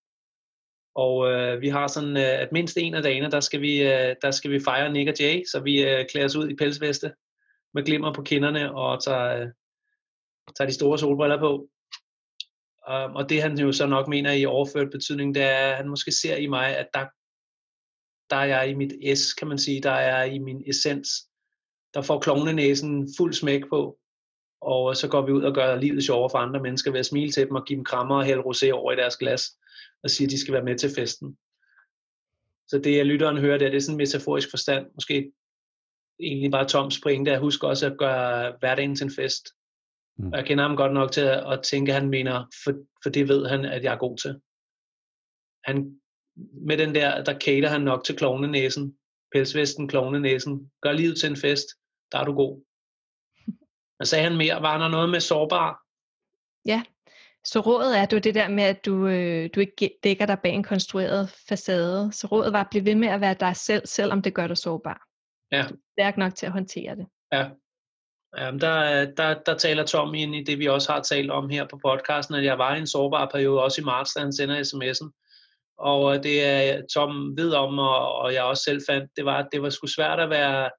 Og 0.96 1.18
uh, 1.18 1.62
vi 1.62 1.70
har 1.70 1.88
sådan, 1.88 2.16
uh, 2.18 2.42
at 2.44 2.52
mindst 2.52 2.78
en 2.78 2.94
af 2.94 3.04
dagene, 3.04 3.32
der 3.32 3.40
skal 3.40 3.62
vi, 3.62 3.82
uh, 3.82 4.14
der 4.22 4.32
skal 4.32 4.52
vi 4.52 4.60
fejre 4.60 4.94
Nick 4.94 5.10
og 5.10 5.20
Jay, 5.20 5.44
så 5.52 5.60
vi 5.60 5.84
uh, 5.84 6.06
klæder 6.10 6.26
os 6.26 6.36
ud 6.36 6.50
i 6.50 6.56
pelsveste 6.56 7.14
med 7.74 7.84
glimmer 7.84 8.14
på 8.14 8.22
kinderne 8.24 8.76
og 8.76 9.04
tager, 9.04 9.42
uh, 9.42 9.50
tager 10.58 10.68
de 10.68 10.74
store 10.74 11.00
solbriller 11.00 11.40
på. 11.40 11.70
Um, 12.90 13.16
og 13.16 13.30
det 13.30 13.42
han 13.42 13.60
jo 13.60 13.72
så 13.72 13.88
nok 13.88 14.08
mener 14.08 14.32
i 14.32 14.46
overført 14.46 14.92
betydning, 14.92 15.36
det 15.36 15.44
er, 15.44 15.72
at 15.72 15.78
han 15.78 15.90
måske 15.90 16.12
ser 16.12 16.36
i 16.36 16.48
mig, 16.48 16.78
at 16.78 16.88
der, 16.94 17.06
der 18.30 18.36
er 18.36 18.46
jeg 18.46 18.70
i 18.70 18.74
mit 18.74 19.18
S, 19.18 19.34
kan 19.34 19.48
man 19.48 19.58
sige, 19.58 19.82
der 19.82 19.92
er 19.92 20.18
jeg 20.18 20.34
i 20.36 20.40
min 20.40 20.64
essens, 20.70 21.27
der 21.94 22.02
får 22.02 22.20
klovnenæsen 22.20 23.10
fuld 23.18 23.34
smæk 23.34 23.62
på, 23.70 24.00
og 24.62 24.96
så 24.96 25.08
går 25.08 25.26
vi 25.26 25.32
ud 25.32 25.44
og 25.44 25.54
gør 25.54 25.76
livet 25.76 26.04
sjovere 26.04 26.30
for 26.30 26.38
andre 26.38 26.62
mennesker 26.62 26.92
ved 26.92 27.00
at 27.00 27.06
smile 27.06 27.32
til 27.32 27.48
dem 27.48 27.56
og 27.56 27.66
give 27.66 27.78
dem 27.78 27.86
krammer 27.86 28.16
og 28.16 28.26
hælde 28.26 28.42
rosé 28.42 28.70
over 28.72 28.92
i 28.92 28.96
deres 28.96 29.18
glas 29.18 29.58
og 30.04 30.10
sige, 30.10 30.26
at 30.26 30.32
de 30.32 30.40
skal 30.40 30.54
være 30.54 30.64
med 30.64 30.78
til 30.78 30.90
festen. 30.96 31.38
Så 32.68 32.80
det, 32.80 32.98
jeg 32.98 33.06
lytteren 33.06 33.38
hører, 33.38 33.58
det 33.58 33.66
er, 33.66 33.70
det 33.70 33.78
er 33.78 33.82
sådan 33.82 33.94
en 33.94 33.98
metaforisk 33.98 34.50
forstand. 34.50 34.86
Måske 34.94 35.32
egentlig 36.20 36.52
bare 36.52 36.68
Toms 36.68 37.02
pointe, 37.02 37.32
at 37.32 37.40
husk 37.40 37.64
også 37.64 37.86
at 37.86 37.98
gøre 37.98 38.56
hverdagen 38.60 38.96
til 38.96 39.04
en 39.04 39.12
fest. 39.16 39.48
Mm. 40.18 40.32
Og 40.32 40.38
jeg 40.38 40.46
kender 40.46 40.68
ham 40.68 40.78
godt 40.78 40.94
nok 40.94 41.12
til 41.12 41.22
at, 41.22 41.54
at 41.54 41.64
tænke, 41.64 41.92
at 41.92 42.00
han 42.00 42.10
mener, 42.10 42.46
for, 42.64 42.74
for 43.04 43.10
det 43.10 43.28
ved 43.28 43.46
han, 43.46 43.66
at 43.66 43.84
jeg 43.84 43.94
er 43.94 43.98
god 43.98 44.18
til. 44.18 44.42
Han, 45.64 46.00
med 46.68 46.78
den 46.78 46.96
der, 46.96 47.24
der 47.24 47.40
cater 47.40 47.70
han 47.70 47.82
nok 47.82 48.04
til 48.04 48.16
klovnenæsen, 48.16 48.97
pelsvesten, 49.34 49.88
klovnenæsen, 49.88 50.72
gør 50.82 50.92
livet 50.92 51.20
til 51.20 51.30
en 51.30 51.38
fest, 51.38 51.68
der 52.12 52.20
er 52.20 52.26
du 52.26 52.34
god. 52.34 52.64
Og 54.00 54.08
sagde 54.08 54.24
han 54.24 54.38
mere, 54.38 54.62
var 54.62 54.78
der 54.78 54.88
noget 54.88 55.10
med 55.10 55.20
sårbar? 55.20 55.84
Ja, 56.66 56.84
så 57.48 57.60
rådet 57.60 58.00
er 58.00 58.06
du 58.06 58.18
det 58.18 58.36
der 58.36 58.48
med, 58.48 58.64
at 58.64 58.86
du, 58.86 59.08
øh, 59.08 59.50
du 59.56 59.60
ikke 59.60 60.00
dækker 60.04 60.26
dig 60.26 60.40
bag 60.44 60.54
en 60.54 60.64
konstrueret 60.64 61.30
facade. 61.50 62.12
Så 62.14 62.28
rådet 62.28 62.54
var 62.54 62.62
at 62.62 62.70
blive 62.70 62.86
ved 62.86 62.96
med 62.96 63.08
at 63.08 63.22
være 63.22 63.36
dig 63.40 63.56
selv, 63.56 63.86
selvom 63.86 64.22
det 64.22 64.34
gør 64.34 64.48
dig 64.48 64.58
sårbar. 64.58 65.08
Ja. 65.52 65.66
Stærk 65.92 66.18
nok 66.18 66.36
til 66.36 66.46
at 66.46 66.52
håndtere 66.52 66.96
det. 66.96 67.08
Ja. 67.32 67.50
Jamen, 68.38 68.62
der, 68.62 69.06
der, 69.06 69.34
der 69.46 69.58
taler 69.58 69.86
Tom 69.86 70.14
ind 70.14 70.36
i 70.36 70.44
det, 70.44 70.60
vi 70.60 70.68
også 70.68 70.92
har 70.92 71.02
talt 71.02 71.32
om 71.32 71.50
her 71.50 71.68
på 71.68 71.78
podcasten, 71.78 72.36
at 72.36 72.44
jeg 72.44 72.58
var 72.58 72.76
i 72.76 72.80
en 72.80 72.88
sårbar 72.88 73.30
periode, 73.34 73.64
også 73.64 73.82
i 73.82 73.84
marts, 73.84 74.14
da 74.14 74.20
han 74.20 74.34
sender 74.34 74.64
sms'en. 74.64 75.27
Og 75.80 76.16
øh, 76.16 76.24
det 76.24 76.46
er 76.46 76.78
øh, 76.78 76.84
Tom 76.94 77.38
ved 77.38 77.54
om, 77.54 77.80
og, 77.80 78.16
og 78.16 78.34
jeg 78.34 78.44
også 78.44 78.64
selv 78.64 78.82
fandt, 78.90 79.12
det 79.18 79.26
var, 79.26 79.38
at 79.38 79.48
det 79.52 79.62
var 79.62 79.70
sgu 79.70 79.88
svært 79.88 80.20
at 80.20 80.30
være 80.30 80.70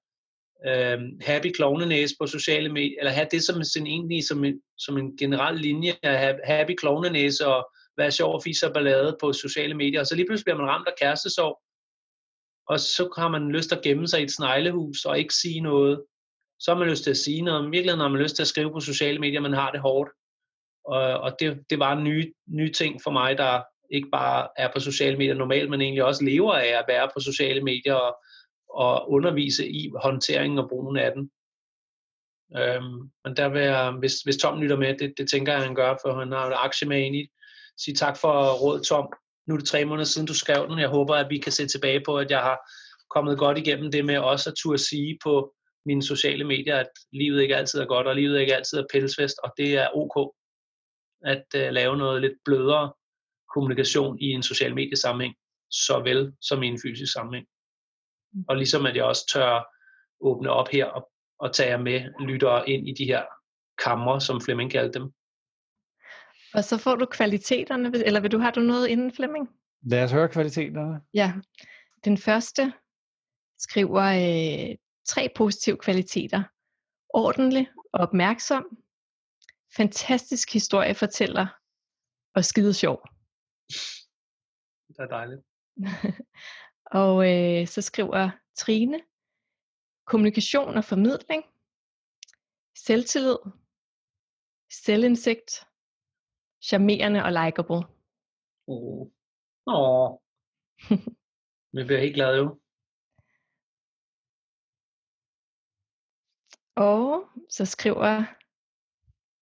øh, 0.67 0.99
happy 1.21 1.53
klovnenæse 1.53 2.15
på 2.21 2.27
sociale 2.27 2.69
medier, 2.73 2.99
eller 2.99 3.13
have 3.13 3.29
det 3.31 3.43
som 3.43 3.65
sin 3.65 3.87
egentlig 3.87 4.29
som 4.29 4.45
en, 4.45 4.61
som 4.79 4.99
en 4.99 5.17
generel 5.17 5.57
linje, 5.57 5.93
at 6.03 6.19
have 6.19 6.37
happy 6.45 6.75
klovnenæse 6.75 7.47
og 7.47 7.71
være 7.97 8.11
sjov 8.11 8.35
og 8.35 8.43
fisse 8.43 8.67
og 8.67 8.75
ballade 8.75 9.17
på 9.21 9.33
sociale 9.33 9.75
medier. 9.75 10.01
Og 10.01 10.07
så 10.07 10.15
lige 10.15 10.27
pludselig 10.27 10.45
bliver 10.45 10.59
man 10.59 10.71
ramt 10.71 10.89
af 10.89 10.95
kærestesorg, 11.01 11.59
og 12.69 12.81
så 12.81 13.13
har 13.19 13.29
man 13.29 13.53
lyst 13.53 13.69
til 13.69 13.77
at 13.77 13.83
gemme 13.83 14.09
sig 14.09 14.21
i 14.21 14.25
et 14.25 14.33
sneglehus 14.33 15.05
og 15.05 15.19
ikke 15.19 15.35
sige 15.35 15.61
noget. 15.61 16.05
Så 16.61 16.71
har 16.71 16.79
man 16.79 16.89
lyst 16.89 17.05
til 17.05 17.11
at 17.11 17.17
sige 17.17 17.43
noget. 17.43 17.67
I 17.67 17.71
virkeligheden 17.71 18.01
har 18.01 18.09
man 18.09 18.23
lyst 18.23 18.37
til 18.37 18.43
at 18.43 18.49
skrive 18.49 18.73
på 18.73 18.81
sociale 18.81 19.19
medier, 19.19 19.41
man 19.41 19.53
har 19.53 19.71
det 19.71 19.81
hårdt. 19.81 20.11
Og, 20.85 21.01
og 21.01 21.37
det, 21.41 21.59
det 21.71 21.79
var 21.79 21.93
en 21.93 22.05
ny, 22.05 22.35
ny 22.49 22.73
ting 22.73 23.03
for 23.03 23.11
mig, 23.11 23.39
der 23.39 23.63
ikke 23.91 24.09
bare 24.13 24.49
er 24.57 24.73
på 24.73 24.81
sociale 24.81 25.17
medier 25.17 25.35
normalt, 25.35 25.71
men 25.71 25.81
egentlig 25.81 26.05
også 26.05 26.25
lever 26.25 26.55
af 26.55 26.67
at 26.67 26.85
være 26.89 27.11
på 27.15 27.21
sociale 27.21 27.61
medier 27.61 27.95
og, 27.95 28.17
og 28.71 29.11
undervise 29.11 29.69
i 29.69 29.91
håndteringen 30.03 30.59
og 30.59 30.69
brugen 30.69 30.97
af 30.97 31.13
den. 31.13 31.31
Øhm, 32.57 33.11
men 33.25 33.37
der 33.37 33.49
vil 33.49 33.63
jeg, 33.63 33.91
hvis, 33.91 34.15
hvis 34.21 34.37
Tom 34.37 34.61
lytter 34.61 34.77
med, 34.77 34.99
det, 34.99 35.15
det 35.19 35.31
tænker 35.31 35.53
jeg, 35.53 35.63
han 35.63 35.75
gør, 35.75 35.97
for 36.03 36.19
han 36.19 36.33
har 36.33 36.47
en 36.47 36.53
aktie 36.57 36.89
med 36.89 37.01
ind 37.01 37.17
i 37.17 37.29
sige 37.79 37.95
tak 37.95 38.17
for 38.17 38.53
råd, 38.53 38.81
Tom. 38.81 39.13
nu 39.47 39.55
er 39.55 39.59
det 39.59 39.69
tre 39.69 39.85
måneder 39.85 40.05
siden, 40.05 40.27
du 40.27 40.35
skrev 40.35 40.69
den. 40.69 40.79
Jeg 40.79 40.89
håber, 40.89 41.15
at 41.15 41.31
vi 41.31 41.39
kan 41.39 41.53
se 41.53 41.67
tilbage 41.67 42.03
på, 42.07 42.19
at 42.19 42.31
jeg 42.31 42.41
har 42.41 42.59
kommet 43.11 43.39
godt 43.39 43.59
igennem 43.59 43.91
det 43.91 44.05
med 44.05 44.19
også 44.19 44.51
at 44.51 44.57
turde 44.57 44.79
sige 44.79 45.19
på 45.23 45.55
mine 45.87 46.03
sociale 46.03 46.45
medier, 46.45 46.77
at 46.77 46.89
livet 47.13 47.43
ikke 47.43 47.57
altid 47.57 47.81
er 47.81 47.87
godt, 47.87 48.07
og 48.07 48.17
livet 48.17 48.41
ikke 48.41 48.57
altid 48.57 48.79
er 48.79 48.85
pelsfest, 48.93 49.37
og 49.45 49.53
det 49.57 49.77
er 49.77 49.89
ok 49.95 50.35
at 51.25 51.45
uh, 51.55 51.61
lave 51.61 51.97
noget 51.97 52.21
lidt 52.21 52.33
blødere 52.45 52.93
kommunikation 53.55 54.19
i 54.21 54.25
en 54.25 54.43
social 54.43 54.75
mediesammenhæng, 54.75 55.35
såvel 55.71 56.33
som 56.41 56.63
i 56.63 56.67
en 56.67 56.79
fysisk 56.83 57.13
sammenhæng. 57.13 57.47
Og 58.49 58.57
ligesom 58.57 58.87
at 58.87 58.97
jeg 58.97 59.05
også 59.05 59.31
tør 59.33 59.65
åbne 60.21 60.51
op 60.51 60.69
her 60.69 60.87
og, 60.87 61.11
og 61.39 61.55
tage 61.55 61.71
jer 61.71 61.79
med 61.79 62.27
lyttere 62.27 62.69
ind 62.71 62.89
i 62.89 62.95
de 62.99 63.05
her 63.05 63.23
kammer, 63.85 64.19
som 64.19 64.41
Flemming 64.41 64.71
kaldte 64.71 64.99
dem. 64.99 65.13
Og 66.55 66.65
så 66.65 66.79
får 66.79 66.95
du 66.95 67.07
kvaliteterne, 67.07 68.05
eller 68.07 68.21
vil 68.21 68.33
du 68.33 68.39
have 68.39 68.53
du 68.53 68.61
noget 68.61 68.89
inden 68.89 69.13
Flemming? 69.13 69.49
Lad 69.83 70.05
os 70.05 70.13
høre 70.13 70.29
kvaliteterne. 70.29 71.01
Ja, 71.15 71.33
den 72.05 72.19
første 72.19 72.73
skriver 73.59 74.03
øh, 74.03 74.77
tre 75.09 75.29
positive 75.37 75.77
kvaliteter. 75.77 76.43
Ordentlig 77.15 77.69
og 77.93 78.01
opmærksom, 78.01 78.79
fantastisk 79.77 80.53
historiefortæller 80.53 81.47
og 82.35 82.45
skide 82.45 82.75
sjov. 82.75 83.09
Det 84.89 84.99
er 84.99 85.07
dejligt. 85.07 85.43
og 87.03 87.15
øh, 87.33 87.67
så 87.67 87.83
skriver 87.83 88.31
Trine, 88.57 89.01
kommunikation 90.05 90.77
og 90.77 90.85
formidling, 90.85 91.45
selvtillid, 92.77 93.39
selvindsigt, 94.73 95.51
charmerende 96.63 97.25
og 97.25 97.33
likable. 97.33 97.83
Åh. 98.67 99.01
Oh. 99.01 99.09
Åh. 99.67 100.19
Vi 101.75 101.85
bliver 101.85 102.01
helt 102.01 102.15
glade 102.15 102.37
jo. 102.37 102.61
Og 106.77 107.29
så 107.51 107.65
skriver, 107.65 108.13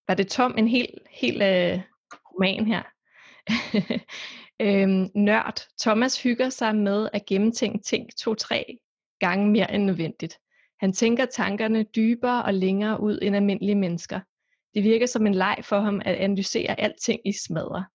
var 0.07 0.15
det 0.15 0.29
Tom 0.29 0.57
en 0.57 0.67
helt, 0.67 1.07
helt 1.09 1.41
øh, 1.43 1.81
roman 2.31 2.65
her? 2.65 2.96
øhm, 4.65 5.09
nørd. 5.15 5.67
Thomas 5.81 6.23
hygger 6.23 6.49
sig 6.49 6.75
med 6.75 7.09
at 7.13 7.25
gennemtænke 7.25 7.83
ting 7.83 8.09
to-tre 8.17 8.77
gange 9.19 9.51
mere 9.51 9.73
end 9.73 9.83
nødvendigt. 9.83 10.37
Han 10.79 10.93
tænker 10.93 11.25
tankerne 11.25 11.83
dybere 11.83 12.43
og 12.43 12.53
længere 12.53 13.01
ud 13.01 13.19
end 13.21 13.35
almindelige 13.35 13.75
mennesker. 13.75 14.19
Det 14.73 14.83
virker 14.83 15.05
som 15.05 15.27
en 15.27 15.35
leg 15.35 15.57
for 15.63 15.79
ham 15.79 16.01
at 16.05 16.15
analysere 16.15 16.79
alting 16.79 17.21
i 17.25 17.31
smadre. 17.31 17.85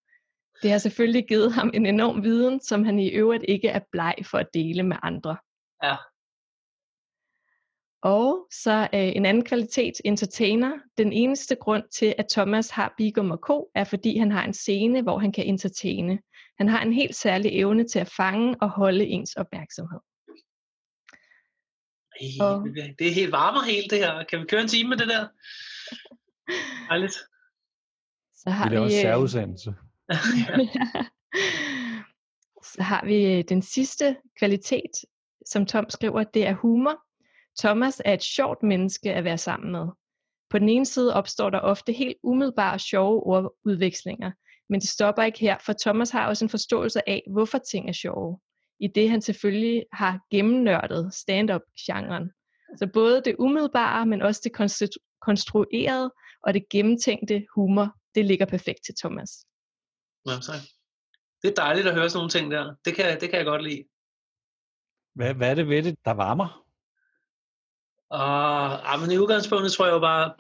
Det 0.63 0.71
har 0.71 0.79
selvfølgelig 0.79 1.29
givet 1.29 1.53
ham 1.53 1.71
en 1.75 1.87
enorm 1.87 2.23
viden, 2.23 2.61
som 2.61 2.85
han 2.85 2.99
i 2.99 3.09
øvrigt 3.09 3.45
ikke 3.49 3.69
er 3.69 3.81
bleg 3.93 4.15
for 4.25 4.39
at 4.39 4.49
dele 4.55 4.83
med 4.83 4.97
andre. 5.03 5.37
Ja. 5.83 5.97
Og 8.03 8.47
så 8.51 8.89
øh, 8.95 9.17
en 9.17 9.27
anden 9.27 9.45
kvalitet, 9.45 9.93
entertainer. 10.05 10.79
Den 10.99 11.13
eneste 11.13 11.55
grund 11.55 11.85
til, 11.99 12.15
at 12.19 12.27
Thomas 12.31 12.71
har 12.71 12.95
Bigum 12.97 13.31
og 13.31 13.39
Co., 13.39 13.71
er 13.75 13.85
fordi 13.85 14.19
han 14.19 14.33
har 14.33 14.45
en 14.45 14.55
scene, 14.55 15.03
hvor 15.03 15.19
han 15.19 15.33
kan 15.33 15.47
entertaine. 15.47 16.19
Han 16.59 16.69
har 16.69 16.83
en 16.83 16.93
helt 16.93 17.17
særlig 17.17 17.51
evne 17.53 17.89
til 17.89 17.99
at 17.99 18.13
fange 18.17 18.57
og 18.61 18.71
holde 18.71 19.07
ens 19.07 19.35
opmærksomhed. 19.35 20.01
Ej, 22.21 22.47
og... 22.47 22.67
Det 22.99 23.09
er 23.09 23.15
helt 23.15 23.33
varmer 23.33 23.63
helt 23.63 23.91
det 23.91 23.99
her. 23.99 24.25
Kan 24.25 24.41
vi 24.41 24.45
køre 24.47 24.61
en 24.61 24.69
time 24.69 24.89
med 24.89 24.97
det 24.97 25.09
der? 25.09 25.29
Ærligt. 26.93 27.15
Så 28.35 28.51
har 28.51 28.69
det 28.69 28.77
er 28.77 28.81
vi, 28.81 28.85
også 28.85 29.01
særudsendelse. 29.01 29.75
så 32.75 32.83
har 32.83 33.05
vi 33.05 33.25
øh, 33.25 33.45
den 33.49 33.63
sidste 33.63 34.17
kvalitet, 34.39 34.91
som 35.47 35.67
Tom 35.67 35.91
skriver, 35.91 36.25
det 36.25 36.47
er 36.47 36.55
humor. 36.55 37.03
Thomas 37.59 38.03
er 38.05 38.15
et 38.15 38.23
sjovt 38.23 38.63
menneske 38.63 39.13
at 39.13 39.25
være 39.25 39.39
sammen 39.39 39.73
med. 39.73 39.89
På 40.51 40.59
den 40.59 40.69
ene 40.69 40.87
side 40.87 41.15
opstår 41.15 41.51
der 41.51 41.59
ofte 41.59 41.93
helt 41.93 42.17
umiddelbare 42.23 42.79
sjove 42.79 43.27
ordudvekslinger, 43.27 44.33
men 44.69 44.81
det 44.81 44.89
stopper 44.89 45.23
ikke 45.23 45.39
her, 45.39 45.59
for 45.67 45.75
Thomas 45.83 46.11
har 46.11 46.29
også 46.29 46.45
en 46.45 46.49
forståelse 46.49 47.09
af, 47.09 47.23
hvorfor 47.33 47.59
ting 47.59 47.89
er 47.89 47.93
sjove, 47.93 48.41
i 48.81 48.87
det 48.87 49.11
han 49.11 49.23
selvfølgelig 49.23 49.85
har 49.93 50.21
gennemnørdet 50.31 51.15
stand-up-genren. 51.15 52.31
Så 52.77 52.87
både 52.95 53.23
det 53.25 53.37
umiddelbare, 53.39 54.07
men 54.07 54.23
også 54.23 54.41
det 54.45 54.53
konstruerede 55.21 56.15
og 56.43 56.55
det 56.55 56.69
gennemtænkte 56.69 57.47
humor, 57.55 57.97
det 58.15 58.25
ligger 58.25 58.47
perfekt 58.47 58.81
til 58.85 58.95
Thomas. 59.01 59.31
Ja, 60.27 60.41
så. 60.41 60.53
Det 61.43 61.51
er 61.51 61.55
dejligt 61.55 61.87
at 61.87 61.95
høre 61.95 62.11
sådan 62.11 62.19
nogle 62.19 62.31
ting 62.31 62.51
der. 62.51 62.75
Det 62.85 62.95
kan, 62.95 63.21
det 63.21 63.31
kan 63.31 63.39
jeg 63.39 63.47
godt 63.47 63.63
lide. 63.63 63.85
Hvad, 65.15 65.35
hvad 65.35 65.51
er 65.51 65.55
det 65.55 65.69
ved 65.69 65.83
det, 65.83 65.97
der 66.05 66.11
varmer? 66.11 66.62
Og, 68.13 68.81
ja, 68.87 68.97
men 69.01 69.11
i 69.11 69.19
udgangspunktet 69.19 69.73
tror 69.73 69.87
jeg 69.87 69.93
jo 69.93 69.99
bare, 69.99 70.35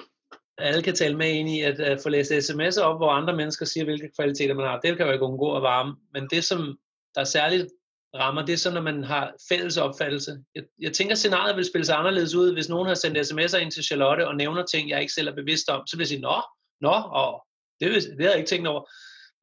at 0.58 0.66
alle 0.68 0.82
kan 0.82 0.94
tale 0.94 1.16
med 1.16 1.30
ind 1.30 1.48
i, 1.48 1.60
at, 1.60 1.80
at 1.80 2.00
få 2.02 2.08
læst 2.08 2.32
sms'er 2.32 2.82
op, 2.82 2.98
hvor 2.98 3.10
andre 3.10 3.36
mennesker 3.36 3.66
siger, 3.66 3.84
hvilke 3.84 4.10
kvaliteter 4.18 4.54
man 4.54 4.66
har. 4.66 4.80
Det 4.80 4.96
kan 4.96 5.06
jo 5.06 5.12
ikke 5.12 5.24
undgå 5.24 5.56
at 5.56 5.62
varme. 5.62 5.96
Men 6.12 6.28
det, 6.30 6.44
som 6.44 6.78
der 7.14 7.24
særligt 7.24 7.68
rammer, 8.14 8.46
det 8.46 8.52
er 8.52 8.56
så, 8.56 8.70
når 8.70 8.80
man 8.80 9.04
har 9.04 9.34
fælles 9.48 9.76
opfattelse. 9.76 10.44
Jeg, 10.54 10.62
jeg 10.78 10.92
tænker, 10.92 11.12
at 11.12 11.18
scenariet 11.18 11.56
vil 11.56 11.64
spille 11.64 11.84
sig 11.84 11.96
anderledes 11.96 12.34
ud, 12.34 12.52
hvis 12.52 12.68
nogen 12.68 12.88
har 12.88 12.94
sendt 12.94 13.18
sms'er 13.18 13.58
ind 13.58 13.70
til 13.70 13.84
Charlotte 13.84 14.28
og 14.28 14.36
nævner 14.36 14.64
ting, 14.64 14.90
jeg 14.90 15.00
ikke 15.00 15.12
selv 15.12 15.28
er 15.28 15.34
bevidst 15.34 15.68
om. 15.68 15.86
Så 15.86 15.96
vil 15.96 16.02
jeg 16.02 16.08
sige, 16.08 16.20
nå, 16.20 16.42
nå, 16.80 16.94
og 17.12 17.46
det, 17.80 17.88
det 17.92 18.20
har 18.20 18.30
jeg 18.30 18.38
ikke 18.38 18.48
tænkt 18.48 18.68
over. 18.68 18.90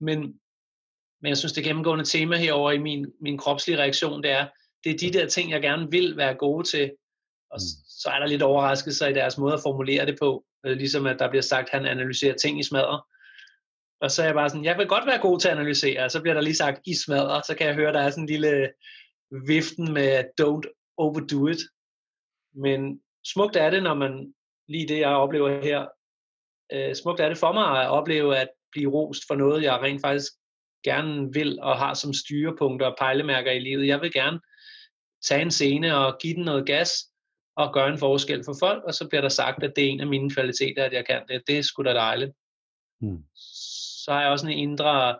Men, 0.03 0.19
men 1.21 1.29
jeg 1.29 1.37
synes, 1.37 1.53
det 1.53 1.63
gennemgående 1.63 2.05
tema 2.05 2.35
herover 2.37 2.71
i 2.71 2.77
min, 2.77 3.05
min 3.21 3.37
kropslige 3.37 3.77
reaktion, 3.77 4.23
det 4.23 4.31
er, 4.31 4.47
det 4.83 4.93
er 4.93 4.97
de 4.97 5.13
der 5.19 5.27
ting, 5.27 5.51
jeg 5.51 5.61
gerne 5.61 5.91
vil 5.91 6.17
være 6.17 6.35
gode 6.35 6.67
til, 6.67 6.91
og 7.51 7.59
mm. 7.61 7.83
så 8.01 8.09
er 8.09 8.19
der 8.19 8.27
lidt 8.27 8.41
overraskelser 8.41 9.07
i 9.07 9.13
deres 9.13 9.37
måde 9.37 9.53
at 9.53 9.61
formulere 9.63 10.05
det 10.05 10.17
på, 10.19 10.45
øh, 10.65 10.77
ligesom 10.77 11.05
at 11.05 11.19
der 11.19 11.29
bliver 11.29 11.41
sagt, 11.41 11.69
at 11.69 11.79
han 11.79 11.85
analyserer 11.85 12.35
ting 12.35 12.59
i 12.59 12.63
smadre. 12.63 13.01
Og 14.01 14.11
så 14.11 14.21
er 14.21 14.25
jeg 14.25 14.35
bare 14.35 14.49
sådan, 14.49 14.65
jeg 14.65 14.77
vil 14.77 14.87
godt 14.87 15.05
være 15.05 15.21
god 15.21 15.39
til 15.39 15.47
at 15.47 15.55
analysere, 15.55 16.03
og 16.03 16.11
så 16.11 16.21
bliver 16.21 16.33
der 16.33 16.41
lige 16.41 16.55
sagt 16.55 16.81
i 16.85 16.95
smadre, 17.05 17.41
så 17.47 17.55
kan 17.55 17.67
jeg 17.67 17.75
høre, 17.75 17.93
der 17.93 17.99
er 17.99 18.09
sådan 18.09 18.23
en 18.23 18.29
lille 18.29 18.71
viften 19.47 19.93
med 19.93 20.23
don't 20.41 20.93
overdo 20.97 21.47
it. 21.47 21.61
Men 22.55 23.01
smukt 23.25 23.55
er 23.55 23.69
det, 23.69 23.83
når 23.83 23.93
man 23.93 24.33
lige 24.67 24.87
det, 24.87 24.99
jeg 24.99 25.09
oplever 25.09 25.61
her, 25.61 25.87
øh, 26.73 26.95
smukt 26.95 27.19
er 27.19 27.29
det 27.29 27.37
for 27.37 27.51
mig 27.51 27.81
at 27.81 27.89
opleve 27.89 28.37
at 28.37 28.49
blive 28.71 28.91
rost 28.91 29.23
for 29.27 29.35
noget, 29.35 29.63
jeg 29.63 29.81
rent 29.81 30.01
faktisk 30.01 30.31
gerne 30.83 31.33
vil 31.33 31.59
og 31.61 31.77
har 31.77 31.93
som 31.93 32.13
styrepunkter 32.13 32.87
og 32.87 32.95
pejlemærker 32.99 33.51
i 33.51 33.59
livet. 33.59 33.87
Jeg 33.87 34.01
vil 34.01 34.13
gerne 34.13 34.39
tage 35.23 35.41
en 35.41 35.51
scene 35.51 35.97
og 35.97 36.17
give 36.21 36.35
den 36.35 36.43
noget 36.43 36.65
gas 36.65 37.08
og 37.59 37.73
gøre 37.73 37.89
en 37.89 37.97
forskel 37.97 38.43
for 38.45 38.55
folk, 38.59 38.83
og 38.83 38.93
så 38.93 39.07
bliver 39.07 39.21
der 39.21 39.29
sagt, 39.29 39.63
at 39.63 39.75
det 39.75 39.85
er 39.85 39.89
en 39.89 39.99
af 39.99 40.07
mine 40.07 40.29
kvaliteter, 40.29 40.85
at 40.85 40.93
jeg 40.93 41.05
kan 41.05 41.27
det. 41.27 41.47
Det 41.47 41.57
er 41.57 41.61
sgu 41.61 41.83
da 41.83 41.93
dejligt. 41.93 42.31
Hmm. 42.99 43.23
Så 44.05 44.11
har 44.11 44.21
jeg 44.21 44.31
også 44.31 44.47
en 44.47 44.57
indre 44.57 45.19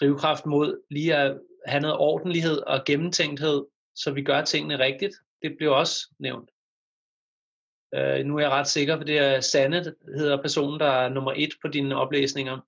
drivkraft 0.00 0.46
mod 0.46 0.82
lige 0.90 1.16
at 1.16 1.40
have 1.66 1.80
noget 1.80 1.96
ordentlighed 1.96 2.58
og 2.58 2.84
gennemtænkthed, 2.84 3.66
så 3.94 4.10
vi 4.10 4.22
gør 4.22 4.44
tingene 4.44 4.78
rigtigt. 4.78 5.14
Det 5.42 5.56
bliver 5.56 5.74
også 5.74 6.14
nævnt. 6.18 6.50
Uh, 7.96 8.26
nu 8.26 8.36
er 8.36 8.40
jeg 8.40 8.50
ret 8.50 8.66
sikker, 8.66 8.96
for 8.96 9.04
det 9.04 9.18
er 9.18 9.40
Sanne, 9.40 9.94
hedder 10.16 10.42
personen, 10.42 10.80
der 10.80 10.86
er 10.86 11.08
nummer 11.08 11.32
et 11.36 11.52
på 11.62 11.68
dine 11.68 11.96
oplæsninger. 11.96 12.58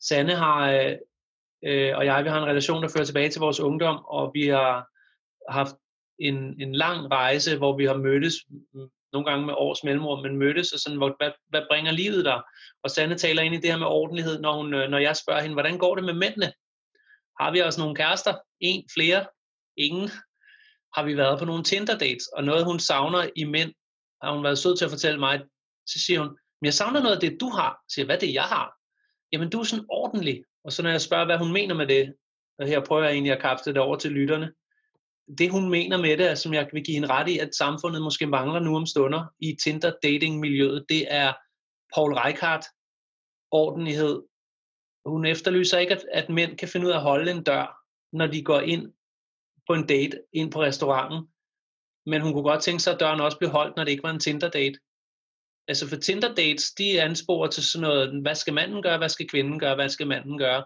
Sanne 0.00 0.34
har, 0.34 0.72
uh, 0.74 0.92
uh, 1.70 1.96
og 1.98 2.06
jeg, 2.06 2.24
vi 2.24 2.28
har 2.28 2.38
en 2.38 2.48
relation, 2.48 2.82
der 2.82 2.88
fører 2.88 3.04
tilbage 3.04 3.28
til 3.28 3.40
vores 3.40 3.60
ungdom, 3.60 4.04
og 4.04 4.30
vi 4.34 4.46
har 4.46 4.88
haft 5.48 5.76
en, 6.18 6.60
en 6.60 6.74
lang 6.74 7.10
rejse, 7.10 7.56
hvor 7.58 7.76
vi 7.76 7.84
har 7.84 7.96
mødtes, 7.96 8.34
mm, 8.50 8.88
nogle 9.12 9.30
gange 9.30 9.46
med 9.46 9.54
års 9.56 9.84
mellemrum, 9.84 10.22
men 10.22 10.36
mødtes, 10.36 10.72
og 10.72 10.78
sådan, 10.78 10.98
hvor, 10.98 11.14
hvad, 11.18 11.30
hvad 11.48 11.62
bringer 11.70 11.92
livet 11.92 12.24
der? 12.24 12.42
Og 12.82 12.90
Sanne 12.90 13.18
taler 13.18 13.42
ind 13.42 13.54
i 13.54 13.58
det 13.58 13.70
her 13.70 13.78
med 13.78 13.86
ordentlighed, 13.86 14.40
når, 14.40 14.56
hun, 14.56 14.74
øh, 14.74 14.90
når 14.90 14.98
jeg 14.98 15.16
spørger 15.16 15.40
hende, 15.40 15.54
hvordan 15.54 15.78
går 15.78 15.94
det 15.94 16.04
med 16.04 16.14
mændene? 16.14 16.52
Har 17.40 17.50
vi 17.52 17.58
også 17.58 17.80
nogle 17.80 17.96
kærester? 17.96 18.34
En, 18.60 18.84
flere? 18.94 19.26
Ingen? 19.76 20.08
Har 20.94 21.04
vi 21.04 21.16
været 21.16 21.38
på 21.38 21.44
nogle 21.44 21.64
Tinder-dates? 21.64 22.26
Og 22.36 22.44
noget, 22.44 22.64
hun 22.64 22.78
savner 22.78 23.30
i 23.36 23.44
mænd, 23.44 23.72
har 24.22 24.34
hun 24.34 24.44
været 24.44 24.58
sød 24.58 24.76
til 24.76 24.84
at 24.84 24.90
fortælle 24.90 25.20
mig, 25.20 25.40
så 25.86 25.98
siger 26.06 26.20
hun, 26.20 26.28
men 26.60 26.66
jeg 26.66 26.74
savner 26.74 27.02
noget 27.02 27.14
af 27.14 27.20
det, 27.20 27.40
du 27.40 27.48
har. 27.48 27.72
Så 27.88 27.94
siger 27.94 28.06
hvad 28.06 28.18
det 28.18 28.34
jeg 28.34 28.42
har? 28.42 28.74
Jamen, 29.32 29.50
du 29.50 29.60
er 29.60 29.64
sådan 29.64 29.86
ordentlig. 29.88 30.44
Og 30.64 30.72
så 30.72 30.82
når 30.82 30.90
jeg 30.90 31.00
spørger, 31.00 31.24
hvad 31.24 31.38
hun 31.38 31.52
mener 31.52 31.74
med 31.74 31.86
det, 31.86 32.14
og 32.58 32.66
her 32.66 32.84
prøver 32.84 33.02
jeg 33.02 33.12
egentlig 33.12 33.32
at 33.32 33.42
kapsle 33.42 33.74
det 33.74 33.82
over 33.82 33.96
til 33.96 34.10
lytterne, 34.10 34.52
det 35.38 35.50
hun 35.50 35.70
mener 35.70 35.96
med 35.96 36.16
det, 36.16 36.38
som 36.38 36.54
jeg 36.54 36.68
vil 36.72 36.84
give 36.84 36.94
hende 36.94 37.08
ret 37.08 37.28
i, 37.28 37.38
at 37.38 37.54
samfundet 37.54 38.02
måske 38.02 38.26
mangler 38.26 38.60
nu 38.60 38.76
om 38.76 38.86
stunder 38.86 39.24
i 39.40 39.56
Tinder-dating-miljøet, 39.64 40.84
det 40.88 41.14
er 41.14 41.32
Paul 41.94 42.12
Reichardt, 42.14 42.66
ordentlighed. 43.50 44.22
Hun 45.06 45.26
efterlyser 45.26 45.78
ikke, 45.78 45.94
at, 45.94 46.04
at 46.12 46.28
mænd 46.28 46.58
kan 46.58 46.68
finde 46.68 46.86
ud 46.86 46.92
af 46.92 46.96
at 46.96 47.02
holde 47.02 47.30
en 47.30 47.42
dør, 47.42 47.78
når 48.12 48.26
de 48.26 48.44
går 48.44 48.60
ind 48.60 48.92
på 49.66 49.74
en 49.74 49.86
date, 49.86 50.22
ind 50.32 50.52
på 50.52 50.62
restauranten. 50.62 51.28
Men 52.06 52.22
hun 52.22 52.32
kunne 52.32 52.42
godt 52.50 52.62
tænke 52.62 52.82
sig, 52.82 52.94
at 52.94 53.00
døren 53.00 53.20
også 53.20 53.38
blev 53.38 53.50
holdt, 53.50 53.76
når 53.76 53.84
det 53.84 53.90
ikke 53.90 54.02
var 54.02 54.10
en 54.10 54.20
Tinder-date. 54.20 54.78
Altså 55.68 55.88
for 55.88 55.96
Tinder-dates, 55.96 56.72
de 56.72 57.02
ansporer 57.02 57.48
til 57.48 57.64
sådan 57.64 57.82
noget, 57.82 58.22
hvad 58.22 58.34
skal 58.34 58.54
manden 58.54 58.82
gøre, 58.82 58.98
hvad 58.98 59.08
skal 59.08 59.28
kvinden 59.28 59.58
gøre, 59.58 59.74
hvad 59.74 59.88
skal 59.88 60.06
manden 60.06 60.38
gøre. 60.38 60.64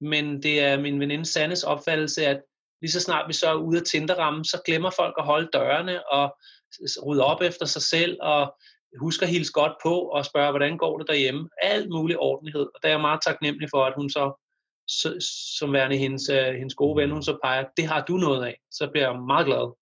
men 0.00 0.42
det 0.42 0.60
er 0.60 0.80
min 0.80 1.00
veninde 1.00 1.26
Sandes 1.26 1.64
opfattelse, 1.64 2.26
at 2.26 2.42
lige 2.80 2.92
så 2.92 3.00
snart 3.00 3.28
vi 3.28 3.32
så 3.32 3.46
er 3.48 3.54
ude 3.54 3.78
af 3.78 3.84
tinderrammen, 3.84 4.44
så 4.44 4.62
glemmer 4.66 4.90
folk 4.90 5.14
at 5.18 5.24
holde 5.24 5.48
dørene 5.52 6.08
og 6.08 6.36
rydde 7.06 7.24
op 7.24 7.42
efter 7.42 7.66
sig 7.66 7.82
selv 7.82 8.18
og 8.20 8.56
husker 8.98 9.26
at 9.26 9.32
hilse 9.32 9.52
godt 9.52 9.72
på 9.82 9.94
og 9.98 10.24
spørge, 10.24 10.50
hvordan 10.50 10.78
går 10.78 10.98
det 10.98 11.08
derhjemme. 11.08 11.48
Alt 11.62 11.88
mulig 11.90 12.18
ordentlighed. 12.18 12.62
Og 12.62 12.82
der 12.82 12.88
er 12.88 12.92
jeg 12.92 13.00
meget 13.00 13.20
taknemmelig 13.22 13.68
for, 13.70 13.84
at 13.84 13.94
hun 13.96 14.10
så, 14.10 14.46
så 14.88 15.08
som 15.58 15.72
værende 15.72 15.96
hendes, 15.96 16.28
øh, 16.28 16.54
hendes 16.54 16.74
gode 16.74 16.96
ven, 16.96 17.10
hun 17.10 17.22
så 17.22 17.38
peger, 17.44 17.64
det 17.76 17.86
har 17.86 18.04
du 18.04 18.16
noget 18.16 18.46
af. 18.46 18.60
Så 18.70 18.88
bliver 18.90 19.10
jeg 19.10 19.22
meget 19.22 19.46
glad 19.46 19.74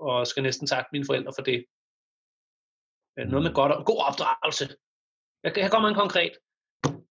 og 0.00 0.26
skal 0.26 0.42
næsten 0.42 0.66
takke 0.66 0.88
mine 0.92 1.06
forældre 1.06 1.32
for 1.38 1.42
det. 1.42 1.64
Øh, 3.18 3.26
noget 3.28 3.44
med 3.44 3.54
godt, 3.54 3.86
god 3.86 4.00
opdragelse. 4.08 4.76
Jeg, 5.44 5.52
her 5.56 5.68
kommer 5.68 5.88
en 5.88 5.94
konkret. 5.94 6.32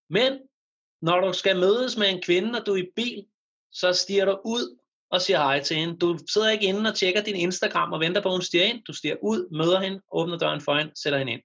Men 0.10 0.40
når 1.02 1.20
du 1.22 1.34
skal 1.34 1.60
mødes 1.60 1.98
med 1.98 2.10
en 2.10 2.22
kvinde, 2.22 2.60
og 2.60 2.66
du 2.66 2.74
er 2.74 2.84
i 2.84 2.92
bil, 2.96 3.26
så 3.72 3.94
stiger 3.94 4.26
du 4.26 4.40
ud 4.46 4.81
og 5.12 5.22
siger 5.22 5.38
hej 5.38 5.60
til 5.64 5.78
hende. 5.78 5.98
Du 5.98 6.18
sidder 6.34 6.50
ikke 6.50 6.66
inde 6.66 6.90
og 6.90 6.96
tjekker 6.96 7.22
din 7.22 7.36
Instagram 7.36 7.94
og 7.94 8.00
venter 8.00 8.22
på, 8.22 8.30
at 8.30 8.34
hun 8.34 8.42
stiger 8.42 8.64
ind. 8.64 8.84
Du 8.84 8.94
stiger 8.94 9.16
ud, 9.22 9.58
møder 9.58 9.80
hende, 9.80 10.02
åbner 10.12 10.38
døren 10.38 10.62
for 10.62 10.76
hende, 10.78 10.92
sætter 11.04 11.20
hende 11.20 11.32
ind. 11.32 11.42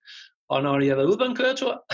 Og 0.49 0.63
når 0.63 0.81
I 0.81 0.89
har 0.89 0.95
været 0.95 1.07
ude 1.07 1.19
på 1.19 1.25
en 1.25 1.37
køretur, 1.37 1.85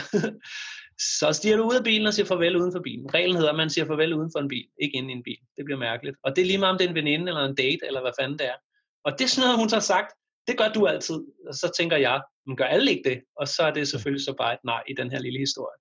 så 1.20 1.32
stiger 1.32 1.56
du 1.56 1.64
ud 1.70 1.74
af 1.74 1.84
bilen 1.84 2.06
og 2.06 2.14
siger 2.14 2.26
farvel 2.26 2.56
uden 2.56 2.72
for 2.72 2.80
bilen. 2.80 3.14
Reglen 3.14 3.36
hedder, 3.36 3.50
at 3.50 3.56
man 3.56 3.70
siger 3.70 3.86
farvel 3.86 4.14
uden 4.14 4.30
for 4.34 4.40
en 4.40 4.48
bil, 4.48 4.66
ikke 4.82 4.96
inde 4.96 5.10
i 5.10 5.12
en 5.12 5.22
bil. 5.22 5.38
Det 5.56 5.64
bliver 5.64 5.78
mærkeligt. 5.78 6.16
Og 6.24 6.36
det 6.36 6.42
er 6.42 6.46
lige 6.46 6.58
meget 6.58 6.72
om 6.72 6.78
det 6.78 6.84
er 6.84 6.88
en 6.88 6.94
veninde 6.94 7.28
eller 7.28 7.44
en 7.44 7.54
date, 7.54 7.86
eller 7.86 8.00
hvad 8.00 8.12
fanden 8.20 8.38
det 8.38 8.46
er. 8.46 8.58
Og 9.04 9.12
det 9.12 9.24
er 9.24 9.28
sådan 9.28 9.46
noget, 9.46 9.58
hun 9.58 9.70
har 9.72 9.80
sagt, 9.80 10.10
det 10.48 10.58
gør 10.58 10.68
du 10.68 10.86
altid. 10.86 11.18
Og 11.48 11.54
så 11.54 11.72
tænker 11.78 11.96
jeg, 11.96 12.22
men 12.46 12.56
gør 12.56 12.64
alle 12.64 12.90
ikke 12.90 13.08
det? 13.10 13.20
Og 13.36 13.48
så 13.48 13.62
er 13.62 13.72
det 13.72 13.88
selvfølgelig 13.88 14.24
så 14.24 14.34
bare 14.38 14.52
et 14.54 14.64
nej 14.64 14.82
i 14.88 14.94
den 14.94 15.10
her 15.10 15.20
lille 15.20 15.38
historie. 15.38 15.76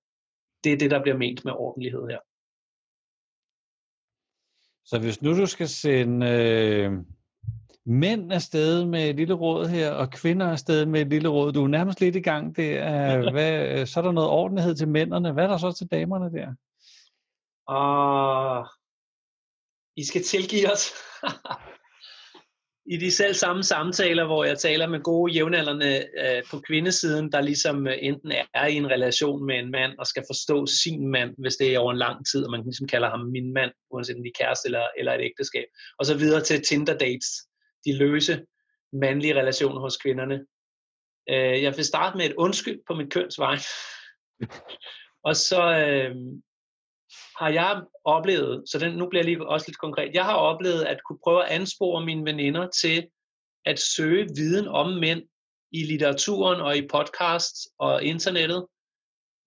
Det 0.64 0.72
er 0.72 0.76
det, 0.76 0.90
der 0.90 1.02
bliver 1.02 1.16
ment 1.16 1.44
med 1.44 1.52
ordentlighed 1.52 2.02
her. 2.10 2.18
Så 4.84 4.98
hvis 4.98 5.22
nu 5.22 5.36
du 5.38 5.46
skal 5.46 5.68
sende 5.68 6.26
øh, 6.26 6.92
mænd 7.86 8.32
afsted 8.32 8.84
med 8.84 9.08
et 9.08 9.16
lille 9.16 9.34
råd 9.34 9.68
her, 9.68 9.90
og 9.90 10.10
kvinder 10.10 10.50
afsted 10.50 10.86
med 10.86 11.00
et 11.00 11.08
lille 11.08 11.28
råd, 11.28 11.52
du 11.52 11.64
er 11.64 11.68
nærmest 11.68 12.00
lidt 12.00 12.16
i 12.16 12.20
gang 12.20 12.56
der, 12.56 13.30
hvad, 13.32 13.86
så 13.86 14.00
er 14.00 14.04
der 14.04 14.12
noget 14.12 14.30
ordentlighed 14.30 14.74
til 14.74 14.88
mændene. 14.88 15.32
Hvad 15.32 15.44
er 15.44 15.48
der 15.48 15.58
så 15.58 15.72
til 15.72 15.86
damerne 15.86 16.32
der? 16.32 16.54
Og 17.66 18.66
I 19.96 20.04
skal 20.04 20.22
tilgive 20.22 20.72
os. 20.72 20.92
i 22.86 22.96
de 22.96 23.10
selv 23.10 23.34
samme 23.34 23.62
samtaler, 23.62 24.26
hvor 24.26 24.44
jeg 24.44 24.58
taler 24.58 24.86
med 24.86 25.00
gode 25.00 25.32
jævnaldrende 25.32 26.06
øh, 26.18 26.42
på 26.50 26.60
kvindesiden, 26.60 27.32
der 27.32 27.40
ligesom 27.40 27.86
øh, 27.86 27.98
enten 28.00 28.32
er 28.54 28.66
i 28.66 28.74
en 28.74 28.90
relation 28.90 29.46
med 29.46 29.58
en 29.58 29.70
mand 29.70 29.98
og 29.98 30.06
skal 30.06 30.24
forstå 30.28 30.66
sin 30.66 31.08
mand, 31.08 31.34
hvis 31.38 31.56
det 31.56 31.74
er 31.74 31.78
over 31.78 31.92
en 31.92 31.98
lang 31.98 32.26
tid, 32.26 32.44
og 32.44 32.50
man 32.50 32.62
ligesom 32.62 32.86
kalder 32.86 33.10
ham 33.10 33.20
min 33.20 33.52
mand, 33.52 33.72
uanset 33.90 34.16
om 34.16 34.22
de 34.22 34.28
er 34.28 34.44
kæreste 34.44 34.66
eller, 34.66 34.86
eller 34.98 35.12
et 35.12 35.24
ægteskab, 35.24 35.64
og 35.98 36.06
så 36.06 36.18
videre 36.18 36.42
til 36.42 36.62
Tinder 36.62 36.98
dates, 36.98 37.28
de 37.84 37.96
løse 37.96 38.42
mandlige 38.92 39.34
relationer 39.34 39.80
hos 39.80 39.96
kvinderne. 39.96 40.46
Øh, 41.30 41.62
jeg 41.62 41.76
vil 41.76 41.84
starte 41.84 42.16
med 42.16 42.26
et 42.26 42.34
undskyld 42.34 42.80
på 42.86 42.94
mit 42.94 43.12
kønsvej, 43.12 43.58
og 45.28 45.36
så, 45.36 45.62
øh, 45.62 46.16
har 47.38 47.48
jeg 47.48 47.82
oplevet, 48.04 48.68
så 48.68 48.78
den, 48.78 48.92
nu 48.92 49.08
bliver 49.08 49.22
jeg 49.22 49.30
lige 49.30 49.48
også 49.48 49.66
lidt 49.68 49.78
konkret, 49.78 50.14
jeg 50.14 50.24
har 50.24 50.36
oplevet 50.36 50.82
at 50.84 51.00
kunne 51.08 51.18
prøve 51.24 51.44
at 51.44 51.50
anspore 51.50 52.04
mine 52.04 52.24
veninder 52.24 52.68
til 52.82 53.06
at 53.64 53.78
søge 53.78 54.28
viden 54.36 54.68
om 54.68 54.88
mænd 54.88 55.22
i 55.72 55.84
litteraturen 55.84 56.60
og 56.60 56.76
i 56.76 56.88
podcasts 56.88 57.68
og 57.78 58.04
internettet, 58.04 58.66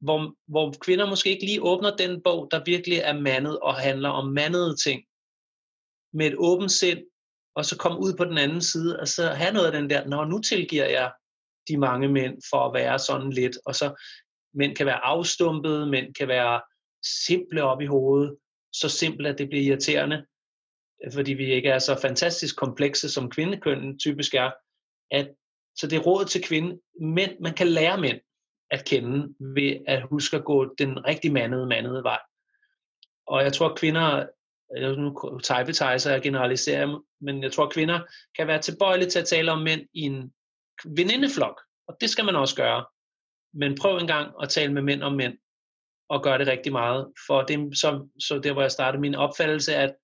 hvor, 0.01 0.35
hvor 0.47 0.73
kvinder 0.81 1.09
måske 1.09 1.29
ikke 1.29 1.45
lige 1.45 1.63
åbner 1.63 1.95
den 1.95 2.23
bog, 2.23 2.47
der 2.51 2.63
virkelig 2.65 2.97
er 2.97 3.13
mandet 3.13 3.59
og 3.59 3.75
handler 3.75 4.09
om 4.09 4.27
mandede 4.27 4.75
ting, 4.75 5.03
med 6.13 6.27
et 6.27 6.35
åbent 6.37 6.71
sind, 6.71 6.99
og 7.55 7.65
så 7.65 7.77
komme 7.77 7.99
ud 7.99 8.13
på 8.17 8.25
den 8.25 8.37
anden 8.37 8.61
side, 8.61 8.99
og 8.99 9.07
så 9.07 9.27
have 9.27 9.53
noget 9.53 9.65
af 9.65 9.71
den 9.71 9.89
der, 9.89 10.07
når 10.07 10.25
nu 10.25 10.39
tilgiver 10.39 10.85
jeg 10.85 11.11
de 11.67 11.77
mange 11.77 12.07
mænd 12.07 12.37
for 12.49 12.65
at 12.67 12.73
være 12.73 12.99
sådan 12.99 13.29
lidt, 13.29 13.57
og 13.65 13.75
så 13.75 14.03
mænd 14.53 14.75
kan 14.75 14.85
være 14.85 15.05
afstumpede, 15.05 15.85
mænd 15.85 16.13
kan 16.13 16.27
være 16.27 16.61
simple 17.27 17.63
op 17.63 17.81
i 17.81 17.85
hovedet, 17.85 18.37
så 18.73 18.89
simple, 18.89 19.29
at 19.29 19.37
det 19.37 19.49
bliver 19.49 19.63
irriterende, 19.63 20.25
øh, 21.05 21.13
fordi 21.13 21.33
vi 21.33 21.53
ikke 21.53 21.69
er 21.69 21.79
så 21.79 21.99
fantastisk 22.01 22.55
komplekse, 22.57 23.09
som 23.09 23.29
kvindekønnen 23.29 23.99
typisk 23.99 24.33
er. 24.33 24.51
At, 25.11 25.31
så 25.75 25.87
det 25.87 25.95
er 25.95 26.01
råd 26.01 26.25
til 26.25 26.43
kvinde. 26.43 26.79
Men 27.01 27.29
man 27.39 27.53
kan 27.53 27.67
lære 27.67 28.01
mænd 28.01 28.19
at 28.71 28.85
kende 28.85 29.35
ved 29.39 29.77
at 29.87 30.01
huske 30.01 30.37
at 30.37 30.45
gå 30.45 30.75
den 30.77 31.05
rigtig 31.05 31.31
mandede, 31.31 31.67
mandede 31.67 32.03
vej. 32.03 32.19
Og 33.27 33.43
jeg 33.43 33.53
tror, 33.53 33.69
at 33.69 33.77
kvinder, 33.77 34.27
nu 34.97 35.39
typetizer 35.39 36.11
jeg 36.11 36.21
generaliserer, 36.21 37.03
men 37.21 37.43
jeg 37.43 37.51
tror, 37.51 37.65
at 37.65 37.73
kvinder 37.73 37.99
kan 38.37 38.47
være 38.47 38.61
tilbøjelige 38.61 39.09
til 39.09 39.19
at 39.19 39.27
tale 39.27 39.51
om 39.51 39.61
mænd 39.61 39.81
i 39.93 40.01
en 40.01 40.33
venindeflok. 40.85 41.61
Og 41.87 41.97
det 42.01 42.09
skal 42.09 42.25
man 42.25 42.35
også 42.35 42.55
gøre. 42.55 42.85
Men 43.53 43.77
prøv 43.81 43.97
en 43.97 44.07
gang 44.07 44.33
at 44.41 44.49
tale 44.49 44.73
med 44.73 44.81
mænd 44.81 45.03
om 45.03 45.13
mænd 45.13 45.37
og 46.09 46.23
gør 46.23 46.37
det 46.37 46.47
rigtig 46.47 46.71
meget. 46.71 47.07
For 47.27 47.41
det, 47.41 47.77
som, 47.77 48.09
så 48.19 48.39
der, 48.39 48.53
hvor 48.53 48.61
jeg 48.61 48.71
startede 48.71 49.01
min 49.01 49.15
opfattelse, 49.15 49.75
at 49.75 49.95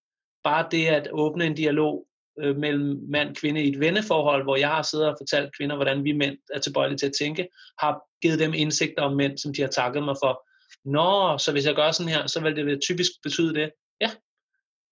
bare 0.44 0.68
det 0.72 0.88
at 0.88 1.08
åbne 1.12 1.46
en 1.46 1.56
dialog 1.56 2.08
øh, 2.40 2.56
mellem 2.56 3.00
mand 3.10 3.30
og 3.30 3.36
kvinde 3.36 3.64
i 3.64 3.70
et 3.70 3.80
venneforhold, 3.80 4.44
hvor 4.44 4.56
jeg 4.56 4.70
har 4.70 4.82
siddet 4.82 5.08
og 5.08 5.16
fortalt 5.20 5.58
kvinder, 5.58 5.76
hvordan 5.76 6.04
vi 6.04 6.12
mænd 6.12 6.38
er 6.54 6.60
tilbøjelige 6.60 6.98
til 6.98 7.06
at 7.06 7.14
tænke, 7.20 7.48
har 7.80 8.02
givet 8.22 8.40
dem 8.40 8.54
indsigter 8.54 9.02
om 9.02 9.16
mænd, 9.16 9.38
som 9.38 9.54
de 9.54 9.62
har 9.62 9.70
takket 9.70 10.04
mig 10.04 10.16
for. 10.24 10.48
Nå, 10.86 11.38
så 11.38 11.52
hvis 11.52 11.66
jeg 11.66 11.76
gør 11.76 11.92
sådan 11.92 12.12
her, 12.12 12.28
så 12.28 12.40
vil 12.40 12.56
det 12.56 12.82
typisk 12.82 13.12
betyde 13.24 13.54
det. 13.54 13.72
Ja. 14.02 14.12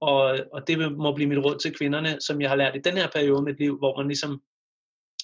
Og, 0.01 0.39
og 0.53 0.68
det 0.68 0.91
må 0.91 1.14
blive 1.14 1.30
mit 1.30 1.45
råd 1.45 1.60
til 1.60 1.74
kvinderne, 1.74 2.18
som 2.22 2.41
jeg 2.41 2.49
har 2.49 2.55
lært 2.55 2.76
i 2.76 2.80
den 2.80 2.97
her 2.97 3.07
periode 3.07 3.41
i 3.41 3.43
mit 3.43 3.60
liv, 3.60 3.78
hvor 3.78 3.97
man 3.97 4.07
ligesom, 4.07 4.41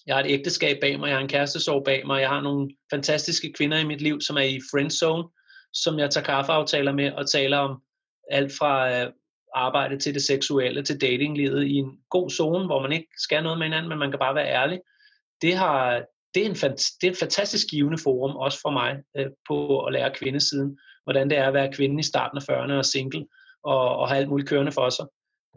jeg 0.08 0.16
har 0.16 0.24
et 0.24 0.32
ægteskab 0.32 0.78
bag 0.82 1.00
mig, 1.00 1.08
jeg 1.08 1.16
har 1.16 1.22
en 1.22 1.30
kærestesorg 1.30 1.84
bag 1.84 2.08
mig, 2.08 2.22
jeg 2.22 2.30
har 2.30 2.42
nogle 2.42 2.70
fantastiske 2.92 3.54
kvinder 3.54 3.78
i 3.78 3.86
mit 3.86 4.02
liv, 4.02 4.22
som 4.22 4.38
er 4.38 4.42
i 4.42 4.60
friendzone, 4.72 5.24
som 5.84 6.00
jeg 6.00 6.10
tager 6.10 6.26
kaffeaftaler 6.26 6.92
med 6.92 7.12
og 7.12 7.30
taler 7.30 7.58
om 7.58 7.82
alt 8.32 8.52
fra 8.60 8.92
øh, 8.92 9.12
arbejde 9.56 10.00
til 10.00 10.14
det 10.14 10.24
seksuelle, 10.24 10.84
til 10.84 11.02
datinglivet 11.02 11.64
i 11.64 11.74
en 11.74 12.00
god 12.10 12.30
zone, 12.30 12.66
hvor 12.66 12.82
man 12.82 12.92
ikke 12.92 13.08
skal 13.18 13.44
noget 13.44 13.58
med 13.58 13.66
hinanden, 13.66 13.90
men 13.90 14.00
man 14.00 14.12
kan 14.12 14.20
bare 14.20 14.36
være 14.36 14.48
ærlig. 14.48 14.82
Det, 15.42 15.56
har, 15.56 16.04
det, 16.34 16.46
er, 16.46 16.50
en, 16.50 16.56
det 17.02 17.08
er 17.08 17.12
et 17.12 17.18
fantastisk 17.18 17.68
givende 17.72 17.98
forum, 18.04 18.36
også 18.36 18.60
for 18.62 18.70
mig, 18.70 18.98
øh, 19.18 19.28
på 19.48 19.86
at 19.86 19.94
lære 19.94 20.14
kvindesiden, 20.16 20.80
hvordan 21.04 21.30
det 21.30 21.38
er 21.38 21.48
at 21.48 21.54
være 21.54 21.74
kvinde 21.74 22.00
i 22.00 22.04
starten 22.04 22.38
af 22.38 22.50
40'erne 22.50 22.74
og 22.74 22.86
single, 22.86 23.26
og, 23.64 23.98
og 23.98 24.08
have 24.08 24.20
alt 24.20 24.30
muligt 24.30 24.50
kørende 24.50 24.72
for 24.72 24.90
sig. 24.90 25.06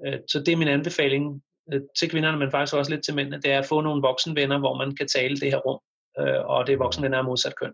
Øh, 0.07 0.19
så 0.29 0.39
det 0.41 0.53
er 0.53 0.57
min 0.57 0.69
anbefaling 0.69 1.43
øh, 1.73 1.81
til 1.99 2.11
kvinderne, 2.11 2.39
men 2.39 2.51
faktisk 2.51 2.77
også 2.77 2.91
lidt 2.91 3.05
til 3.05 3.15
mændene, 3.15 3.41
det 3.41 3.53
er 3.53 3.59
at 3.59 3.67
få 3.67 3.81
nogle 3.81 4.03
voksenvenner, 4.03 4.59
hvor 4.59 4.75
man 4.77 4.97
kan 4.97 5.09
tale 5.09 5.37
det 5.37 5.51
her 5.53 5.59
rum, 5.59 5.81
øh, 6.21 6.47
og 6.47 6.67
det 6.67 6.73
er 6.73 6.79
voksenvenner 6.79 7.19
af 7.19 7.25
modsat 7.25 7.55
køn. 7.57 7.73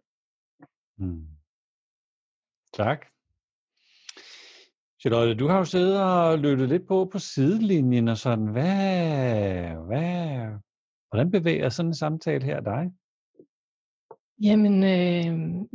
Mm. 0.98 1.33
Tak. 2.76 3.06
Charlotte, 5.00 5.34
du 5.34 5.48
har 5.48 5.58
jo 5.58 5.64
siddet 5.64 6.02
og 6.02 6.38
lyttet 6.38 6.68
lidt 6.68 6.88
på 6.88 7.08
på 7.12 7.18
sidelinjen 7.18 8.08
og 8.08 8.16
sådan, 8.16 8.46
hvad, 8.46 9.86
hvad, 9.86 10.48
hvordan 11.10 11.30
bevæger 11.30 11.68
sådan 11.68 11.90
en 11.90 11.94
samtale 11.94 12.44
her 12.44 12.60
dig? 12.60 12.90
Jamen, 14.42 14.84
øh, 14.84 15.26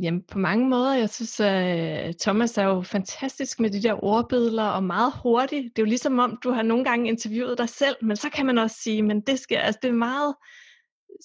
jamen, 0.03 0.23
på 0.31 0.39
mange 0.39 0.69
måder, 0.69 0.95
jeg 0.95 1.09
synes, 1.09 1.39
at 1.39 2.07
øh, 2.07 2.13
Thomas 2.21 2.57
er 2.57 2.63
jo 2.63 2.81
fantastisk 2.81 3.59
med 3.59 3.69
de 3.69 3.83
der 3.83 4.03
ordbilleder 4.03 4.69
og 4.69 4.83
meget 4.83 5.13
hurtigt. 5.23 5.63
Det 5.75 5.81
er 5.81 5.85
jo 5.85 5.89
ligesom 5.89 6.19
om, 6.19 6.39
du 6.43 6.51
har 6.51 6.61
nogle 6.61 6.83
gange 6.83 7.09
interviewet 7.09 7.57
dig 7.57 7.69
selv, 7.69 7.95
men 8.01 8.15
så 8.15 8.29
kan 8.29 8.45
man 8.45 8.57
også 8.57 8.75
sige, 8.75 9.03
men 9.03 9.21
det 9.21 9.39
skal, 9.39 9.57
altså 9.57 9.79
det 9.81 9.89
er 9.89 9.93
meget 9.93 10.35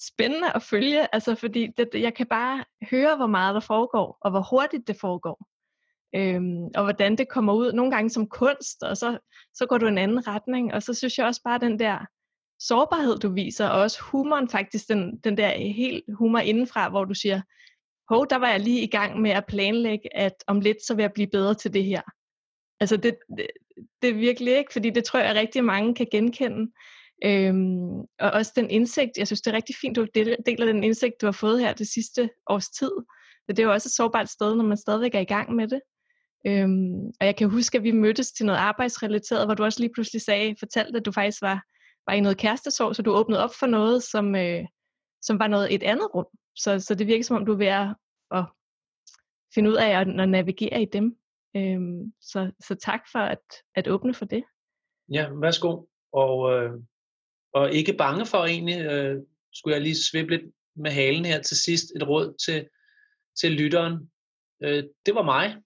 spændende 0.09 0.53
at 0.55 0.63
følge, 0.63 1.15
altså 1.15 1.35
fordi 1.35 1.69
det, 1.77 1.89
jeg 1.95 2.15
kan 2.15 2.27
bare 2.27 2.65
høre, 2.91 3.17
hvor 3.17 3.27
meget 3.27 3.55
der 3.55 3.61
foregår, 3.61 4.19
og 4.21 4.31
hvor 4.31 4.47
hurtigt 4.51 4.89
det 4.89 4.97
foregår 5.01 5.54
øhm, 6.17 6.65
og 6.75 6.83
hvordan 6.83 7.19
det 7.19 7.29
kommer 7.29 7.53
ud, 7.53 7.73
nogle 7.73 7.91
gange 7.91 8.11
som 8.11 8.29
kunst, 8.29 8.83
og 8.83 8.97
så, 8.97 9.19
så 9.55 9.67
går 9.67 9.79
du 9.79 9.87
en 9.87 9.99
anden 9.99 10.27
retning, 10.27 10.75
og 10.75 10.83
så 10.83 10.95
synes 10.95 11.19
jeg 11.19 11.27
også 11.27 11.41
bare 11.45 11.59
den 11.59 11.79
der 11.79 11.99
sårbarhed, 12.61 13.19
du 13.19 13.33
viser, 13.33 13.69
og 13.69 13.81
også 13.81 14.03
humoren 14.03 14.49
faktisk, 14.49 14.89
den, 14.89 15.19
den 15.25 15.37
der 15.37 15.49
helt 15.73 16.05
humor 16.19 16.39
indenfra, 16.39 16.89
hvor 16.89 17.05
du 17.05 17.15
siger, 17.15 17.41
hov, 18.09 18.27
der 18.31 18.37
var 18.37 18.49
jeg 18.49 18.61
lige 18.61 18.83
i 18.83 18.87
gang 18.87 19.21
med 19.21 19.31
at 19.31 19.47
planlægge, 19.47 20.17
at 20.17 20.35
om 20.47 20.61
lidt, 20.61 20.77
så 20.87 20.95
vil 20.95 21.03
jeg 21.03 21.13
blive 21.13 21.29
bedre 21.33 21.55
til 21.55 21.73
det 21.73 21.85
her. 21.85 22.03
Altså 22.81 22.97
det, 22.97 23.17
det, 23.37 23.47
det 24.03 24.11
er 24.11 24.15
virkelig 24.15 24.59
ikke, 24.59 24.73
fordi 24.73 24.91
det 24.91 25.05
tror 25.05 25.21
jeg 25.21 25.35
rigtig 25.35 25.65
mange 25.65 25.95
kan 25.95 26.07
genkende. 26.11 26.73
Øhm, 27.25 28.01
og 28.01 28.31
også 28.33 28.53
den 28.57 28.71
indsigt, 28.71 29.19
jeg 29.19 29.27
synes 29.27 29.41
det 29.41 29.51
er 29.51 29.57
rigtig 29.57 29.77
fint, 29.81 29.97
du 29.97 30.07
deler 30.15 30.67
den 30.67 30.85
indsigt, 30.85 31.21
du 31.21 31.27
har 31.27 31.33
fået 31.33 31.61
her 31.61 31.73
det 31.73 31.89
sidste 31.89 32.31
års 32.47 32.69
tid. 32.69 32.91
Det 33.49 33.59
er 33.59 33.63
jo 33.63 33.73
også 33.73 33.89
et 33.89 33.93
sårbart 33.93 34.29
sted, 34.29 34.55
når 34.55 34.65
man 34.65 34.77
stadigvæk 34.77 35.15
er 35.15 35.21
i 35.21 35.25
gang 35.25 35.55
med 35.55 35.69
det. 35.69 35.81
Øhm, 36.47 37.07
og 37.07 37.27
jeg 37.27 37.37
kan 37.37 37.51
huske, 37.51 37.79
at 37.79 37.85
vi 37.85 37.91
mødtes 37.93 38.33
til 38.33 38.47
noget 38.47 38.59
arbejdsrelateret, 38.59 39.47
hvor 39.47 39.55
du 39.55 39.65
også 39.65 39.81
lige 39.81 39.93
pludselig 39.95 40.23
sagde, 40.23 40.57
fortalte, 40.59 40.99
at 40.99 41.05
du 41.05 41.13
faktisk 41.13 41.43
var, 41.43 41.63
var 42.07 42.13
i 42.13 42.21
noget 42.21 42.39
kærestesorg, 42.39 42.97
så 42.97 43.03
du 43.03 43.13
åbnede 43.13 43.45
op 43.45 43.55
for 43.59 43.67
noget, 43.67 44.03
som, 44.03 44.37
øh, 44.37 44.65
som 45.23 45.39
var 45.39 45.47
noget 45.47 45.75
et 45.75 45.83
andet 45.83 46.15
rum. 46.15 46.27
Så, 46.57 46.81
så 46.81 46.95
det 46.95 47.07
virker 47.07 47.25
som 47.25 47.37
om, 47.37 47.47
du 47.47 47.53
er 47.53 47.57
ved 47.57 47.67
at, 47.67 47.89
at 48.31 48.45
finde 49.55 49.71
ud 49.71 49.77
af 49.77 50.01
at, 50.01 50.21
at 50.21 50.29
navigere 50.29 50.83
i 50.83 50.87
dem. 50.93 51.17
Øhm, 51.57 52.13
så, 52.21 52.51
så 52.67 52.75
tak 52.75 53.01
for 53.13 53.19
at, 53.19 53.45
at 53.75 53.89
åbne 53.89 54.15
for 54.15 54.25
det. 54.25 54.45
Ja, 55.13 55.29
værsgo. 55.33 55.87
Og, 56.13 56.53
øh, 56.53 56.73
og 57.53 57.73
ikke 57.73 57.93
bange 57.93 58.27
for 58.27 58.39
egentlig, 58.39 58.85
øh, 58.87 59.23
skulle 59.53 59.75
jeg 59.75 59.83
lige 59.83 60.05
svippe 60.11 60.37
lidt 60.37 60.55
med 60.77 60.91
halen 60.91 61.25
her 61.25 61.43
til 61.43 61.57
sidst, 61.57 61.85
et 61.97 62.09
råd 62.09 62.35
til, 62.47 62.69
til 63.41 63.53
lytteren. 63.53 64.11
Øh, 64.63 64.85
det 65.07 65.15
var 65.15 65.23
mig, 65.23 65.57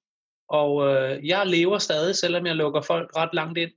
og 0.48 0.88
øh, 0.88 1.26
jeg 1.26 1.46
lever 1.46 1.78
stadig, 1.78 2.14
selvom 2.14 2.46
jeg 2.46 2.56
lukker 2.56 2.80
folk 2.80 3.16
ret 3.16 3.30
langt 3.32 3.58
ind. 3.58 3.70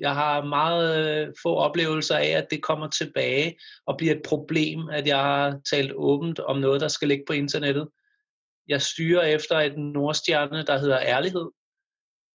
Jeg 0.00 0.14
har 0.14 0.44
meget 0.44 1.06
øh, 1.06 1.34
få 1.42 1.54
oplevelser 1.54 2.16
af, 2.16 2.28
at 2.28 2.46
det 2.50 2.62
kommer 2.62 2.88
tilbage 2.88 3.58
og 3.86 3.96
bliver 3.98 4.14
et 4.14 4.22
problem, 4.24 4.88
at 4.88 5.06
jeg 5.06 5.18
har 5.18 5.60
talt 5.70 5.92
åbent 5.94 6.38
om 6.38 6.58
noget, 6.58 6.80
der 6.80 6.88
skal 6.88 7.08
ligge 7.08 7.24
på 7.26 7.32
internettet. 7.32 7.88
Jeg 8.68 8.82
styrer 8.82 9.22
efter 9.22 9.60
et 9.60 9.78
nordstjerne, 9.78 10.62
der 10.62 10.78
hedder 10.78 11.00
ærlighed. 11.00 11.50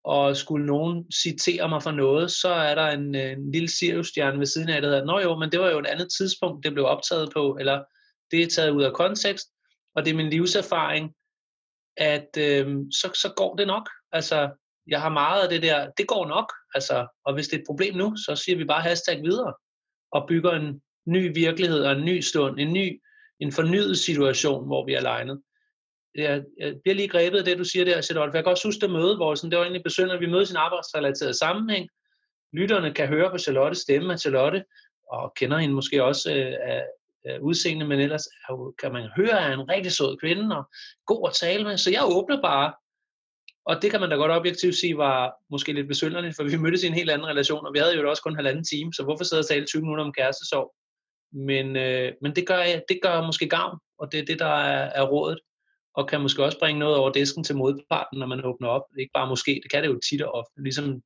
Og 0.03 0.37
skulle 0.37 0.65
nogen 0.65 1.11
citere 1.11 1.69
mig 1.69 1.83
for 1.83 1.91
noget, 1.91 2.31
så 2.31 2.49
er 2.49 2.75
der 2.75 2.87
en, 2.87 3.15
øh, 3.15 3.31
en 3.31 3.51
lille 3.51 3.69
Sirius-stjerne 3.69 4.39
ved 4.39 4.45
siden 4.45 4.69
af, 4.69 4.81
der 4.81 4.89
hedder, 4.89 5.05
Nå 5.05 5.19
jo, 5.19 5.39
men 5.39 5.51
det 5.51 5.59
var 5.59 5.69
jo 5.69 5.79
et 5.79 5.85
andet 5.85 6.07
tidspunkt, 6.17 6.63
det 6.65 6.73
blev 6.73 6.85
optaget 6.85 7.29
på, 7.33 7.57
eller 7.59 7.83
det 8.31 8.43
er 8.43 8.47
taget 8.47 8.71
ud 8.71 8.83
af 8.83 8.93
kontekst, 8.93 9.47
og 9.95 10.05
det 10.05 10.11
er 10.11 10.15
min 10.15 10.29
livserfaring, 10.29 11.13
at 12.01 12.29
øh, 12.37 12.77
så, 12.91 13.11
så 13.13 13.33
går 13.37 13.55
det 13.55 13.67
nok. 13.67 13.89
Altså, 14.11 14.49
jeg 14.87 15.01
har 15.01 15.09
meget 15.09 15.43
af 15.43 15.49
det 15.49 15.61
der, 15.61 15.89
det 15.97 16.07
går 16.07 16.27
nok. 16.27 16.53
Altså, 16.75 17.07
og 17.25 17.33
hvis 17.33 17.47
det 17.47 17.55
er 17.55 17.59
et 17.59 17.67
problem 17.67 17.95
nu, 17.95 18.15
så 18.25 18.35
siger 18.35 18.57
vi 18.57 18.65
bare 18.65 18.81
hashtag 18.81 19.21
videre, 19.23 19.53
og 20.11 20.25
bygger 20.27 20.51
en 20.51 20.81
ny 21.05 21.33
virkelighed 21.33 21.83
og 21.83 21.91
en 21.91 22.05
ny 22.05 22.19
stund, 22.21 22.59
en 22.59 22.73
ny, 22.73 23.01
en 23.39 23.51
fornyet 23.51 23.97
situation, 23.97 24.65
hvor 24.65 24.85
vi 24.85 24.93
er 24.93 25.01
legnet. 25.01 25.41
Jeg, 26.15 26.43
jeg 26.59 26.75
bliver 26.83 26.95
lige 26.95 27.07
grebet 27.07 27.37
af 27.37 27.45
det, 27.45 27.57
du 27.57 27.63
siger 27.63 27.85
der, 27.85 28.01
Charlotte, 28.01 28.31
for 28.31 28.37
jeg 28.37 28.43
kan 28.43 28.51
også 28.51 28.67
huske 28.67 28.81
det 28.81 28.91
møde, 28.91 29.15
hvor 29.15 29.35
sådan, 29.35 29.51
det 29.51 29.57
var 29.57 29.63
egentlig 29.63 29.83
besøgende, 29.83 30.15
at 30.15 30.21
vi 30.21 30.31
mødes 30.31 30.49
i 30.49 30.53
en 30.53 30.57
arbejdsrelateret 30.57 31.35
sammenhæng. 31.35 31.89
Lytterne 32.53 32.93
kan 32.93 33.07
høre 33.07 33.31
på 33.31 33.37
Charlottes 33.37 33.79
stemme, 33.79 34.13
at 34.13 34.21
Charlotte, 34.21 34.63
og 35.11 35.33
kender 35.35 35.57
hende 35.57 35.75
måske 35.75 36.03
også 36.03 36.33
øh, 36.35 36.55
af, 36.61 36.85
øh, 37.27 37.41
udseende, 37.41 37.85
men 37.87 37.99
ellers 37.99 38.27
kan 38.79 38.93
man 38.93 39.09
høre, 39.15 39.39
at 39.39 39.49
er 39.49 39.53
en 39.53 39.69
rigtig 39.69 39.91
sød 39.91 40.17
kvinde, 40.17 40.57
og 40.57 40.63
god 41.05 41.29
at 41.29 41.33
tale 41.33 41.63
med, 41.63 41.77
så 41.77 41.91
jeg 41.91 42.03
åbner 42.05 42.41
bare, 42.41 42.73
og 43.65 43.81
det 43.81 43.91
kan 43.91 43.99
man 43.99 44.09
da 44.09 44.15
godt 44.15 44.31
objektivt 44.31 44.75
sige 44.75 44.97
var 44.97 45.33
måske 45.49 45.73
lidt 45.73 45.87
besynderligt, 45.87 46.35
for 46.35 46.43
vi 46.43 46.57
mødtes 46.57 46.83
i 46.83 46.87
en 46.87 46.93
helt 46.93 47.09
anden 47.09 47.27
relation, 47.27 47.65
og 47.65 47.73
vi 47.73 47.79
havde 47.79 47.95
jo 47.95 48.09
også 48.09 48.23
kun 48.23 48.35
halvanden 48.35 48.63
time, 48.63 48.93
så 48.93 49.03
hvorfor 49.03 49.23
sidde 49.23 49.39
og 49.39 49.47
tale 49.47 49.65
20 49.65 49.81
minutter 49.81 50.03
om 50.03 50.13
kærestesorg? 50.13 50.73
Men, 51.33 51.75
øh, 51.75 52.11
men 52.21 52.35
det, 52.35 52.47
gør, 52.47 52.63
det 52.89 52.99
gør 53.01 53.25
måske 53.25 53.49
gavn, 53.49 53.79
og 53.99 54.11
det 54.11 54.19
er 54.19 54.25
det, 54.25 54.39
der 54.39 54.55
er, 54.55 54.91
er 55.01 55.07
rådet, 55.07 55.39
og 55.95 56.07
kan 56.07 56.21
måske 56.21 56.43
også 56.43 56.59
bringe 56.59 56.79
noget 56.79 56.97
over 56.97 57.11
disken 57.11 57.43
til 57.43 57.55
modparten, 57.55 58.19
når 58.19 58.27
man 58.27 58.45
åbner 58.45 58.67
op. 58.67 58.83
Ikke 58.99 59.11
bare 59.13 59.27
måske, 59.27 59.59
det 59.63 59.71
kan 59.71 59.83
det 59.83 59.89
jo 59.89 59.99
tit 60.09 60.21
og 60.21 60.31
ofte, 60.31 60.63
ligesom 60.63 61.01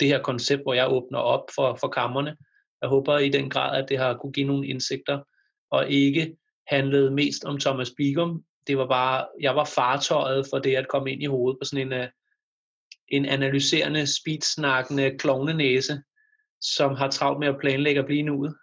det 0.00 0.08
her 0.08 0.22
koncept, 0.22 0.62
hvor 0.62 0.74
jeg 0.74 0.92
åbner 0.92 1.18
op 1.18 1.44
for, 1.54 1.76
for 1.80 1.88
kammerne. 1.88 2.36
Jeg 2.82 2.88
håber 2.88 3.18
i 3.18 3.28
den 3.28 3.50
grad, 3.50 3.82
at 3.82 3.88
det 3.88 3.98
har 3.98 4.16
kunne 4.16 4.32
give 4.32 4.46
nogle 4.46 4.66
indsigter, 4.66 5.20
og 5.70 5.90
ikke 5.90 6.36
handlet 6.66 7.12
mest 7.12 7.44
om 7.44 7.60
Thomas 7.60 7.90
Bigum, 7.96 8.44
det 8.66 8.78
var 8.78 8.86
bare, 8.86 9.26
jeg 9.40 9.56
var 9.56 9.64
fartøjet 9.64 10.46
for 10.50 10.58
det 10.58 10.76
at 10.76 10.88
komme 10.88 11.12
ind 11.12 11.22
i 11.22 11.26
hovedet 11.26 11.58
på 11.60 11.64
sådan 11.64 11.92
en, 11.92 12.00
uh, 12.00 12.06
en 13.08 13.26
analyserende, 13.26 14.06
speedsnakkende 14.06 15.18
klovnenæse, 15.18 16.02
som 16.60 16.94
har 16.94 17.10
travlt 17.10 17.38
med 17.38 17.48
at 17.48 17.58
planlægge 17.60 18.00
at 18.00 18.06
blive 18.06 18.22
nuet. 18.22 18.54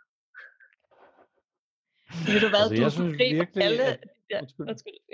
Ved 2.28 2.40
du 2.40 2.50
hvad, 2.50 2.60
altså, 2.60 2.76
du 2.76 2.82
jeg 2.82 2.92
synes 2.92 3.18
virkelig, 3.18 3.64
alle, 3.64 3.84
at... 3.84 4.00
ja, 4.30 4.40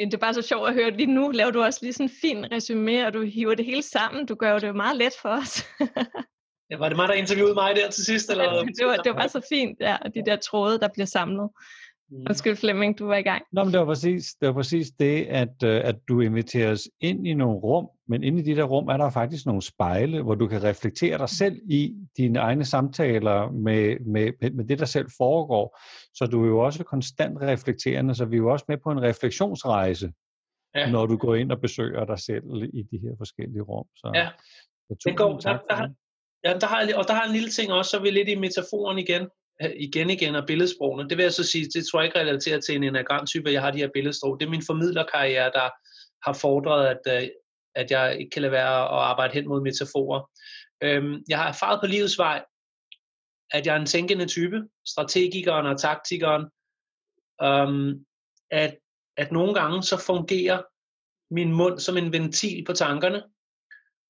det 0.05 0.13
er 0.13 0.17
bare 0.17 0.33
så 0.33 0.41
sjovt 0.41 0.67
at 0.67 0.73
høre, 0.73 0.91
lige 0.91 1.13
nu. 1.13 1.31
Laver 1.31 1.51
du 1.51 1.61
også 1.61 1.79
lige 1.81 1.93
sådan 1.93 2.05
en 2.05 2.15
fin 2.21 2.51
resume, 2.51 3.07
og 3.07 3.13
du 3.13 3.21
hiver 3.21 3.55
det 3.55 3.65
hele 3.65 3.81
sammen, 3.81 4.25
du 4.25 4.35
gør 4.35 4.51
jo 4.51 4.59
det 4.59 4.75
meget 4.75 4.97
let 4.97 5.13
for 5.21 5.29
os. 5.29 5.63
ja, 6.71 6.77
var 6.77 6.87
det 6.89 6.97
mig, 6.97 7.07
der 7.07 7.13
interviewede 7.13 7.53
mig 7.53 7.75
der 7.75 7.89
til 7.89 8.05
sidst? 8.05 8.29
Eller? 8.29 8.43
Ja, 8.43 8.59
det, 8.59 8.85
var, 8.85 8.95
det 8.95 9.15
var 9.15 9.27
så 9.27 9.41
fint, 9.49 9.77
ja, 9.79 9.97
de 10.15 10.25
der 10.25 10.35
tråde, 10.35 10.79
der 10.79 10.87
bliver 10.87 11.05
samlet. 11.05 11.49
Mm. 12.09 12.25
Undskyld 12.29 12.55
Flemming, 12.55 12.99
du 12.99 13.05
var 13.05 13.15
i 13.15 13.21
gang. 13.21 13.43
Nå, 13.51 13.63
men 13.63 13.73
det 13.73 13.79
var 13.79 13.85
præcis 13.85 14.25
det, 14.41 14.47
var 14.47 14.53
præcis 14.53 14.91
det 14.99 15.25
at, 15.25 15.63
øh, 15.63 15.81
at 15.83 15.95
du 16.07 16.19
inviterer 16.19 16.71
os 16.71 16.89
ind 17.01 17.27
i 17.27 17.33
nogle 17.33 17.57
rum, 17.57 17.87
men 18.07 18.23
inde 18.23 18.39
i 18.39 18.43
de 18.43 18.55
der 18.55 18.63
rum 18.63 18.87
er 18.87 18.97
der 18.97 19.09
faktisk 19.09 19.45
nogle 19.45 19.61
spejle, 19.61 20.21
hvor 20.21 20.35
du 20.35 20.47
kan 20.47 20.63
reflektere 20.63 21.17
dig 21.17 21.29
selv 21.29 21.61
i 21.69 21.95
dine 22.17 22.39
egne 22.39 22.65
samtaler 22.65 23.51
med, 23.51 23.99
med, 23.99 24.51
med 24.51 24.65
det, 24.65 24.79
der 24.79 24.85
selv 24.85 25.07
foregår. 25.17 25.79
Så 26.13 26.25
du 26.25 26.43
er 26.43 26.47
jo 26.47 26.59
også 26.59 26.83
konstant 26.83 27.41
reflekterende, 27.41 28.15
så 28.15 28.25
vi 28.25 28.35
er 28.35 28.37
jo 28.37 28.51
også 28.51 28.65
med 28.67 28.77
på 28.77 28.91
en 28.91 29.01
refleksionsrejse, 29.01 30.11
ja. 30.75 30.91
når 30.91 31.05
du 31.05 31.17
går 31.17 31.35
ind 31.35 31.51
og 31.51 31.61
besøger 31.61 32.05
dig 32.05 32.19
selv 32.19 32.43
i 32.73 32.81
de 32.91 32.97
her 32.97 33.15
forskellige 33.17 33.61
rum. 33.61 33.85
Så, 33.95 34.11
ja, 34.15 34.29
så 34.89 35.09
det 35.09 35.17
går. 35.17 35.39
Tak 35.39 35.61
der, 35.69 35.75
der, 35.75 35.89
ja, 36.43 36.53
der 36.53 36.67
har, 36.67 36.93
og 36.95 37.07
der 37.07 37.13
har 37.13 37.25
en 37.25 37.33
lille 37.33 37.49
ting 37.49 37.71
også, 37.71 37.91
så 37.91 37.97
er 37.97 38.01
vi 38.01 38.09
lidt 38.09 38.29
i 38.29 38.35
metaforen 38.35 38.97
igen 38.97 39.29
øh, 39.61 39.71
igen 39.77 40.09
igen 40.09 40.35
og 40.35 40.47
billedsprogene. 40.47 41.09
Det 41.09 41.17
vil 41.17 41.23
jeg 41.23 41.33
så 41.33 41.43
sige, 41.43 41.65
det 41.65 41.85
tror 41.87 41.99
jeg 41.99 42.05
ikke 42.05 42.19
relaterer 42.19 42.59
til 42.59 42.75
en 42.75 42.83
enagramtype, 42.83 43.51
jeg 43.51 43.61
har 43.61 43.71
de 43.71 43.77
her 43.77 43.89
billedsprog. 43.93 44.39
Det 44.39 44.45
er 44.45 44.49
min 44.49 44.65
formidlerkarriere, 44.65 45.51
der 45.51 45.69
har 46.27 46.33
fordret, 46.33 46.87
at, 46.87 47.23
øh, 47.23 47.29
at 47.75 47.91
jeg 47.91 48.19
ikke 48.19 48.29
kan 48.29 48.41
lade 48.41 48.51
være 48.51 48.81
at 48.81 48.99
arbejde 49.11 49.33
hen 49.33 49.47
mod 49.47 49.61
metaforer. 49.61 50.29
Øhm, 50.83 51.23
jeg 51.29 51.37
har 51.37 51.47
erfaret 51.47 51.79
på 51.81 51.87
livets 51.87 52.17
vej, 52.17 52.45
at 53.51 53.65
jeg 53.65 53.75
er 53.75 53.79
en 53.79 53.85
tænkende 53.85 54.25
type, 54.25 54.63
strategikeren 54.85 55.65
og 55.65 55.79
taktikeren, 55.79 56.43
øhm, 57.43 58.05
at, 58.51 58.77
at 59.17 59.31
nogle 59.31 59.53
gange 59.53 59.83
så 59.83 59.97
fungerer 60.05 60.61
min 61.33 61.53
mund 61.53 61.79
som 61.79 61.97
en 61.97 62.11
ventil 62.11 62.63
på 62.65 62.73
tankerne, 62.73 63.23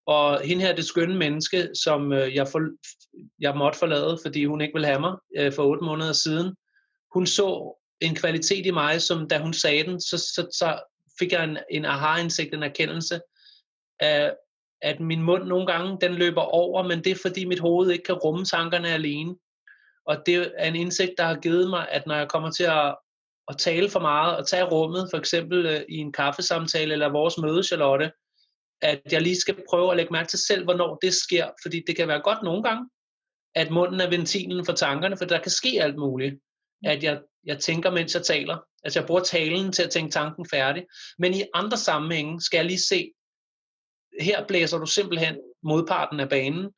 og 0.07 0.41
hende 0.41 0.63
her, 0.63 0.75
det 0.75 0.85
skønne 0.85 1.15
menneske, 1.15 1.69
som 1.83 2.13
øh, 2.13 2.35
jeg, 2.35 2.47
for, 2.47 2.61
jeg 3.39 3.57
måtte 3.57 3.79
forlade, 3.79 4.19
fordi 4.25 4.45
hun 4.45 4.61
ikke 4.61 4.73
ville 4.73 4.87
have 4.87 4.99
mig 4.99 5.15
øh, 5.37 5.53
for 5.53 5.63
otte 5.63 5.83
måneder 5.83 6.13
siden, 6.13 6.55
hun 7.13 7.25
så 7.25 7.79
en 8.01 8.15
kvalitet 8.15 8.65
i 8.65 8.71
mig, 8.71 9.01
som 9.01 9.27
da 9.27 9.39
hun 9.39 9.53
sagde 9.53 9.83
den, 9.83 10.01
så, 10.01 10.17
så, 10.17 10.47
så 10.51 10.79
fik 11.19 11.31
jeg 11.31 11.43
en, 11.43 11.57
en 11.71 11.85
aha-indsigt, 11.85 12.53
en 12.53 12.63
erkendelse 12.63 13.19
af, 13.99 14.33
at 14.81 14.99
min 14.99 15.21
mund 15.21 15.43
nogle 15.43 15.67
gange, 15.67 15.97
den 16.01 16.13
løber 16.13 16.41
over, 16.41 16.83
men 16.83 17.03
det 17.03 17.11
er 17.11 17.19
fordi 17.21 17.45
mit 17.45 17.59
hoved 17.59 17.91
ikke 17.91 18.03
kan 18.03 18.15
rumme 18.15 18.45
tankerne 18.45 18.87
alene. 18.87 19.35
Og 20.05 20.17
det 20.25 20.51
er 20.57 20.67
en 20.67 20.75
indsigt, 20.75 21.11
der 21.17 21.23
har 21.23 21.35
givet 21.35 21.69
mig, 21.69 21.87
at 21.91 22.07
når 22.07 22.15
jeg 22.15 22.27
kommer 22.27 22.51
til 22.51 22.63
at, 22.63 22.95
at 23.47 23.57
tale 23.57 23.89
for 23.89 23.99
meget, 23.99 24.37
og 24.37 24.47
tage 24.47 24.63
rummet, 24.63 25.07
for 25.11 25.17
eksempel 25.17 25.65
øh, 25.65 25.81
i 25.89 25.97
en 25.97 26.11
kaffesamtale 26.11 26.93
eller 26.93 27.09
vores 27.09 27.37
møde, 27.37 27.63
Charlotte, 27.63 28.11
at 28.81 29.01
jeg 29.11 29.21
lige 29.21 29.39
skal 29.39 29.55
prøve 29.69 29.91
at 29.91 29.97
lægge 29.97 30.13
mærke 30.13 30.29
til 30.29 30.39
selv, 30.39 30.63
hvornår 30.63 30.95
det 30.95 31.13
sker, 31.13 31.47
fordi 31.63 31.83
det 31.87 31.95
kan 31.95 32.07
være 32.07 32.21
godt 32.21 32.43
nogle 32.43 32.63
gange, 32.63 32.89
at 33.55 33.71
munden 33.71 34.01
er 34.01 34.09
ventilen 34.09 34.65
for 34.65 34.73
tankerne, 34.73 35.17
for 35.17 35.25
der 35.25 35.39
kan 35.39 35.51
ske 35.51 35.79
alt 35.81 35.97
muligt. 35.97 36.35
At 36.85 37.03
jeg, 37.03 37.21
jeg 37.45 37.59
tænker, 37.59 37.91
mens 37.91 38.15
jeg 38.15 38.23
taler. 38.23 38.57
Altså 38.83 38.99
jeg 38.99 39.07
bruger 39.07 39.21
talen 39.23 39.71
til 39.71 39.83
at 39.83 39.89
tænke 39.89 40.11
tanken 40.11 40.45
færdig. 40.51 40.85
Men 41.19 41.33
i 41.33 41.43
andre 41.53 41.77
sammenhænge 41.77 42.41
skal 42.41 42.57
jeg 42.57 42.65
lige 42.65 42.81
se, 42.89 43.11
her 44.21 44.47
blæser 44.47 44.77
du 44.77 44.85
simpelthen 44.85 45.37
modparten 45.63 46.19
af 46.19 46.29
banen, 46.29 46.71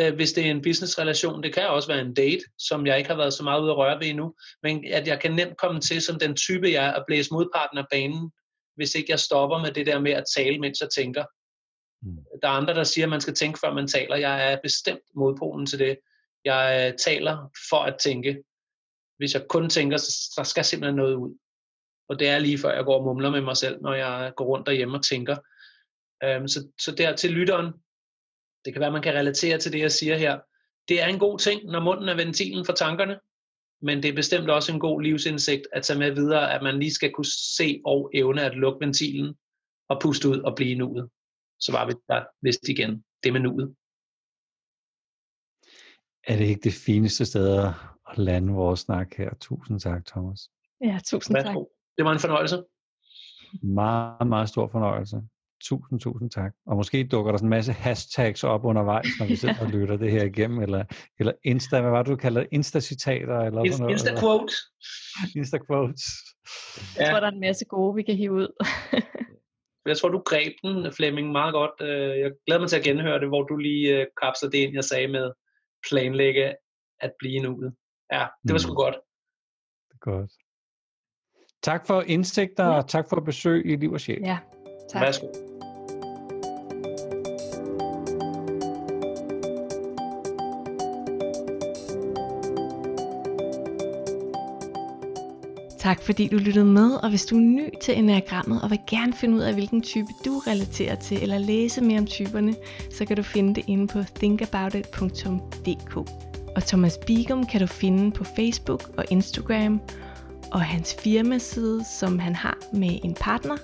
øh, 0.00 0.14
hvis 0.14 0.32
det 0.32 0.46
er 0.46 0.50
en 0.50 0.62
businessrelation. 0.62 1.42
Det 1.42 1.54
kan 1.54 1.68
også 1.68 1.88
være 1.88 2.00
en 2.00 2.14
date, 2.14 2.44
som 2.58 2.86
jeg 2.86 2.98
ikke 2.98 3.10
har 3.10 3.16
været 3.16 3.34
så 3.34 3.42
meget 3.42 3.62
ude 3.62 3.70
at 3.70 3.76
røre 3.76 4.00
ved 4.00 4.06
endnu. 4.06 4.34
Men 4.62 4.84
at 4.92 5.06
jeg 5.06 5.20
kan 5.20 5.32
nemt 5.32 5.56
komme 5.56 5.80
til 5.80 6.02
som 6.02 6.18
den 6.18 6.36
type, 6.36 6.70
jeg 6.70 6.86
er, 6.86 6.92
at 6.92 7.04
blæse 7.06 7.30
modparten 7.32 7.78
af 7.78 7.84
banen 7.90 8.30
hvis 8.78 8.94
ikke 8.94 9.10
jeg 9.10 9.20
stopper 9.20 9.58
med 9.58 9.72
det 9.72 9.86
der 9.86 9.98
med 10.00 10.12
at 10.12 10.24
tale, 10.36 10.58
mens 10.58 10.80
jeg 10.80 10.90
tænker. 10.90 11.24
Mm. 12.02 12.16
Der 12.42 12.48
er 12.48 12.52
andre, 12.52 12.74
der 12.74 12.84
siger, 12.84 13.04
at 13.04 13.10
man 13.10 13.20
skal 13.20 13.34
tænke, 13.34 13.58
før 13.58 13.74
man 13.74 13.88
taler. 13.88 14.16
Jeg 14.16 14.52
er 14.52 14.56
bestemt 14.62 15.02
modpolen 15.14 15.66
til 15.66 15.78
det. 15.78 15.98
Jeg 16.44 16.90
øh, 16.92 16.98
taler 16.98 17.50
for 17.70 17.76
at 17.76 17.96
tænke. 18.00 18.42
Hvis 19.16 19.34
jeg 19.34 19.46
kun 19.48 19.70
tænker, 19.70 19.96
så 19.96 20.32
der 20.36 20.42
skal 20.42 20.64
simpelthen 20.64 20.96
noget 20.96 21.14
ud. 21.14 21.38
Og 22.08 22.18
det 22.18 22.28
er 22.28 22.38
lige 22.38 22.58
før 22.58 22.74
jeg 22.74 22.84
går 22.84 22.98
og 22.98 23.04
mumler 23.04 23.30
med 23.30 23.40
mig 23.40 23.56
selv, 23.56 23.82
når 23.82 23.94
jeg 23.94 24.32
går 24.36 24.44
rundt 24.44 24.66
derhjemme 24.66 24.96
og 24.96 25.04
tænker. 25.04 25.36
Øhm, 26.24 26.48
så, 26.48 26.68
så 26.80 26.92
der 26.92 27.16
til 27.16 27.30
lytteren, 27.30 27.72
det 28.64 28.72
kan 28.72 28.80
være, 28.80 28.92
man 28.92 29.02
kan 29.02 29.14
relatere 29.14 29.58
til 29.58 29.72
det, 29.72 29.80
jeg 29.80 29.92
siger 29.92 30.16
her. 30.16 30.38
Det 30.88 31.02
er 31.02 31.06
en 31.06 31.18
god 31.18 31.38
ting, 31.38 31.64
når 31.64 31.80
munden 31.80 32.08
er 32.08 32.16
ventilen 32.16 32.64
for 32.64 32.72
tankerne 32.72 33.18
men 33.82 34.02
det 34.02 34.08
er 34.08 34.14
bestemt 34.14 34.50
også 34.50 34.72
en 34.72 34.80
god 34.80 35.02
livsindsigt 35.02 35.62
at 35.72 35.82
tage 35.82 35.98
med 35.98 36.10
videre, 36.10 36.54
at 36.54 36.62
man 36.62 36.78
lige 36.78 36.94
skal 36.94 37.12
kunne 37.12 37.32
se 37.56 37.80
og 37.84 38.10
evne 38.14 38.42
at 38.42 38.56
lukke 38.56 38.86
ventilen 38.86 39.34
og 39.88 40.00
puste 40.02 40.28
ud 40.28 40.38
og 40.38 40.56
blive 40.56 40.74
nuet. 40.74 41.10
Så 41.60 41.72
var 41.72 41.86
vi 41.86 41.92
der 42.08 42.24
vist 42.42 42.68
igen. 42.68 43.04
Det 43.22 43.32
med 43.32 43.40
nuet. 43.40 43.76
Er 46.26 46.36
det 46.36 46.44
ikke 46.44 46.60
det 46.60 46.72
fineste 46.72 47.26
sted 47.26 47.58
at 48.10 48.18
lande 48.18 48.52
vores 48.52 48.80
snak 48.80 49.14
her? 49.16 49.34
Tusind 49.40 49.80
tak, 49.80 50.06
Thomas. 50.06 50.50
Ja, 50.84 51.00
tusind 51.06 51.36
tak. 51.36 51.56
Det 51.96 52.04
var 52.04 52.12
en 52.12 52.18
fornøjelse. 52.18 52.64
Meget, 53.62 54.28
meget 54.28 54.48
stor 54.48 54.68
fornøjelse. 54.68 55.16
Tusind, 55.64 56.00
tusind 56.00 56.30
tak. 56.30 56.52
Og 56.66 56.76
måske 56.76 57.08
dukker 57.08 57.32
der 57.32 57.38
sådan 57.38 57.46
en 57.46 57.50
masse 57.50 57.72
hashtags 57.72 58.44
op 58.44 58.64
undervejs, 58.64 59.06
når 59.18 59.26
vi 59.26 59.36
sidder 59.40 59.60
og 59.60 59.66
lytter 59.66 59.96
det 59.96 60.10
her 60.10 60.24
igennem, 60.24 60.60
eller, 60.60 60.84
eller 61.18 61.32
Insta, 61.44 61.80
hvad 61.80 61.90
var 61.90 62.02
det, 62.02 62.10
du 62.10 62.16
kalder 62.16 62.40
det? 62.40 62.48
Insta-citater? 62.52 63.38
Eller 63.40 63.64
Insta, 63.64 63.82
noget, 63.82 63.94
Insta-quotes. 63.94 64.56
Insta-quotes. 65.38 66.04
Jeg 66.98 67.10
tror, 67.10 67.20
der 67.20 67.26
er 67.26 67.32
en 67.32 67.40
masse 67.40 67.64
gode, 67.64 67.94
vi 67.94 68.02
kan 68.02 68.16
hive 68.16 68.32
ud. 68.32 68.48
Jeg 69.86 69.96
tror, 69.96 70.08
du 70.08 70.18
greb 70.18 70.52
den, 70.62 70.92
Flemming, 70.92 71.32
meget 71.32 71.52
godt. 71.52 71.70
Øh, 71.80 72.18
jeg 72.18 72.30
glæder 72.46 72.60
mig 72.60 72.68
til 72.68 72.76
at 72.76 72.84
genhøre 72.84 73.20
det, 73.20 73.28
hvor 73.28 73.42
du 73.42 73.56
lige 73.56 74.00
øh, 74.00 74.06
kapsler 74.22 74.50
det 74.50 74.58
ind, 74.58 74.74
jeg 74.74 74.84
sagde 74.84 75.08
med 75.08 75.32
planlægge 75.88 76.54
at 77.00 77.12
blive 77.18 77.40
nuet. 77.42 77.74
Ja, 78.12 78.26
det 78.42 78.52
var 78.52 78.58
sgu 78.58 78.72
mm. 78.72 78.76
godt. 78.76 78.96
Godt. 80.00 80.30
Tak 81.62 81.86
for 81.86 82.02
indstigter, 82.02 82.64
ja. 82.64 82.76
og 82.76 82.88
tak 82.88 83.08
for 83.08 83.20
besøg 83.20 83.66
i 83.66 83.76
Liv 83.76 83.92
og 83.92 84.00
Sjæl. 84.00 84.20
Ja, 84.20 84.38
tak. 84.88 85.02
Værsgo. 85.02 85.26
Tak 95.78 96.02
fordi 96.02 96.28
du 96.28 96.36
lyttede 96.36 96.64
med, 96.64 96.90
og 96.90 97.10
hvis 97.10 97.26
du 97.26 97.36
er 97.36 97.40
ny 97.40 97.68
til 97.82 97.98
Enagrammet 97.98 98.62
og 98.62 98.70
vil 98.70 98.78
gerne 98.90 99.12
finde 99.12 99.36
ud 99.36 99.40
af, 99.40 99.54
hvilken 99.54 99.82
type 99.82 100.08
du 100.24 100.38
relaterer 100.46 100.94
til, 100.94 101.22
eller 101.22 101.38
læse 101.38 101.80
mere 101.80 101.98
om 101.98 102.06
typerne, 102.06 102.54
så 102.90 103.04
kan 103.04 103.16
du 103.16 103.22
finde 103.22 103.54
det 103.54 103.64
inde 103.66 103.86
på 103.86 104.02
thinkaboutit.dk. 104.14 105.96
Og 106.56 106.62
Thomas 106.66 106.98
Bigum 107.06 107.46
kan 107.46 107.60
du 107.60 107.66
finde 107.66 108.10
på 108.10 108.24
Facebook 108.24 108.90
og 108.96 109.04
Instagram, 109.10 109.80
og 110.52 110.60
hans 110.60 110.96
firmaside, 111.00 111.84
som 112.00 112.18
han 112.18 112.34
har 112.34 112.56
med 112.72 112.98
en 113.04 113.14
partner, 113.14 113.56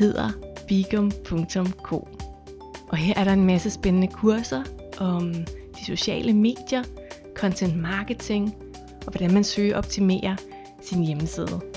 hedder 0.00 0.30
bigum.co. 0.68 2.08
Og 2.88 2.96
her 2.96 3.14
er 3.16 3.24
der 3.24 3.32
en 3.32 3.46
masse 3.46 3.70
spændende 3.70 4.08
kurser 4.08 4.62
om 4.98 5.32
de 5.78 5.84
sociale 5.84 6.32
medier, 6.32 6.82
content 7.34 7.76
marketing 7.76 8.54
og 9.06 9.12
hvordan 9.12 9.34
man 9.34 9.44
søger 9.44 9.76
optimerer 9.76 10.36
sin 10.82 11.02
hjemmeside. 11.02 11.69